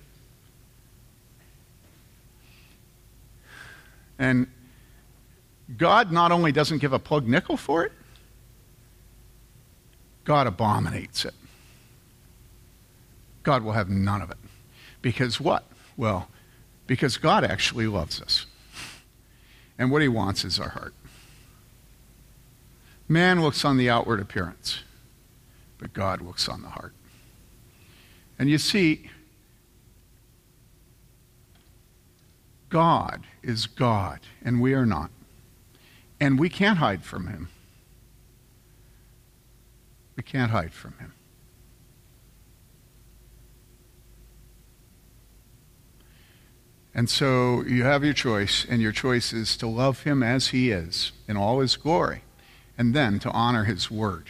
And 4.17 4.47
God 5.77 6.11
not 6.11 6.31
only 6.31 6.51
doesn't 6.51 6.79
give 6.79 6.93
a 6.93 6.99
plug 6.99 7.27
nickel 7.27 7.57
for 7.57 7.85
it, 7.85 7.91
God 10.23 10.47
abominates 10.47 11.25
it. 11.25 11.35
God 13.43 13.63
will 13.63 13.73
have 13.73 13.89
none 13.89 14.23
of 14.23 14.31
it. 14.31 14.37
Because 15.03 15.39
what? 15.39 15.63
Well, 15.95 16.27
because 16.87 17.17
God 17.17 17.43
actually 17.43 17.85
loves 17.85 18.19
us. 18.19 18.47
And 19.77 19.91
what 19.91 20.01
he 20.01 20.07
wants 20.07 20.45
is 20.45 20.59
our 20.59 20.69
heart. 20.69 20.93
Man 23.07 23.41
looks 23.41 23.65
on 23.65 23.77
the 23.77 23.89
outward 23.89 24.19
appearance, 24.19 24.79
but 25.77 25.93
God 25.93 26.21
looks 26.21 26.47
on 26.47 26.61
the 26.61 26.69
heart. 26.69 26.93
And 28.39 28.49
you 28.49 28.57
see, 28.57 29.09
God 32.69 33.23
is 33.43 33.67
God, 33.67 34.19
and 34.43 34.61
we 34.61 34.73
are 34.73 34.85
not. 34.85 35.11
And 36.19 36.39
we 36.39 36.49
can't 36.49 36.79
hide 36.79 37.03
from 37.03 37.27
him. 37.27 37.49
We 40.15 40.23
can't 40.23 40.51
hide 40.51 40.73
from 40.73 40.93
him. 40.99 41.12
And 46.95 47.09
so 47.09 47.63
you 47.63 47.83
have 47.83 48.03
your 48.03 48.13
choice, 48.13 48.65
and 48.69 48.81
your 48.81 48.91
choice 48.91 49.33
is 49.33 49.57
to 49.57 49.67
love 49.67 50.03
him 50.03 50.21
as 50.21 50.49
he 50.49 50.69
is 50.69 51.11
in 51.27 51.35
all 51.37 51.59
his 51.59 51.75
glory, 51.75 52.21
and 52.77 52.93
then 52.93 53.19
to 53.19 53.31
honor 53.31 53.63
his 53.63 53.89
word. 53.89 54.29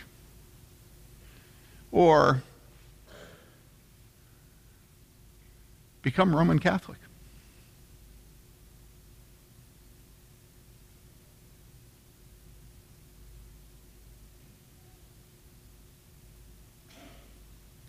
Or 1.91 2.41
become 6.01 6.35
Roman 6.35 6.59
Catholic. 6.59 6.99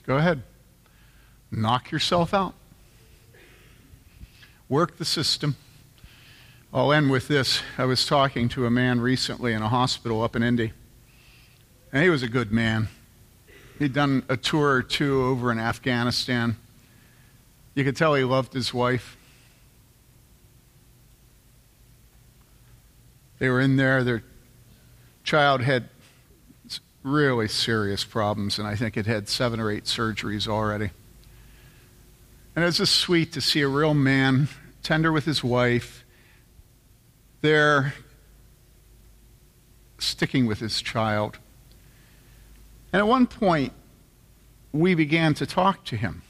Go 0.06 0.16
ahead. 0.16 0.42
Knock 1.50 1.90
yourself 1.90 2.34
out. 2.34 2.54
Work 4.74 4.96
the 4.96 5.04
system. 5.04 5.54
I'll 6.72 6.92
end 6.92 7.08
with 7.08 7.28
this. 7.28 7.62
I 7.78 7.84
was 7.84 8.04
talking 8.06 8.48
to 8.48 8.66
a 8.66 8.70
man 8.70 9.00
recently 9.00 9.52
in 9.52 9.62
a 9.62 9.68
hospital 9.68 10.20
up 10.20 10.34
in 10.34 10.42
Indy, 10.42 10.72
and 11.92 12.02
he 12.02 12.08
was 12.08 12.24
a 12.24 12.28
good 12.28 12.50
man. 12.50 12.88
He'd 13.78 13.92
done 13.92 14.24
a 14.28 14.36
tour 14.36 14.72
or 14.72 14.82
two 14.82 15.22
over 15.22 15.52
in 15.52 15.60
Afghanistan. 15.60 16.56
You 17.76 17.84
could 17.84 17.96
tell 17.96 18.14
he 18.14 18.24
loved 18.24 18.52
his 18.52 18.74
wife. 18.74 19.16
They 23.38 23.48
were 23.50 23.60
in 23.60 23.76
there. 23.76 24.02
Their 24.02 24.24
child 25.22 25.60
had 25.60 25.88
really 27.04 27.46
serious 27.46 28.02
problems, 28.02 28.58
and 28.58 28.66
I 28.66 28.74
think 28.74 28.96
it 28.96 29.06
had 29.06 29.28
seven 29.28 29.60
or 29.60 29.70
eight 29.70 29.84
surgeries 29.84 30.48
already. 30.48 30.90
And 32.56 32.64
it's 32.64 32.78
just 32.78 32.96
sweet 32.96 33.30
to 33.34 33.40
see 33.40 33.60
a 33.60 33.68
real 33.68 33.94
man, 33.94 34.48
tender 34.84 35.10
with 35.10 35.24
his 35.24 35.42
wife, 35.42 36.04
there 37.40 37.94
sticking 39.98 40.46
with 40.46 40.60
his 40.60 40.80
child. 40.80 41.38
And 42.92 43.00
at 43.00 43.08
one 43.08 43.26
point, 43.26 43.72
we 44.72 44.94
began 44.94 45.34
to 45.34 45.46
talk 45.46 45.84
to 45.86 45.96
him, 45.96 46.22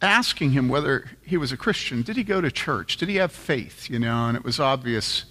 asking 0.00 0.52
him 0.52 0.68
whether 0.68 1.10
he 1.22 1.36
was 1.36 1.52
a 1.52 1.56
Christian. 1.56 2.02
Did 2.02 2.16
he 2.16 2.24
go 2.24 2.40
to 2.40 2.50
church? 2.50 2.96
Did 2.96 3.08
he 3.08 3.16
have 3.16 3.32
faith? 3.32 3.90
You 3.90 3.98
know, 3.98 4.28
and 4.28 4.36
it 4.36 4.44
was 4.44 4.58
obvious 4.58 5.26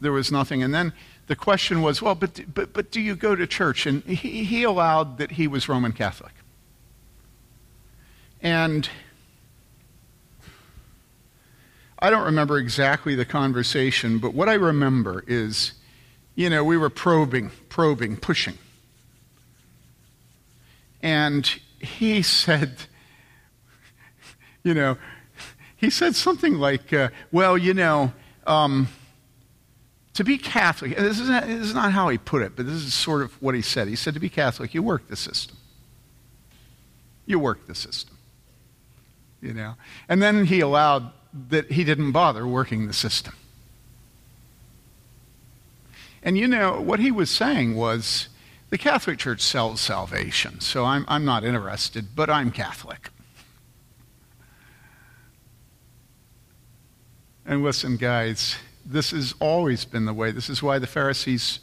there 0.00 0.12
was 0.12 0.30
nothing. 0.30 0.62
And 0.62 0.74
then 0.74 0.92
the 1.28 1.36
question 1.36 1.80
was, 1.80 2.02
well, 2.02 2.14
but, 2.14 2.40
but, 2.52 2.72
but 2.72 2.90
do 2.90 3.00
you 3.00 3.14
go 3.14 3.34
to 3.34 3.46
church? 3.46 3.86
And 3.86 4.02
he, 4.04 4.44
he 4.44 4.62
allowed 4.62 5.18
that 5.18 5.32
he 5.32 5.46
was 5.46 5.68
Roman 5.68 5.92
Catholic. 5.92 6.32
And 8.42 8.88
I 12.04 12.10
don't 12.10 12.24
remember 12.24 12.58
exactly 12.58 13.14
the 13.14 13.24
conversation, 13.24 14.18
but 14.18 14.34
what 14.34 14.46
I 14.46 14.54
remember 14.54 15.24
is, 15.26 15.72
you 16.34 16.50
know, 16.50 16.62
we 16.62 16.76
were 16.76 16.90
probing, 16.90 17.50
probing, 17.70 18.18
pushing. 18.18 18.58
And 21.02 21.46
he 21.78 22.20
said, 22.20 22.76
you 24.64 24.74
know, 24.74 24.98
he 25.76 25.88
said 25.88 26.14
something 26.14 26.58
like, 26.58 26.92
uh, 26.92 27.08
well, 27.32 27.56
you 27.56 27.72
know, 27.72 28.12
um, 28.46 28.88
to 30.12 30.24
be 30.24 30.36
Catholic, 30.36 30.98
this 30.98 31.18
is, 31.18 31.30
not, 31.30 31.46
this 31.46 31.68
is 31.68 31.74
not 31.74 31.92
how 31.92 32.10
he 32.10 32.18
put 32.18 32.42
it, 32.42 32.54
but 32.54 32.66
this 32.66 32.84
is 32.84 32.92
sort 32.92 33.22
of 33.22 33.32
what 33.40 33.54
he 33.54 33.62
said. 33.62 33.88
He 33.88 33.96
said, 33.96 34.12
to 34.12 34.20
be 34.20 34.28
Catholic, 34.28 34.74
you 34.74 34.82
work 34.82 35.08
the 35.08 35.16
system. 35.16 35.56
You 37.24 37.38
work 37.38 37.66
the 37.66 37.74
system 37.74 38.14
you 39.44 39.52
know. 39.52 39.74
And 40.08 40.22
then 40.22 40.46
he 40.46 40.60
allowed 40.60 41.12
that 41.34 41.72
he 41.72 41.82
didn't 41.82 42.12
bother 42.12 42.46
working 42.46 42.86
the 42.86 42.92
system. 42.92 43.34
And 46.22 46.38
you 46.38 46.46
know, 46.46 46.80
what 46.80 47.00
he 47.00 47.10
was 47.10 47.28
saying 47.28 47.74
was 47.74 48.28
the 48.70 48.78
Catholic 48.78 49.18
Church 49.18 49.40
sells 49.40 49.80
salvation, 49.80 50.60
so 50.60 50.84
I'm, 50.84 51.04
I'm 51.08 51.24
not 51.24 51.44
interested, 51.44 52.14
but 52.14 52.30
I'm 52.30 52.50
Catholic. 52.50 53.10
And 57.44 57.62
listen, 57.62 57.96
guys, 57.98 58.56
this 58.86 59.10
has 59.10 59.34
always 59.38 59.84
been 59.84 60.06
the 60.06 60.14
way. 60.14 60.30
This 60.30 60.48
is 60.48 60.62
why 60.62 60.78
the 60.78 60.86
Pharisees 60.86 61.60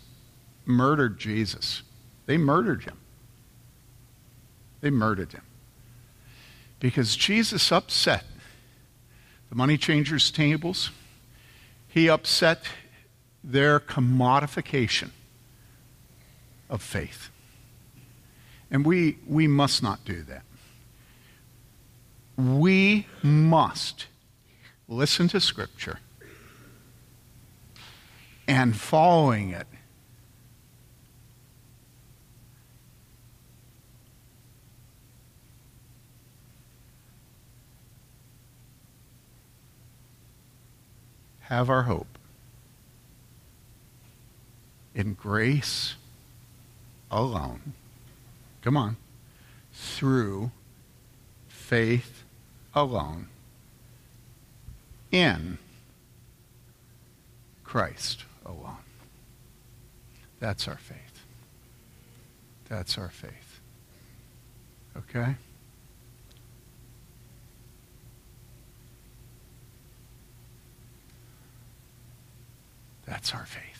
murdered 0.65 1.17
Jesus. 1.17 1.81
They 2.27 2.37
murdered 2.37 2.83
him. 2.83 2.97
They 4.81 4.89
murdered 4.89 5.31
him 5.31 5.43
because 6.79 7.15
Jesus 7.15 7.71
upset 7.71 8.25
the 9.51 9.55
money 9.57 9.77
changers' 9.77 10.31
tables. 10.31 10.91
He 11.89 12.09
upset 12.09 12.63
their 13.43 13.81
commodification 13.81 15.09
of 16.69 16.81
faith. 16.81 17.29
And 18.71 18.85
we, 18.85 19.17
we 19.27 19.47
must 19.47 19.83
not 19.83 20.05
do 20.05 20.23
that. 20.23 20.43
We 22.37 23.07
must 23.21 24.07
listen 24.87 25.27
to 25.27 25.41
Scripture 25.41 25.99
and 28.47 28.73
following 28.73 29.49
it 29.49 29.67
have 41.51 41.69
our 41.69 41.83
hope 41.83 42.17
in 44.95 45.13
grace 45.13 45.95
alone. 47.11 47.73
Come 48.61 48.77
on. 48.77 48.95
Through 49.73 50.51
faith 51.49 52.23
alone 52.73 53.27
in 55.11 55.57
Christ 57.65 58.23
alone. 58.45 58.77
That's 60.39 60.69
our 60.69 60.77
faith. 60.77 61.25
That's 62.69 62.97
our 62.97 63.09
faith. 63.09 63.59
Okay? 64.95 65.35
That's 73.11 73.33
our 73.33 73.45
faith. 73.45 73.70